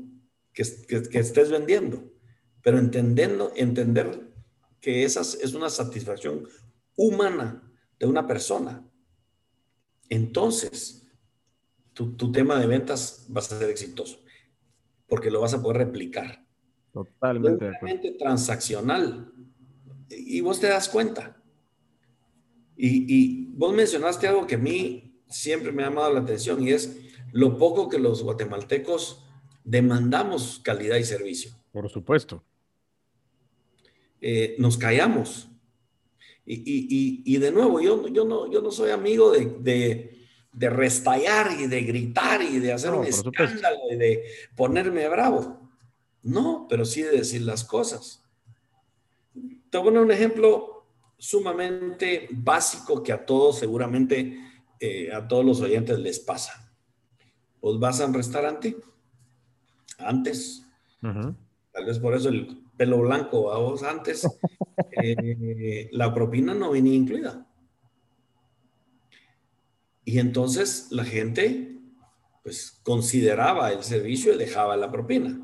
que, 0.54 0.64
que, 0.88 1.18
estés 1.18 1.50
vendiendo, 1.50 2.10
pero 2.62 2.78
entendiendo, 2.78 3.52
entender 3.54 4.32
que 4.80 5.04
esa 5.04 5.20
es 5.20 5.52
una 5.52 5.68
satisfacción 5.68 6.48
humana 6.96 7.70
de 7.98 8.06
una 8.06 8.26
persona. 8.26 8.82
Entonces, 10.08 11.06
tu, 11.92 12.16
tu 12.16 12.32
tema 12.32 12.58
de 12.58 12.66
ventas 12.66 13.28
va 13.34 13.40
a 13.40 13.44
ser 13.44 13.68
exitoso, 13.68 14.20
porque 15.06 15.30
lo 15.30 15.42
vas 15.42 15.52
a 15.52 15.62
poder 15.62 15.86
replicar. 15.86 16.46
Totalmente. 16.92 17.72
transaccional. 18.18 19.32
Y 20.08 20.40
vos 20.40 20.60
te 20.60 20.68
das 20.68 20.88
cuenta. 20.88 21.42
Y, 22.74 23.04
y, 23.06 23.46
vos 23.52 23.74
mencionaste 23.74 24.26
algo 24.26 24.46
que 24.46 24.54
a 24.54 24.58
mí 24.58 25.11
siempre 25.32 25.72
me 25.72 25.82
ha 25.82 25.88
llamado 25.88 26.12
la 26.12 26.20
atención 26.20 26.62
y 26.62 26.70
es 26.70 26.96
lo 27.32 27.56
poco 27.56 27.88
que 27.88 27.98
los 27.98 28.22
guatemaltecos 28.22 29.24
demandamos 29.64 30.60
calidad 30.62 30.96
y 30.96 31.04
servicio. 31.04 31.52
Por 31.72 31.88
supuesto. 31.88 32.44
Eh, 34.20 34.54
nos 34.58 34.76
callamos. 34.76 35.48
Y, 36.44 36.54
y, 36.54 37.22
y, 37.24 37.38
de 37.38 37.52
nuevo, 37.52 37.80
yo, 37.80 38.08
yo, 38.08 38.24
no, 38.24 38.50
yo 38.50 38.60
no 38.60 38.70
soy 38.70 38.90
amigo 38.90 39.30
de, 39.30 39.46
de, 39.60 40.18
de 40.52 40.70
restallar 40.70 41.48
y 41.58 41.66
de 41.66 41.82
gritar 41.82 42.42
y 42.42 42.58
de 42.58 42.72
hacer 42.72 42.92
un 42.92 43.06
escándalo 43.06 43.78
y 43.90 43.96
de 43.96 44.24
ponerme 44.56 45.08
bravo. 45.08 45.70
No, 46.22 46.66
pero 46.68 46.84
sí 46.84 47.02
de 47.02 47.12
decir 47.12 47.42
las 47.42 47.64
cosas. 47.64 48.22
Te 49.70 49.78
voy 49.78 49.80
a 49.80 49.84
poner 49.84 50.02
un 50.02 50.10
ejemplo 50.10 50.86
sumamente 51.16 52.28
básico 52.30 53.02
que 53.02 53.12
a 53.12 53.24
todos, 53.24 53.60
seguramente 53.60 54.36
eh, 54.84 55.12
a 55.12 55.28
todos 55.28 55.44
los 55.44 55.60
oyentes 55.60 55.96
les 56.00 56.18
pasa. 56.18 56.74
Vos 57.60 57.78
vas 57.78 58.00
a 58.00 58.06
un 58.06 58.14
restaurante 58.14 58.76
antes, 59.96 60.66
tal 61.00 61.86
vez 61.86 62.00
por 62.00 62.14
eso 62.14 62.30
el 62.30 62.64
pelo 62.76 62.98
blanco 62.98 63.52
a 63.52 63.58
vos 63.58 63.84
antes, 63.84 64.26
eh, 65.00 65.88
la 65.92 66.12
propina 66.12 66.52
no 66.52 66.72
venía 66.72 66.94
incluida. 66.94 67.46
Y 70.04 70.18
entonces 70.18 70.88
la 70.90 71.04
gente 71.04 71.78
pues 72.42 72.80
consideraba 72.82 73.70
el 73.70 73.84
servicio 73.84 74.34
y 74.34 74.38
dejaba 74.38 74.76
la 74.76 74.90
propina. 74.90 75.38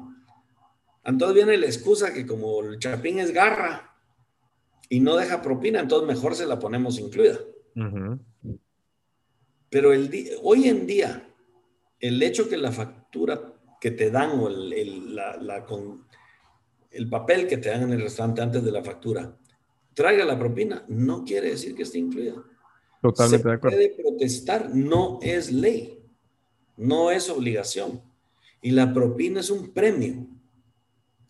Entonces 1.05 1.37
viene 1.37 1.57
la 1.59 1.67
excusa 1.67 2.13
que 2.13 2.27
como 2.27 2.61
el 2.65 2.81
chapín 2.81 3.21
es 3.21 3.33
garra 3.33 3.95
y 4.89 4.99
no 4.99 5.15
deja 5.15 5.43
propina, 5.43 5.79
entonces 5.79 6.09
mejor 6.09 6.35
se 6.35 6.45
la 6.45 6.59
ponemos 6.59 6.99
incluida. 6.99 7.39
Pero 9.71 9.93
el 9.93 10.11
hoy 10.43 10.69
en 10.69 10.87
día, 10.87 11.29
el 12.01 12.23
hecho 12.23 12.49
que 12.49 12.57
la 12.57 12.73
factura 12.73 13.55
que 13.81 13.91
te 13.91 14.11
dan 14.11 14.39
o 14.39 14.49
el, 14.49 15.15
la, 15.15 15.65
con, 15.67 16.07
el 16.91 17.09
papel 17.09 17.47
que 17.47 17.59
te 17.59 17.69
dan 17.69 17.83
en 17.83 17.93
el 17.93 18.03
restaurante 18.03 18.43
antes 18.43 18.65
de 18.65 18.73
la 18.73 18.83
factura 18.83 19.37
traiga 19.95 20.25
la 20.25 20.39
propina, 20.39 20.85
no 20.89 21.25
quiere 21.25 21.51
decir 21.51 21.75
que 21.75 21.83
esté 21.83 21.99
incluida. 21.99 22.35
Totalmente 23.03 23.43
se 23.43 23.49
de 23.49 23.55
acuerdo. 23.55 23.77
Puede 23.77 23.89
protestar, 23.91 24.75
no 24.75 25.19
es 25.23 25.51
ley, 25.51 26.05
no 26.77 27.11
es 27.11 27.29
obligación. 27.29 28.01
Y 28.63 28.71
la 28.71 28.93
propina 28.95 29.41
es 29.41 29.51
un 29.51 29.73
premio 29.73 30.27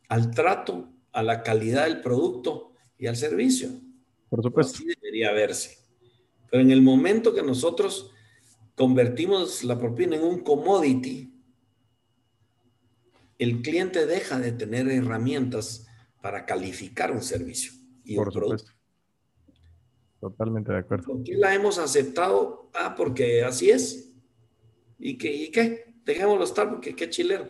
al 0.09 0.31
trato, 0.31 0.91
a 1.13 1.23
la 1.23 1.43
calidad 1.43 1.85
del 1.85 2.01
producto 2.01 2.73
y 2.99 3.07
al 3.07 3.17
servicio. 3.17 3.71
Por 4.29 4.43
supuesto. 4.43 4.77
Así 4.77 4.87
debería 4.87 5.33
verse. 5.33 5.79
Pero 6.51 6.63
en 6.63 6.71
el 6.71 6.83
momento 6.83 7.35
que 7.35 7.43
nosotros 7.43 8.13
convertimos 8.79 9.65
la 9.65 9.77
propina 9.77 10.17
en 10.17 10.23
un 10.23 10.39
commodity, 10.41 11.35
el 13.39 13.61
cliente 13.61 14.07
deja 14.07 14.39
de 14.39 14.53
tener 14.53 14.89
herramientas 14.89 15.87
para 16.23 16.47
calificar 16.47 17.11
un 17.11 17.23
servicio 17.23 17.73
y 18.05 18.15
Por 18.15 18.29
un 18.29 18.35
producto. 18.35 18.73
Totalmente 20.21 20.73
de 20.73 20.79
acuerdo. 20.79 21.07
¿Por 21.07 21.23
qué 21.25 21.35
la 21.35 21.55
hemos 21.55 21.79
aceptado? 21.79 22.71
Ah, 22.75 22.95
porque 22.97 23.43
así 23.43 23.71
es. 23.71 24.13
¿Y 24.99 25.19
qué? 25.19 25.33
¿Y 25.33 25.51
qué? 25.51 25.95
Dejémoslo 26.05 26.45
estar 26.45 26.71
porque 26.71 26.95
qué 26.95 27.11
chilero. 27.11 27.49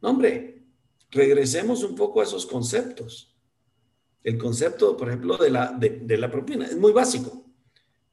No, 0.00 0.10
hombre, 0.10 0.66
regresemos 1.10 1.82
un 1.82 1.94
poco 1.94 2.20
a 2.20 2.24
esos 2.24 2.46
conceptos. 2.46 3.34
El 4.22 4.38
concepto, 4.38 4.96
por 4.96 5.08
ejemplo, 5.08 5.36
de 5.36 5.50
la, 5.50 5.72
de, 5.72 6.16
la 6.18 6.30
propina 6.30 6.66
es 6.66 6.76
muy 6.76 6.92
básico, 6.92 7.44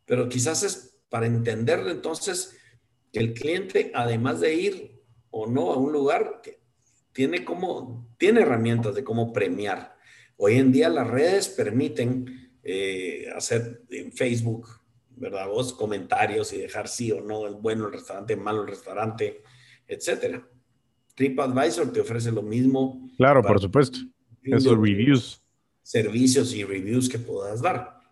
pero 0.05 0.29
quizás 0.29 0.63
es 0.63 0.92
para 1.13 1.27
entenderlo 1.27 1.91
entonces 1.91 2.57
que 3.11 3.19
el 3.19 3.35
cliente, 3.35 3.91
además 3.93 4.39
de 4.39 4.55
ir 4.55 4.99
o 5.29 5.45
no 5.45 5.71
a 5.71 5.77
un 5.77 5.93
lugar, 5.93 6.41
tiene, 7.11 7.45
como, 7.45 8.11
tiene 8.17 8.41
herramientas 8.41 8.95
de 8.95 9.03
cómo 9.03 9.31
premiar. 9.31 9.95
Hoy 10.37 10.55
en 10.55 10.71
día 10.71 10.89
las 10.89 11.05
redes 11.05 11.49
permiten 11.49 12.57
eh, 12.63 13.27
hacer 13.35 13.83
en 13.91 14.11
Facebook, 14.11 14.67
¿verdad? 15.11 15.47
Vos 15.49 15.73
comentarios 15.73 16.51
y 16.51 16.57
dejar 16.57 16.87
sí 16.87 17.11
o 17.11 17.21
no, 17.21 17.45
es 17.45 17.53
bueno 17.61 17.85
el 17.85 17.93
restaurante, 17.93 18.35
malo 18.35 18.63
el 18.63 18.69
restaurante, 18.69 19.43
etcétera. 19.87 20.43
TripAdvisor 21.13 21.93
te 21.93 22.01
ofrece 22.01 22.31
lo 22.31 22.41
mismo. 22.41 23.07
Claro, 23.17 23.43
por 23.43 23.61
supuesto. 23.61 23.99
Esos 24.41 24.75
reviews. 24.75 25.43
Servicios 25.83 26.55
y 26.55 26.63
reviews 26.63 27.07
que 27.07 27.19
puedas 27.19 27.61
dar. 27.61 28.02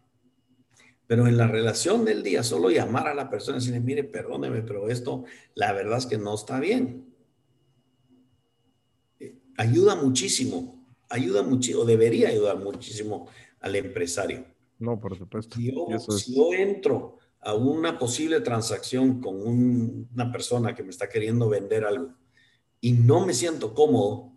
Pero 1.12 1.28
en 1.28 1.36
la 1.36 1.45
relación 1.45 2.05
del 2.05 2.24
día, 2.24 2.41
solo 2.41 2.70
llamar 2.70 3.09
a 3.09 3.14
la 3.14 3.30
persona 3.30 3.57
y 3.57 3.59
decirle, 3.59 3.82
mire, 3.82 4.05
perdóneme, 4.05 4.62
pero 4.62 4.88
esto, 4.88 5.26
la 5.55 5.74
verdad 5.74 5.97
es 5.97 6.05
que 6.05 6.18
no 6.18 6.34
está 6.34 6.57
bien. 6.57 7.14
Eh, 9.20 9.36
ayuda 9.57 9.95
muchísimo, 9.95 10.88
ayuda 11.09 11.43
muchísimo, 11.43 11.82
o 11.82 11.86
debería 11.86 12.30
ayudar 12.30 12.59
muchísimo 12.59 13.28
al 13.59 13.76
empresario. 13.76 14.45
No, 14.80 15.01
por 15.01 15.18
supuesto. 15.18 15.57
Si 15.57 16.34
yo, 16.34 16.53
entro 16.53 17.18
a 17.41 17.55
una 17.55 17.99
posible 17.99 18.39
transacción 18.39 19.20
con 19.20 19.36
una 19.45 20.32
persona 20.32 20.74
que 20.74 20.84
me 20.84 20.91
está 20.91 21.09
queriendo 21.09 21.49
vender 21.49 21.84
algo 21.84 22.14
y 22.80 22.93
no 22.93 23.26
me 23.26 23.34
siento 23.34 23.74
cómodo, 23.74 24.32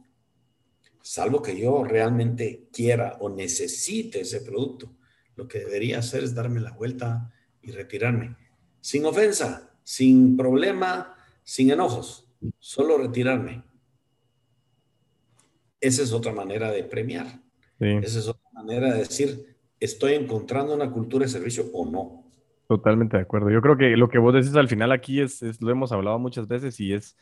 salvo 1.02 1.40
que 1.40 1.56
yo 1.56 1.84
realmente 1.84 2.66
quiera 2.72 3.16
o 3.20 3.28
necesite 3.28 4.22
ese 4.22 4.40
producto, 4.40 4.90
lo 5.36 5.48
que 5.48 5.60
debería 5.60 5.98
hacer 5.98 6.24
es 6.24 6.34
darme 6.34 6.60
la 6.60 6.72
vuelta 6.72 7.32
y 7.62 7.72
retirarme. 7.72 8.36
Sin 8.80 9.04
ofensa, 9.06 9.74
sin 9.82 10.36
problema, 10.36 11.16
sin 11.42 11.70
enojos, 11.70 12.28
solo 12.58 12.98
retirarme. 12.98 13.64
Esa 15.80 16.02
es 16.02 16.12
otra 16.12 16.32
manera 16.32 16.70
de 16.70 16.84
premiar. 16.84 17.40
Esa 17.78 18.18
es 18.18 18.28
otra 18.28 18.48
manera 18.52 18.92
de 18.92 19.00
decir, 19.00 19.56
estoy 19.80 20.14
encontrando 20.14 20.74
una 20.74 20.90
cultura 20.90 21.26
de 21.26 21.32
servicio 21.32 21.66
o 21.72 21.84
no. 21.84 22.24
Totalmente 22.68 23.16
de 23.16 23.22
acuerdo. 23.24 23.50
Yo 23.50 23.60
creo 23.60 23.76
que 23.76 23.96
lo 23.96 24.08
que 24.08 24.18
vos 24.18 24.32
decís 24.32 24.54
al 24.54 24.68
final 24.68 24.92
aquí 24.92 25.20
es, 25.20 25.42
lo 25.60 25.70
hemos 25.70 25.92
hablado 25.92 26.18
muchas 26.18 26.48
veces 26.48 26.80
y 26.80 26.94
es 26.94 27.16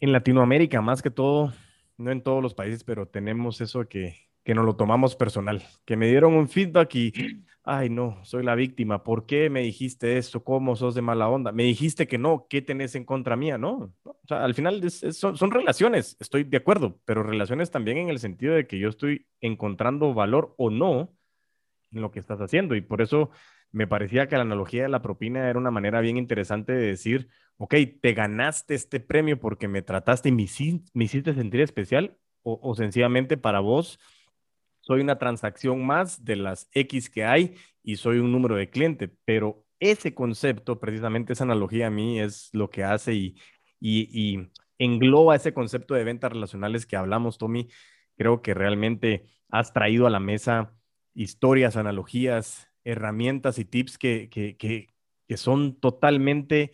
en 0.00 0.12
Latinoamérica 0.12 0.80
más 0.80 1.02
que 1.02 1.10
todo, 1.10 1.52
no 1.96 2.12
en 2.12 2.22
todos 2.22 2.42
los 2.42 2.54
países, 2.54 2.84
pero 2.84 3.06
tenemos 3.08 3.60
eso 3.60 3.88
que, 3.88 4.27
que 4.48 4.54
nos 4.54 4.64
lo 4.64 4.76
tomamos 4.76 5.14
personal, 5.14 5.62
que 5.84 5.94
me 5.94 6.08
dieron 6.08 6.32
un 6.32 6.48
feedback 6.48 6.94
y, 6.94 7.12
ay 7.64 7.90
no, 7.90 8.18
soy 8.24 8.42
la 8.42 8.54
víctima, 8.54 9.04
¿por 9.04 9.26
qué 9.26 9.50
me 9.50 9.60
dijiste 9.60 10.16
esto? 10.16 10.42
¿Cómo 10.42 10.74
sos 10.74 10.94
de 10.94 11.02
mala 11.02 11.28
onda? 11.28 11.52
Me 11.52 11.64
dijiste 11.64 12.06
que 12.06 12.16
no, 12.16 12.46
¿qué 12.48 12.62
tenés 12.62 12.94
en 12.94 13.04
contra 13.04 13.36
mía? 13.36 13.58
No, 13.58 13.92
o 14.04 14.16
sea, 14.26 14.42
al 14.42 14.54
final 14.54 14.90
son, 14.90 15.36
son, 15.36 15.50
relaciones, 15.50 16.16
estoy 16.18 16.44
de 16.44 16.56
acuerdo, 16.56 16.98
pero 17.04 17.22
relaciones 17.22 17.70
también 17.70 17.98
en 17.98 18.08
el 18.08 18.20
sentido 18.20 18.54
de 18.54 18.66
que 18.66 18.78
yo 18.78 18.88
estoy 18.88 19.26
encontrando 19.42 20.14
valor 20.14 20.54
o 20.56 20.70
no 20.70 21.12
en 21.92 22.00
lo 22.00 22.10
que 22.10 22.18
estás 22.18 22.40
haciendo 22.40 22.74
y 22.74 22.80
por 22.80 23.02
eso 23.02 23.28
me 23.70 23.86
parecía 23.86 24.28
que 24.28 24.36
la 24.36 24.42
analogía 24.44 24.84
de 24.84 24.88
la 24.88 25.02
propina 25.02 25.50
era 25.50 25.58
una 25.58 25.70
manera 25.70 26.00
bien 26.00 26.16
interesante 26.16 26.72
de 26.72 26.86
decir, 26.86 27.28
ok, 27.58 27.74
te 28.00 28.14
ganaste 28.14 28.74
este 28.74 28.98
premio 28.98 29.38
porque 29.38 29.68
me 29.68 29.82
trataste 29.82 30.30
y 30.30 30.32
me 30.32 30.44
hiciste, 30.44 31.34
sentir 31.34 31.60
especial 31.60 32.16
o, 32.42 32.74
sencillamente 32.74 33.36
para 33.36 33.60
vos 33.60 34.00
soy 34.88 35.02
una 35.02 35.18
transacción 35.18 35.84
más 35.84 36.24
de 36.24 36.36
las 36.36 36.66
X 36.72 37.10
que 37.10 37.22
hay 37.22 37.56
y 37.82 37.96
soy 37.96 38.20
un 38.20 38.32
número 38.32 38.56
de 38.56 38.70
cliente, 38.70 39.14
pero 39.26 39.66
ese 39.80 40.14
concepto, 40.14 40.80
precisamente 40.80 41.34
esa 41.34 41.44
analogía 41.44 41.88
a 41.88 41.90
mí 41.90 42.18
es 42.18 42.48
lo 42.54 42.70
que 42.70 42.84
hace 42.84 43.34
y, 43.80 44.50
engloba 44.78 45.36
ese 45.36 45.52
concepto 45.52 45.92
de 45.92 46.04
ventas 46.04 46.32
relacionales 46.32 46.86
que 46.86 46.96
hablamos, 46.96 47.36
Tommy. 47.36 47.68
Creo 48.16 48.40
que 48.40 48.54
realmente 48.54 49.26
has 49.50 49.74
traído 49.74 50.06
a 50.06 50.10
la 50.10 50.20
mesa 50.20 50.74
historias, 51.14 51.76
analogías, 51.76 52.68
herramientas 52.82 53.58
y 53.58 53.66
tips 53.66 53.98
que, 53.98 54.30
que, 54.30 54.56
que, 54.56 55.36
son 55.36 55.78
totalmente 55.80 56.72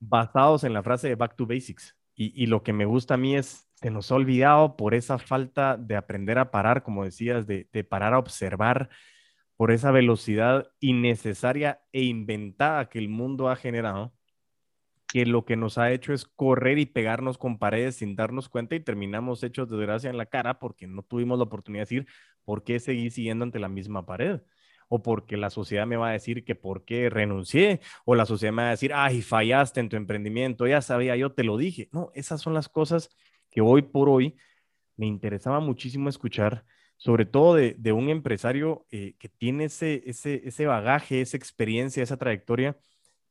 basados 0.00 0.64
en 0.64 0.72
la 0.72 0.82
frase 0.82 1.08
de 1.08 1.14
Back 1.14 1.36
to 1.36 1.46
Basics. 1.46 1.96
Y, 2.22 2.46
lo 2.48 2.62
que 2.62 2.74
me 2.74 2.84
gusta 2.84 3.14
a 3.14 3.16
mí 3.16 3.34
es, 3.34 3.66
se 3.76 3.90
nos 3.90 4.12
ha 4.12 4.16
olvidado 4.16 4.76
por 4.76 4.92
esa 4.94 5.16
falta 5.18 5.78
de 5.78 5.96
aprender 5.96 6.38
a 6.38 6.50
parar, 6.50 6.82
como 6.82 7.04
decías, 7.04 7.46
de, 7.46 7.66
de 7.72 7.82
parar 7.82 8.12
a 8.12 8.18
observar, 8.18 8.90
por 9.56 9.70
esa 9.70 9.90
velocidad 9.90 10.70
innecesaria 10.80 11.80
e 11.92 12.02
inventada 12.02 12.90
que 12.90 12.98
el 12.98 13.08
mundo 13.08 13.48
ha 13.48 13.56
generado, 13.56 14.12
que 15.08 15.24
lo 15.24 15.46
que 15.46 15.56
nos 15.56 15.78
ha 15.78 15.92
hecho 15.92 16.12
es 16.12 16.26
correr 16.26 16.78
y 16.78 16.84
pegarnos 16.84 17.38
con 17.38 17.58
paredes 17.58 17.96
sin 17.96 18.16
darnos 18.16 18.50
cuenta 18.50 18.74
y 18.74 18.80
terminamos 18.80 19.42
hechos 19.42 19.70
de 19.70 19.78
desgracia 19.78 20.10
en 20.10 20.18
la 20.18 20.26
cara 20.26 20.58
porque 20.58 20.86
no 20.86 21.02
tuvimos 21.02 21.38
la 21.38 21.44
oportunidad 21.44 21.88
de 21.88 21.96
decir 21.96 22.06
por 22.44 22.64
qué 22.64 22.80
seguí 22.80 23.10
siguiendo 23.10 23.44
ante 23.44 23.58
la 23.58 23.70
misma 23.70 24.04
pared 24.04 24.42
o 24.92 25.02
porque 25.02 25.36
la 25.36 25.50
sociedad 25.50 25.86
me 25.86 25.96
va 25.96 26.08
a 26.08 26.12
decir 26.12 26.44
que 26.44 26.56
por 26.56 26.84
qué 26.84 27.08
renuncié, 27.08 27.80
o 28.04 28.16
la 28.16 28.26
sociedad 28.26 28.52
me 28.52 28.62
va 28.62 28.68
a 28.68 28.72
decir, 28.72 28.92
ay, 28.92 29.22
fallaste 29.22 29.78
en 29.78 29.88
tu 29.88 29.96
emprendimiento, 29.96 30.66
ya 30.66 30.82
sabía, 30.82 31.16
yo 31.16 31.32
te 31.32 31.44
lo 31.44 31.56
dije. 31.56 31.88
No, 31.92 32.10
esas 32.12 32.40
son 32.40 32.54
las 32.54 32.68
cosas 32.68 33.16
que 33.50 33.60
hoy 33.60 33.82
por 33.82 34.08
hoy 34.08 34.36
me 34.96 35.06
interesaba 35.06 35.60
muchísimo 35.60 36.08
escuchar, 36.08 36.64
sobre 36.96 37.24
todo 37.24 37.54
de, 37.54 37.76
de 37.78 37.92
un 37.92 38.10
empresario 38.10 38.84
eh, 38.90 39.14
que 39.20 39.28
tiene 39.28 39.66
ese, 39.66 40.02
ese, 40.06 40.42
ese 40.44 40.66
bagaje, 40.66 41.20
esa 41.20 41.36
experiencia, 41.36 42.02
esa 42.02 42.16
trayectoria 42.16 42.76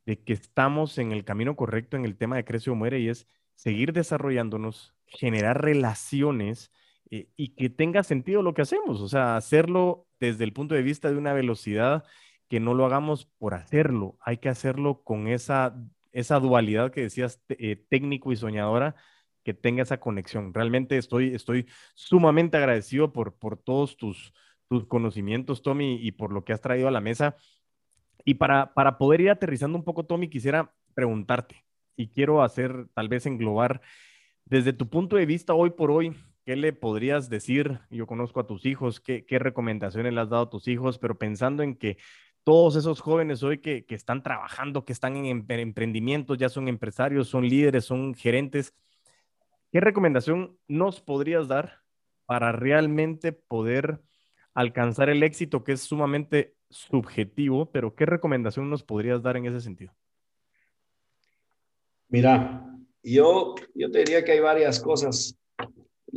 de 0.06 0.24
que 0.24 0.34
estamos 0.34 0.98
en 0.98 1.12
el 1.12 1.26
camino 1.26 1.58
correcto 1.58 1.98
en 1.98 2.06
el 2.06 2.18
tema 2.18 2.38
de 2.38 2.46
crece 2.46 2.70
o 2.72 2.76
muere 2.76 3.00
y 3.00 3.10
es 3.10 3.28
seguir 3.56 3.92
desarrollándonos, 3.92 4.96
generar 5.08 5.62
relaciones 5.62 6.72
eh, 7.12 7.28
y 7.36 7.50
que 7.50 7.70
tenga 7.70 8.04
sentido 8.04 8.44
lo 8.44 8.54
que 8.54 8.62
hacemos, 8.62 9.02
o 9.02 9.10
sea, 9.10 9.36
hacerlo 9.36 10.08
desde 10.20 10.44
el 10.44 10.54
punto 10.54 10.76
de 10.76 10.84
vista 10.84 11.10
de 11.10 11.18
una 11.18 11.34
velocidad 11.34 12.04
que 12.48 12.60
no 12.60 12.74
lo 12.74 12.86
hagamos 12.86 13.26
por 13.38 13.54
hacerlo, 13.54 14.18
hay 14.22 14.38
que 14.38 14.50
hacerlo 14.50 15.04
con 15.04 15.28
esa, 15.28 15.76
esa 16.12 16.40
dualidad 16.40 16.92
que 16.92 17.02
decías 17.02 17.42
eh, 17.50 17.86
técnico 17.90 18.32
y 18.32 18.36
soñadora, 18.36 18.96
que 19.44 19.54
tenga 19.54 19.84
esa 19.84 20.00
conexión. 20.00 20.54
Realmente 20.54 20.98
estoy, 20.98 21.34
estoy 21.34 21.68
sumamente 21.94 22.58
agradecido 22.58 23.14
por, 23.14 23.36
por 23.36 23.58
todos 23.58 23.98
tus, 23.98 24.34
tus 24.68 24.86
conocimientos, 24.86 25.62
Tommy, 25.62 25.96
y 26.02 26.12
por 26.12 26.34
lo 26.34 26.44
que 26.44 26.54
has 26.54 26.62
traído 26.62 26.88
a 26.88 26.92
la 26.92 27.02
mesa. 27.02 27.36
Y 28.26 28.36
para, 28.36 28.74
para 28.74 28.98
poder 28.98 29.22
ir 29.22 29.30
aterrizando 29.30 29.78
un 29.78 29.84
poco, 29.84 30.06
Tommy, 30.06 30.30
quisiera 30.30 30.74
preguntarte, 30.94 31.64
y 31.96 32.10
quiero 32.10 32.44
hacer, 32.44 32.88
tal 32.94 33.10
vez 33.10 33.26
englobar, 33.26 33.82
desde 34.46 34.74
tu 34.74 34.90
punto 34.90 35.16
de 35.16 35.26
vista 35.26 35.54
hoy 35.54 35.70
por 35.70 35.92
hoy, 35.92 36.16
¿qué 36.46 36.56
le 36.56 36.74
podrías 36.74 37.30
decir? 37.30 37.80
Yo 37.90 38.08
conozco 38.08 38.40
a 38.40 38.48
tus 38.48 38.66
hijos, 38.66 39.00
¿qué, 39.00 39.24
recomendaciones 39.30 40.14
le 40.14 40.22
has 40.22 40.30
dado 40.30 40.44
a 40.44 40.50
tus 40.50 40.68
hijos? 40.68 40.98
Pero 40.98 41.18
pensando 41.18 41.64
en 41.64 41.76
que 41.76 41.98
todos 42.44 42.76
esos 42.76 43.02
jóvenes 43.02 43.44
hoy 43.44 43.60
que, 43.60 43.86
están 43.90 44.24
trabajando, 44.24 44.86
que 44.86 44.94
están 44.94 45.16
en 45.16 45.46
emprendimientos, 45.48 46.38
ya 46.38 46.50
son 46.50 46.68
empresarios, 46.68 47.28
son 47.28 47.48
líderes, 47.48 47.86
son 47.86 48.16
gerentes, 48.16 48.74
¿qué 49.72 49.80
recomendación 49.80 50.58
nos 50.68 51.02
podrías 51.02 51.48
dar 51.48 51.82
para 52.26 52.52
realmente 52.52 53.32
poder 53.32 54.02
alcanzar 54.54 55.10
el 55.10 55.24
éxito 55.24 55.64
que 55.64 55.74
es 55.74 55.82
sumamente 55.82 56.56
subjetivo, 56.70 57.72
pero 57.72 57.96
qué 57.96 58.06
recomendación 58.06 58.70
nos 58.70 58.84
podrías 58.84 59.22
dar 59.22 59.38
en 59.38 59.46
ese 59.46 59.62
sentido? 59.62 59.94
Mira, 62.10 62.66
yo, 63.04 63.56
yo 63.76 63.92
te 63.92 64.00
diría 64.00 64.24
que 64.24 64.34
hay 64.34 64.40
varias 64.40 64.80
cosas 64.80 65.39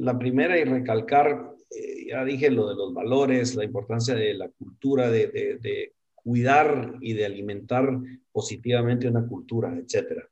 la 0.02 0.18
primera 0.18 0.58
y 0.58 0.64
recalcar, 0.64 1.54
eh, 1.70 2.06
ya 2.08 2.24
dije 2.24 2.50
lo 2.50 2.68
de 2.68 2.74
los 2.74 2.92
valores, 2.92 3.54
la 3.54 3.64
importancia 3.64 4.14
de 4.16 4.34
la 4.34 4.48
cultura, 4.48 5.08
de, 5.10 5.92
cuidar 6.14 6.98
y 7.00 7.14
de 7.14 7.24
alimentar 7.24 7.98
positivamente 8.30 9.08
una 9.08 9.26
cultura, 9.26 9.76
etcétera. 9.76 10.28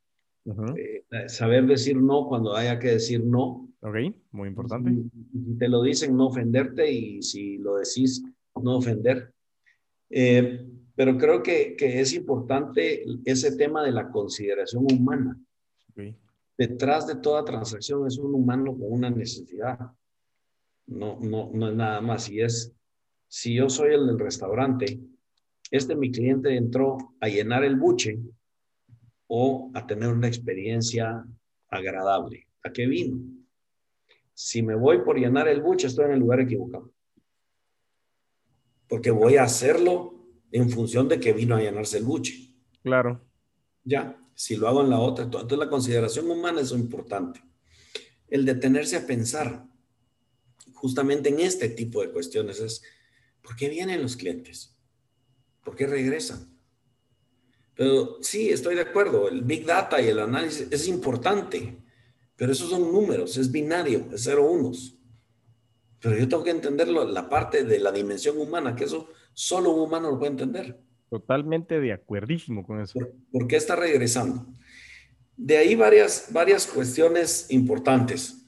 Eh, 0.76 1.04
saber 1.26 1.66
decir 1.66 1.96
no 1.96 2.26
cuando 2.28 2.54
haya 2.54 2.78
que 2.78 2.92
decir 2.92 3.24
no. 3.24 3.68
Ok, 3.80 3.96
muy 4.32 4.48
importante. 4.48 4.90
Si, 4.90 5.58
te 5.58 5.68
lo 5.68 5.82
dicen, 5.82 6.16
no 6.16 6.28
ofenderte 6.28 6.90
y 6.90 7.22
si 7.22 7.58
lo 7.58 7.76
decís, 7.76 8.24
no 8.60 8.76
ofender. 8.76 9.32
Eh, 10.10 10.66
pero 10.96 11.16
creo 11.16 11.42
que, 11.42 11.76
que, 11.76 12.00
es 12.00 12.12
importante 12.12 13.04
ese 13.24 13.56
tema 13.56 13.84
de 13.84 13.92
la 13.92 14.10
consideración 14.10 14.86
humana. 14.92 15.36
Okay 15.92 16.16
detrás 16.60 17.06
de 17.06 17.16
toda 17.16 17.42
transacción 17.42 18.06
es 18.06 18.18
un 18.18 18.34
humano 18.34 18.76
con 18.76 18.92
una 18.92 19.08
necesidad. 19.08 19.78
No, 20.86 21.18
no, 21.20 21.50
no 21.54 21.68
es 21.70 21.74
nada 21.74 22.02
más. 22.02 22.28
Y 22.28 22.42
es, 22.42 22.70
si 23.28 23.54
yo 23.54 23.70
soy 23.70 23.94
el 23.94 24.06
del 24.06 24.18
restaurante 24.18 25.00
este 25.70 25.94
mi 25.94 26.10
cliente 26.10 26.56
entró 26.56 27.14
a 27.20 27.28
llenar 27.28 27.62
el 27.64 27.76
buche 27.76 28.18
o 29.28 29.70
a 29.74 29.86
tener 29.86 30.08
una 30.08 30.26
experiencia 30.26 31.24
agradable. 31.68 32.48
¿A 32.64 32.72
qué 32.72 32.86
vino? 32.86 33.20
Si 34.34 34.62
me 34.62 34.74
voy 34.74 35.02
por 35.02 35.16
llenar 35.16 35.46
el 35.46 35.62
buche, 35.62 35.86
estoy 35.86 36.06
en 36.06 36.12
el 36.12 36.18
lugar 36.18 36.40
equivocado. 36.40 36.92
Porque 38.88 39.12
voy 39.12 39.36
a 39.36 39.44
hacerlo 39.44 40.26
en 40.50 40.68
función 40.68 41.06
de 41.08 41.20
que 41.20 41.32
vino 41.32 41.54
a 41.54 41.60
llenarse 41.60 41.98
el 41.98 42.04
buche. 42.04 42.52
Claro. 42.82 43.24
Ya, 43.84 44.18
si 44.40 44.56
lo 44.56 44.68
hago 44.68 44.80
en 44.80 44.88
la 44.88 44.98
otra, 44.98 45.24
entonces 45.24 45.58
la 45.58 45.68
consideración 45.68 46.30
humana 46.30 46.62
es 46.62 46.70
importante. 46.72 47.42
El 48.26 48.46
detenerse 48.46 48.96
a 48.96 49.06
pensar 49.06 49.66
justamente 50.72 51.28
en 51.28 51.40
este 51.40 51.68
tipo 51.68 52.00
de 52.00 52.10
cuestiones 52.10 52.58
es, 52.58 52.82
¿por 53.42 53.54
qué 53.54 53.68
vienen 53.68 54.00
los 54.00 54.16
clientes? 54.16 54.74
¿Por 55.62 55.76
qué 55.76 55.86
regresan? 55.86 56.58
Pero 57.74 58.16
sí, 58.22 58.48
estoy 58.48 58.76
de 58.76 58.80
acuerdo, 58.80 59.28
el 59.28 59.42
Big 59.42 59.66
Data 59.66 60.00
y 60.00 60.08
el 60.08 60.18
análisis 60.18 60.68
es 60.70 60.88
importante, 60.88 61.76
pero 62.34 62.52
esos 62.52 62.70
son 62.70 62.90
números, 62.90 63.36
es 63.36 63.52
binario, 63.52 64.08
es 64.10 64.22
cero 64.22 64.50
unos. 64.50 64.96
Pero 66.00 66.16
yo 66.16 66.26
tengo 66.26 66.42
que 66.42 66.48
entender 66.48 66.88
la 66.88 67.28
parte 67.28 67.64
de 67.64 67.78
la 67.78 67.92
dimensión 67.92 68.38
humana, 68.38 68.74
que 68.74 68.84
eso 68.84 69.10
solo 69.34 69.72
un 69.72 69.80
humano 69.80 70.10
lo 70.10 70.18
puede 70.18 70.30
entender. 70.30 70.80
Totalmente 71.10 71.80
de 71.80 71.92
acuerdísimo 71.92 72.64
con 72.64 72.80
eso. 72.80 73.00
¿Por, 73.32 73.48
qué 73.48 73.56
está 73.56 73.74
regresando? 73.74 74.46
De 75.36 75.56
ahí 75.56 75.74
varias, 75.74 76.28
varias 76.32 76.68
cuestiones 76.68 77.46
importantes. 77.50 78.46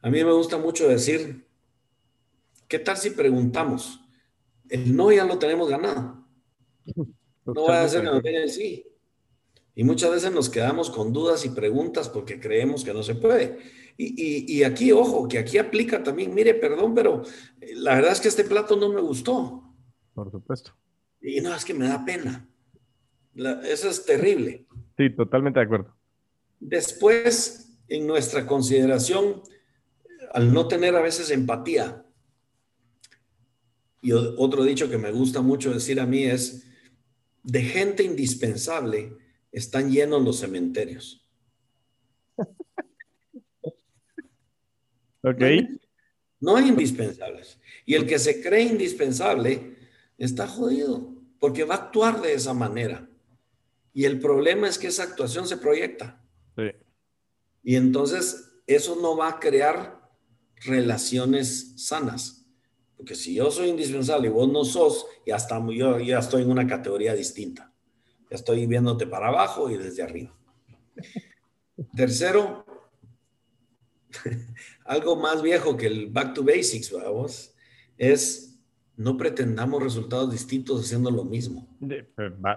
A 0.00 0.08
mí 0.08 0.24
me 0.24 0.32
gusta 0.32 0.56
mucho 0.56 0.88
decir, 0.88 1.46
¿qué 2.66 2.78
tal 2.78 2.96
si 2.96 3.10
preguntamos? 3.10 4.00
El 4.70 4.96
no 4.96 5.12
ya 5.12 5.26
lo 5.26 5.38
tenemos 5.38 5.68
ganado. 5.68 6.26
No 7.44 7.64
va 7.64 7.82
a 7.82 7.88
ser 7.88 8.02
que 8.02 8.06
nos 8.06 8.24
el 8.24 8.50
sí. 8.50 8.86
Y 9.74 9.82
muchas 9.82 10.12
veces 10.12 10.30
nos 10.30 10.48
quedamos 10.48 10.90
con 10.90 11.12
dudas 11.12 11.44
y 11.44 11.48
preguntas 11.48 12.08
porque 12.08 12.38
creemos 12.38 12.84
que 12.84 12.94
no 12.94 13.02
se 13.02 13.16
puede. 13.16 13.58
Y, 13.96 14.46
y, 14.46 14.62
aquí, 14.62 14.92
ojo, 14.92 15.26
que 15.26 15.38
aquí 15.38 15.58
aplica 15.58 16.04
también, 16.04 16.32
mire, 16.32 16.54
perdón, 16.54 16.94
pero 16.94 17.22
la 17.74 17.96
verdad 17.96 18.12
es 18.12 18.20
que 18.20 18.28
este 18.28 18.44
plato 18.44 18.76
no 18.76 18.90
me 18.90 19.00
gustó. 19.00 19.74
Por 20.14 20.30
supuesto. 20.30 20.72
Y 21.22 21.40
no, 21.40 21.54
es 21.54 21.64
que 21.64 21.74
me 21.74 21.86
da 21.86 22.04
pena. 22.04 22.48
eso 23.64 23.88
es 23.88 24.04
terrible. 24.04 24.66
Sí, 24.96 25.10
totalmente 25.10 25.60
de 25.60 25.66
acuerdo. 25.66 25.96
Después, 26.58 27.78
en 27.88 28.06
nuestra 28.06 28.46
consideración, 28.46 29.42
al 30.32 30.52
no 30.52 30.68
tener 30.68 30.94
a 30.96 31.02
veces 31.02 31.30
empatía, 31.30 32.04
y 34.00 34.12
otro 34.12 34.64
dicho 34.64 34.90
que 34.90 34.98
me 34.98 35.12
gusta 35.12 35.40
mucho 35.42 35.72
decir 35.72 36.00
a 36.00 36.06
mí 36.06 36.24
es, 36.24 36.66
de 37.44 37.62
gente 37.62 38.02
indispensable 38.02 39.16
están 39.52 39.90
llenos 39.90 40.22
los 40.24 40.40
cementerios. 40.40 41.24
ok. 45.22 45.42
No 46.40 46.56
hay 46.56 46.68
indispensables. 46.68 47.60
Y 47.86 47.94
el 47.94 48.06
que 48.06 48.18
se 48.18 48.42
cree 48.42 48.62
indispensable 48.62 49.76
está 50.18 50.48
jodido, 50.48 51.11
porque 51.42 51.64
va 51.64 51.74
a 51.74 51.78
actuar 51.78 52.22
de 52.22 52.34
esa 52.34 52.54
manera. 52.54 53.10
Y 53.92 54.04
el 54.04 54.20
problema 54.20 54.68
es 54.68 54.78
que 54.78 54.86
esa 54.86 55.02
actuación 55.02 55.48
se 55.48 55.56
proyecta. 55.56 56.24
Y 57.64 57.74
entonces 57.74 58.60
eso 58.64 58.94
no 59.02 59.16
va 59.16 59.28
a 59.28 59.40
crear 59.40 60.08
relaciones 60.64 61.72
sanas. 61.84 62.46
Porque 62.96 63.16
si 63.16 63.34
yo 63.34 63.50
soy 63.50 63.70
indispensable 63.70 64.28
y 64.28 64.30
vos 64.30 64.52
no 64.52 64.64
sos, 64.64 65.04
ya, 65.26 65.34
estamos, 65.34 65.74
yo 65.74 65.98
ya 65.98 66.20
estoy 66.20 66.42
en 66.42 66.50
una 66.52 66.64
categoría 66.64 67.12
distinta. 67.12 67.74
Ya 68.30 68.36
estoy 68.36 68.64
viéndote 68.68 69.08
para 69.08 69.26
abajo 69.26 69.68
y 69.68 69.76
desde 69.76 70.04
arriba. 70.04 70.38
Tercero, 71.96 72.64
algo 74.84 75.16
más 75.16 75.42
viejo 75.42 75.76
que 75.76 75.88
el 75.88 76.06
back 76.06 76.34
to 76.34 76.44
basics, 76.44 76.92
vamos, 76.92 77.52
es 77.98 78.51
no 79.02 79.16
pretendamos 79.16 79.82
resultados 79.82 80.30
distintos 80.30 80.84
haciendo 80.84 81.10
lo 81.10 81.24
mismo. 81.24 81.68
Eh, 81.88 82.06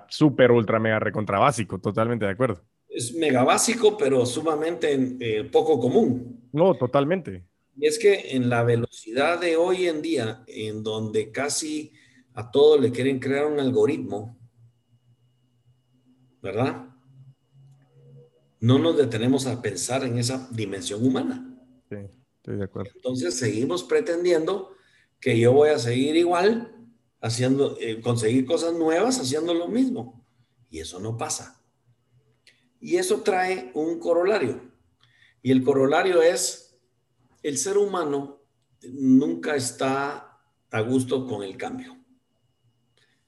súper, 0.07 0.51
ultra, 0.51 0.79
mega, 0.79 0.99
recontra 0.99 1.39
básico, 1.39 1.79
totalmente 1.79 2.25
de 2.25 2.31
acuerdo. 2.31 2.63
Es 2.87 3.13
mega 3.13 3.43
básico, 3.43 3.97
pero 3.97 4.25
sumamente 4.25 5.17
eh, 5.19 5.43
poco 5.45 5.79
común. 5.79 6.49
No, 6.53 6.75
totalmente. 6.75 7.43
Y 7.75 7.87
es 7.87 7.99
que 7.99 8.35
en 8.35 8.49
la 8.49 8.63
velocidad 8.63 9.41
de 9.41 9.57
hoy 9.57 9.87
en 9.87 10.01
día, 10.01 10.43
en 10.47 10.83
donde 10.83 11.31
casi 11.31 11.91
a 12.33 12.51
todo 12.51 12.77
le 12.77 12.91
quieren 12.91 13.19
crear 13.19 13.47
un 13.47 13.59
algoritmo, 13.59 14.37
¿verdad? 16.41 16.85
No 18.59 18.79
nos 18.79 18.97
detenemos 18.97 19.47
a 19.47 19.61
pensar 19.61 20.03
en 20.03 20.17
esa 20.19 20.47
dimensión 20.51 21.05
humana. 21.05 21.59
Sí, 21.89 21.97
estoy 22.37 22.57
de 22.57 22.63
acuerdo. 22.63 22.91
Entonces 22.95 23.33
seguimos 23.35 23.83
pretendiendo 23.83 24.74
que 25.26 25.39
yo 25.39 25.53
voy 25.53 25.69
a 25.69 25.80
seguir 25.80 26.15
igual, 26.17 26.71
haciendo, 27.19 27.76
eh, 27.80 27.99
conseguir 27.99 28.45
cosas 28.45 28.76
nuevas, 28.76 29.19
haciendo 29.19 29.55
lo 29.55 29.67
mismo. 29.67 30.23
Y 30.69 30.82
eso 30.82 30.99
no 30.99 31.17
pasa. 31.17 31.65
Y 32.80 32.97
eso 32.97 33.23
trae 33.23 33.71
un 33.73 33.97
corolario. 33.97 34.61
Y 35.41 35.49
el 35.49 35.63
corolario 35.63 36.21
es, 36.21 36.80
el 37.41 37.57
ser 37.57 37.80
humano 37.80 38.43
nunca 38.84 39.55
está 39.55 40.38
a 40.69 40.82
gusto 40.82 41.26
con 41.26 41.41
el 41.41 41.57
cambio. 41.57 41.97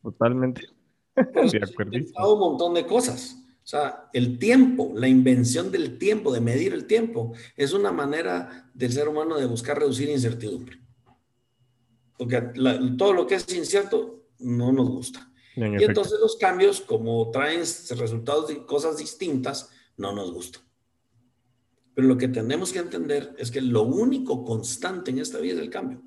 Totalmente. 0.04 0.70
De 1.16 1.62
acuerdo. 1.64 1.98
un 2.32 2.40
montón 2.40 2.76
de 2.76 2.86
cosas. 2.86 3.44
O 3.64 3.68
sea, 3.68 4.08
el 4.14 4.38
tiempo, 4.38 4.92
la 4.94 5.08
invención 5.08 5.72
del 5.72 5.98
tiempo, 5.98 6.32
de 6.32 6.42
medir 6.42 6.74
el 6.74 6.86
tiempo, 6.86 7.34
es 7.56 7.74
una 7.74 7.92
manera 7.92 8.70
del 8.76 8.92
ser 8.92 9.08
humano 9.08 9.36
de 9.36 9.48
buscar 9.48 9.80
reducir 9.80 10.10
incertidumbre 10.10 10.86
porque 12.18 12.42
todo 12.98 13.14
lo 13.14 13.28
que 13.28 13.36
es 13.36 13.54
incierto 13.54 14.24
no 14.40 14.72
nos 14.72 14.90
gusta. 14.90 15.32
y 15.56 15.84
entonces 15.84 16.20
los 16.20 16.36
cambios, 16.38 16.82
como 16.82 17.30
traen 17.32 17.60
resultados 17.60 18.48
de 18.48 18.66
cosas 18.66 18.98
distintas, 18.98 19.70
no 19.98 20.14
nos 20.14 20.32
gustan. 20.32 20.64
Pero 21.94 22.08
lo 22.08 22.18
que 22.18 22.28
tenemos 22.28 22.72
que 22.72 22.80
entender 22.80 23.34
es 23.38 23.50
que 23.50 23.62
lo 23.62 23.84
único 23.84 24.44
constante 24.44 25.12
en 25.12 25.20
esta 25.20 25.40
vida 25.40 25.56
es 25.56 25.62
el 25.62 25.70
cambio. 25.70 26.02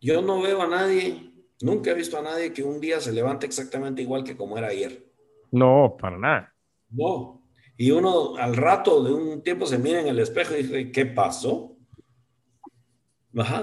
Yo 0.00 0.22
no 0.22 0.40
veo 0.40 0.62
a 0.62 0.66
nadie, 0.66 1.32
nunca 1.60 1.90
he 1.90 1.94
visto 1.94 2.18
a 2.18 2.22
nadie 2.22 2.52
que 2.52 2.62
un 2.62 2.80
día 2.80 3.00
se 3.00 3.12
levante 3.12 3.46
exactamente 3.46 4.02
igual 4.02 4.24
que 4.24 4.36
como 4.36 4.56
era 4.56 4.68
ayer. 4.68 5.06
No, 5.50 5.96
para 6.00 6.18
nada. 6.18 6.54
No. 6.88 7.42
Y 7.76 7.90
uno 7.90 8.36
al 8.36 8.56
rato 8.56 9.04
de 9.04 9.12
un 9.12 9.42
tiempo 9.42 9.66
se 9.66 9.78
mira 9.78 10.00
en 10.00 10.08
el 10.08 10.18
espejo 10.18 10.54
y 10.54 10.62
dice, 10.62 10.90
¿qué 10.90 11.06
pasó? 11.06 11.71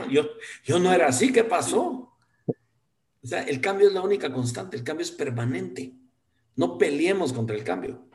Yo, 0.10 0.30
yo 0.64 0.80
no 0.80 0.92
era 0.94 1.08
así, 1.08 1.32
¿qué 1.32 1.44
pasó? 1.44 2.16
O 3.22 3.28
sea, 3.28 3.44
el 3.44 3.62
cambio 3.62 3.88
es 3.88 3.94
la 3.94 4.02
única 4.02 4.32
constante, 4.32 4.78
el 4.78 4.84
cambio 4.84 5.04
es 5.04 5.12
permanente. 5.12 5.94
No 6.56 6.78
peleemos 6.78 7.34
contra 7.34 7.56
el 7.56 7.64
cambio. 7.64 8.08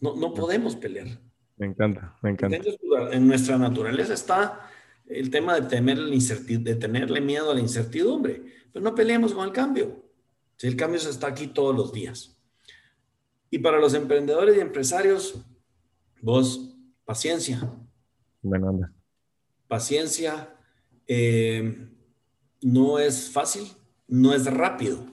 No, 0.00 0.14
no 0.16 0.34
podemos 0.34 0.76
pelear. 0.76 1.06
Me 1.56 1.66
encanta, 1.66 2.16
me 2.22 2.30
encanta. 2.30 2.58
En 3.12 3.26
nuestra 3.26 3.56
naturaleza 3.58 4.14
está 4.14 4.68
el 5.06 5.30
tema 5.30 5.54
de, 5.58 5.62
temer 5.62 5.98
de 5.98 6.74
tenerle 6.76 7.20
miedo 7.20 7.50
a 7.50 7.54
la 7.54 7.60
incertidumbre, 7.60 8.42
pero 8.72 8.82
no 8.82 8.94
peleemos 8.94 9.32
con 9.32 9.46
el 9.46 9.52
cambio. 9.52 10.04
Si 10.56 10.66
el 10.66 10.76
cambio 10.76 11.00
se 11.00 11.10
está 11.10 11.28
aquí 11.28 11.48
todos 11.48 11.74
los 11.74 11.92
días. 11.92 12.38
Y 13.50 13.58
para 13.58 13.78
los 13.78 13.94
emprendedores 13.94 14.56
y 14.56 14.60
empresarios, 14.60 15.44
vos, 16.20 16.76
paciencia. 17.04 17.70
Buena 18.42 18.70
onda 18.70 18.92
paciencia 19.72 20.54
eh, 21.06 21.88
no 22.60 22.98
es 22.98 23.30
fácil, 23.30 23.66
no 24.06 24.34
es 24.34 24.44
rápido. 24.44 25.06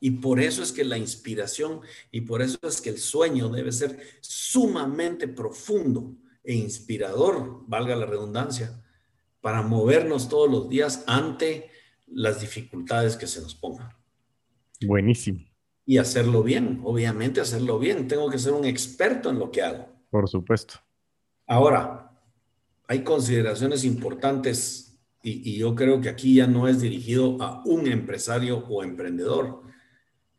Y 0.00 0.10
por 0.10 0.38
eso 0.38 0.62
es 0.62 0.70
que 0.70 0.84
la 0.84 0.98
inspiración 0.98 1.80
y 2.10 2.20
por 2.20 2.42
eso 2.42 2.58
es 2.62 2.82
que 2.82 2.90
el 2.90 2.98
sueño 2.98 3.48
debe 3.48 3.72
ser 3.72 3.98
sumamente 4.20 5.28
profundo 5.28 6.14
e 6.44 6.54
inspirador, 6.54 7.64
valga 7.66 7.96
la 7.96 8.04
redundancia, 8.04 8.84
para 9.40 9.62
movernos 9.62 10.28
todos 10.28 10.50
los 10.50 10.68
días 10.68 11.04
ante 11.06 11.70
las 12.06 12.42
dificultades 12.42 13.16
que 13.16 13.26
se 13.26 13.40
nos 13.40 13.54
pongan. 13.54 13.88
Buenísimo. 14.84 15.40
Y 15.86 15.96
hacerlo 15.96 16.42
bien, 16.42 16.82
obviamente 16.84 17.40
hacerlo 17.40 17.78
bien. 17.78 18.08
Tengo 18.08 18.28
que 18.28 18.38
ser 18.38 18.52
un 18.52 18.66
experto 18.66 19.30
en 19.30 19.38
lo 19.38 19.50
que 19.50 19.62
hago. 19.62 19.88
Por 20.10 20.28
supuesto. 20.28 20.74
Ahora, 21.46 22.01
hay 22.92 23.04
consideraciones 23.04 23.84
importantes 23.84 25.00
y, 25.22 25.56
yo 25.56 25.74
creo 25.74 26.02
que 26.02 26.10
aquí 26.10 26.34
ya 26.34 26.46
no 26.46 26.68
es 26.68 26.82
dirigido 26.82 27.40
a 27.40 27.62
un 27.64 27.86
empresario 27.86 28.58
o 28.68 28.82
emprendedor, 28.82 29.62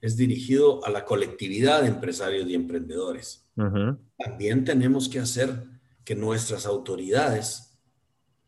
es 0.01 0.17
dirigido 0.17 0.85
a 0.85 0.91
la 0.91 1.03
colectividad 1.03 1.81
de 1.81 1.87
empresarios 1.87 2.47
y 2.47 2.53
emprendedores. 2.53 3.49
También 3.55 4.65
tenemos 4.65 5.09
que 5.09 5.19
hacer 5.19 5.63
que 6.05 6.13
nuestras 6.13 6.67
autoridades 6.67 7.79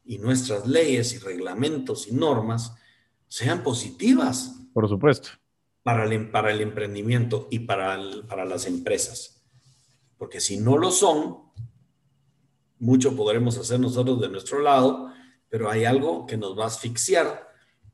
y 0.03 0.19
nuestras 0.19 0.67
leyes 0.67 1.15
y 1.15 1.17
reglamentos 1.17 2.07
y 2.07 2.13
normas 2.13 2.75
sean 3.27 3.63
positivas 3.63 4.67
Por 4.71 4.87
supuesto. 4.87 5.29
Para 5.81 6.03
el, 6.03 6.29
para 6.29 6.51
el 6.51 6.61
emprendimiento 6.61 7.47
y 7.49 7.59
para, 7.59 7.97
para 8.27 8.45
las 8.45 8.67
empresas. 8.67 9.43
Porque 10.17 10.39
si 10.39 10.57
no 10.57 10.77
lo 10.77 10.91
son, 10.91 11.44
mucho 12.79 13.15
podremos 13.15 13.57
hacer 13.57 13.79
nosotros 13.79 14.19
de 14.21 14.29
nuestro 14.29 14.59
lado, 14.59 15.11
pero 15.49 15.69
hay 15.69 15.85
algo 15.85 16.25
que 16.25 16.37
nos 16.37 16.57
va 16.57 16.65
a 16.65 16.67
asfixiar 16.67 17.47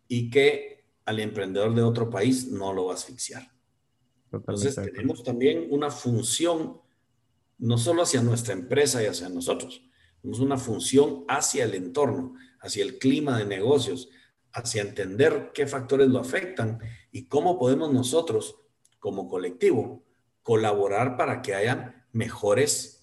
y 0.07 0.29
que 0.29 0.85
al 1.05 1.19
emprendedor 1.19 1.73
de 1.75 1.83
otro 1.83 2.09
país 2.09 2.47
no 2.47 2.73
lo 2.73 2.85
va 2.85 2.93
a 2.93 2.95
asfixiar. 2.95 3.51
Entonces 4.31 4.75
tenemos 4.75 5.23
también 5.23 5.67
una 5.69 5.89
función, 5.89 6.79
no 7.57 7.77
solo 7.77 8.03
hacia 8.03 8.21
nuestra 8.21 8.53
empresa 8.53 9.03
y 9.03 9.07
hacia 9.07 9.29
nosotros, 9.29 9.81
tenemos 10.21 10.39
una 10.39 10.57
función 10.57 11.25
hacia 11.27 11.65
el 11.65 11.75
entorno, 11.75 12.35
hacia 12.61 12.83
el 12.83 12.97
clima 12.97 13.37
de 13.37 13.45
negocios, 13.45 14.09
hacia 14.53 14.81
entender 14.81 15.51
qué 15.53 15.67
factores 15.67 16.07
lo 16.09 16.19
afectan 16.19 16.79
y 17.11 17.25
cómo 17.25 17.57
podemos 17.57 17.91
nosotros, 17.91 18.55
como 18.99 19.27
colectivo, 19.27 20.03
colaborar 20.43 21.17
para 21.17 21.41
que 21.41 21.55
haya 21.55 22.05
mejores 22.11 23.00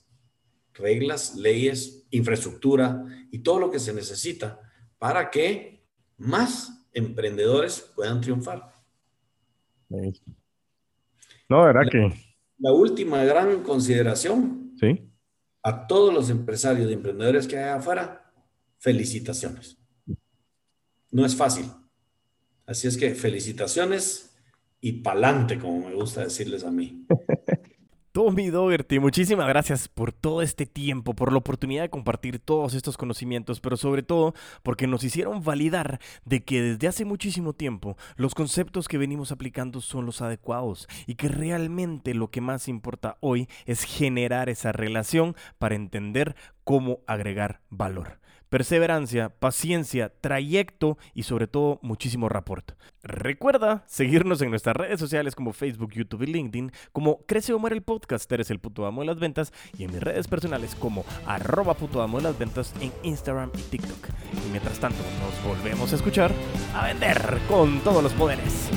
reglas, 0.78 1.34
leyes, 1.36 2.06
infraestructura 2.10 3.04
y 3.30 3.40
todo 3.40 3.58
lo 3.58 3.70
que 3.70 3.78
se 3.78 3.92
necesita 3.92 4.60
para 4.98 5.30
que 5.30 5.84
más 6.16 6.86
emprendedores 6.92 7.80
puedan 7.94 8.20
triunfar. 8.20 8.72
No, 11.48 11.64
¿verdad 11.64 11.82
que? 11.90 12.12
La 12.58 12.72
última 12.72 13.24
gran 13.24 13.62
consideración. 13.62 14.74
Sí. 14.78 15.10
A 15.62 15.86
todos 15.86 16.12
los 16.12 16.30
empresarios 16.30 16.90
y 16.90 16.94
emprendedores 16.94 17.46
que 17.46 17.58
hay 17.58 17.70
afuera, 17.78 18.32
felicitaciones. 18.78 19.78
No 21.10 21.24
es 21.24 21.34
fácil. 21.34 21.66
Así 22.66 22.86
es 22.86 22.96
que 22.96 23.14
felicitaciones 23.14 24.36
y 24.80 24.92
pa'lante, 25.00 25.58
como 25.58 25.88
me 25.88 25.94
gusta 25.94 26.22
decirles 26.22 26.64
a 26.64 26.70
mí. 26.70 27.06
Tommy 28.12 28.48
Dougherty, 28.48 28.98
muchísimas 28.98 29.46
gracias 29.48 29.86
por 29.86 30.12
todo 30.12 30.40
este 30.40 30.64
tiempo, 30.64 31.14
por 31.14 31.30
la 31.30 31.38
oportunidad 31.38 31.82
de 31.82 31.90
compartir 31.90 32.38
todos 32.38 32.72
estos 32.74 32.96
conocimientos, 32.96 33.60
pero 33.60 33.76
sobre 33.76 34.02
todo 34.02 34.34
porque 34.62 34.86
nos 34.86 35.04
hicieron 35.04 35.44
validar 35.44 36.00
de 36.24 36.42
que 36.42 36.62
desde 36.62 36.88
hace 36.88 37.04
muchísimo 37.04 37.52
tiempo 37.52 37.96
los 38.16 38.34
conceptos 38.34 38.88
que 38.88 38.98
venimos 38.98 39.30
aplicando 39.30 39.82
son 39.82 40.06
los 40.06 40.22
adecuados 40.22 40.88
y 41.06 41.16
que 41.16 41.28
realmente 41.28 42.14
lo 42.14 42.30
que 42.30 42.40
más 42.40 42.66
importa 42.68 43.18
hoy 43.20 43.46
es 43.66 43.84
generar 43.84 44.48
esa 44.48 44.72
relación 44.72 45.36
para 45.58 45.74
entender 45.74 46.34
cómo 46.64 47.00
agregar 47.06 47.60
valor 47.68 48.18
perseverancia, 48.48 49.28
paciencia, 49.30 50.12
trayecto 50.20 50.98
y 51.14 51.24
sobre 51.24 51.46
todo 51.46 51.78
muchísimo 51.82 52.28
rapport. 52.28 52.72
Recuerda 53.02 53.84
seguirnos 53.86 54.42
en 54.42 54.50
nuestras 54.50 54.76
redes 54.76 55.00
sociales 55.00 55.34
como 55.34 55.52
Facebook, 55.52 55.92
YouTube 55.92 56.22
y 56.22 56.26
LinkedIn, 56.26 56.72
como 56.92 57.24
Crece 57.26 57.52
o 57.52 57.58
Muere 57.58 57.76
el 57.76 57.82
Podcast, 57.82 58.30
eres 58.32 58.50
el 58.50 58.58
puto 58.58 58.86
amo 58.86 59.02
de 59.02 59.06
las 59.06 59.18
ventas, 59.18 59.52
y 59.78 59.84
en 59.84 59.92
mis 59.92 60.02
redes 60.02 60.28
personales 60.28 60.74
como 60.74 61.04
arroba 61.26 61.74
puto 61.74 62.02
amo 62.02 62.18
de 62.18 62.24
las 62.24 62.38
ventas 62.38 62.74
en 62.80 62.92
Instagram 63.02 63.50
y 63.56 63.62
TikTok. 63.62 64.08
Y 64.46 64.50
mientras 64.50 64.78
tanto, 64.78 64.98
nos 65.20 65.56
volvemos 65.56 65.92
a 65.92 65.96
escuchar 65.96 66.32
a 66.74 66.86
vender 66.86 67.38
con 67.48 67.80
todos 67.80 68.02
los 68.02 68.12
poderes. 68.12 68.70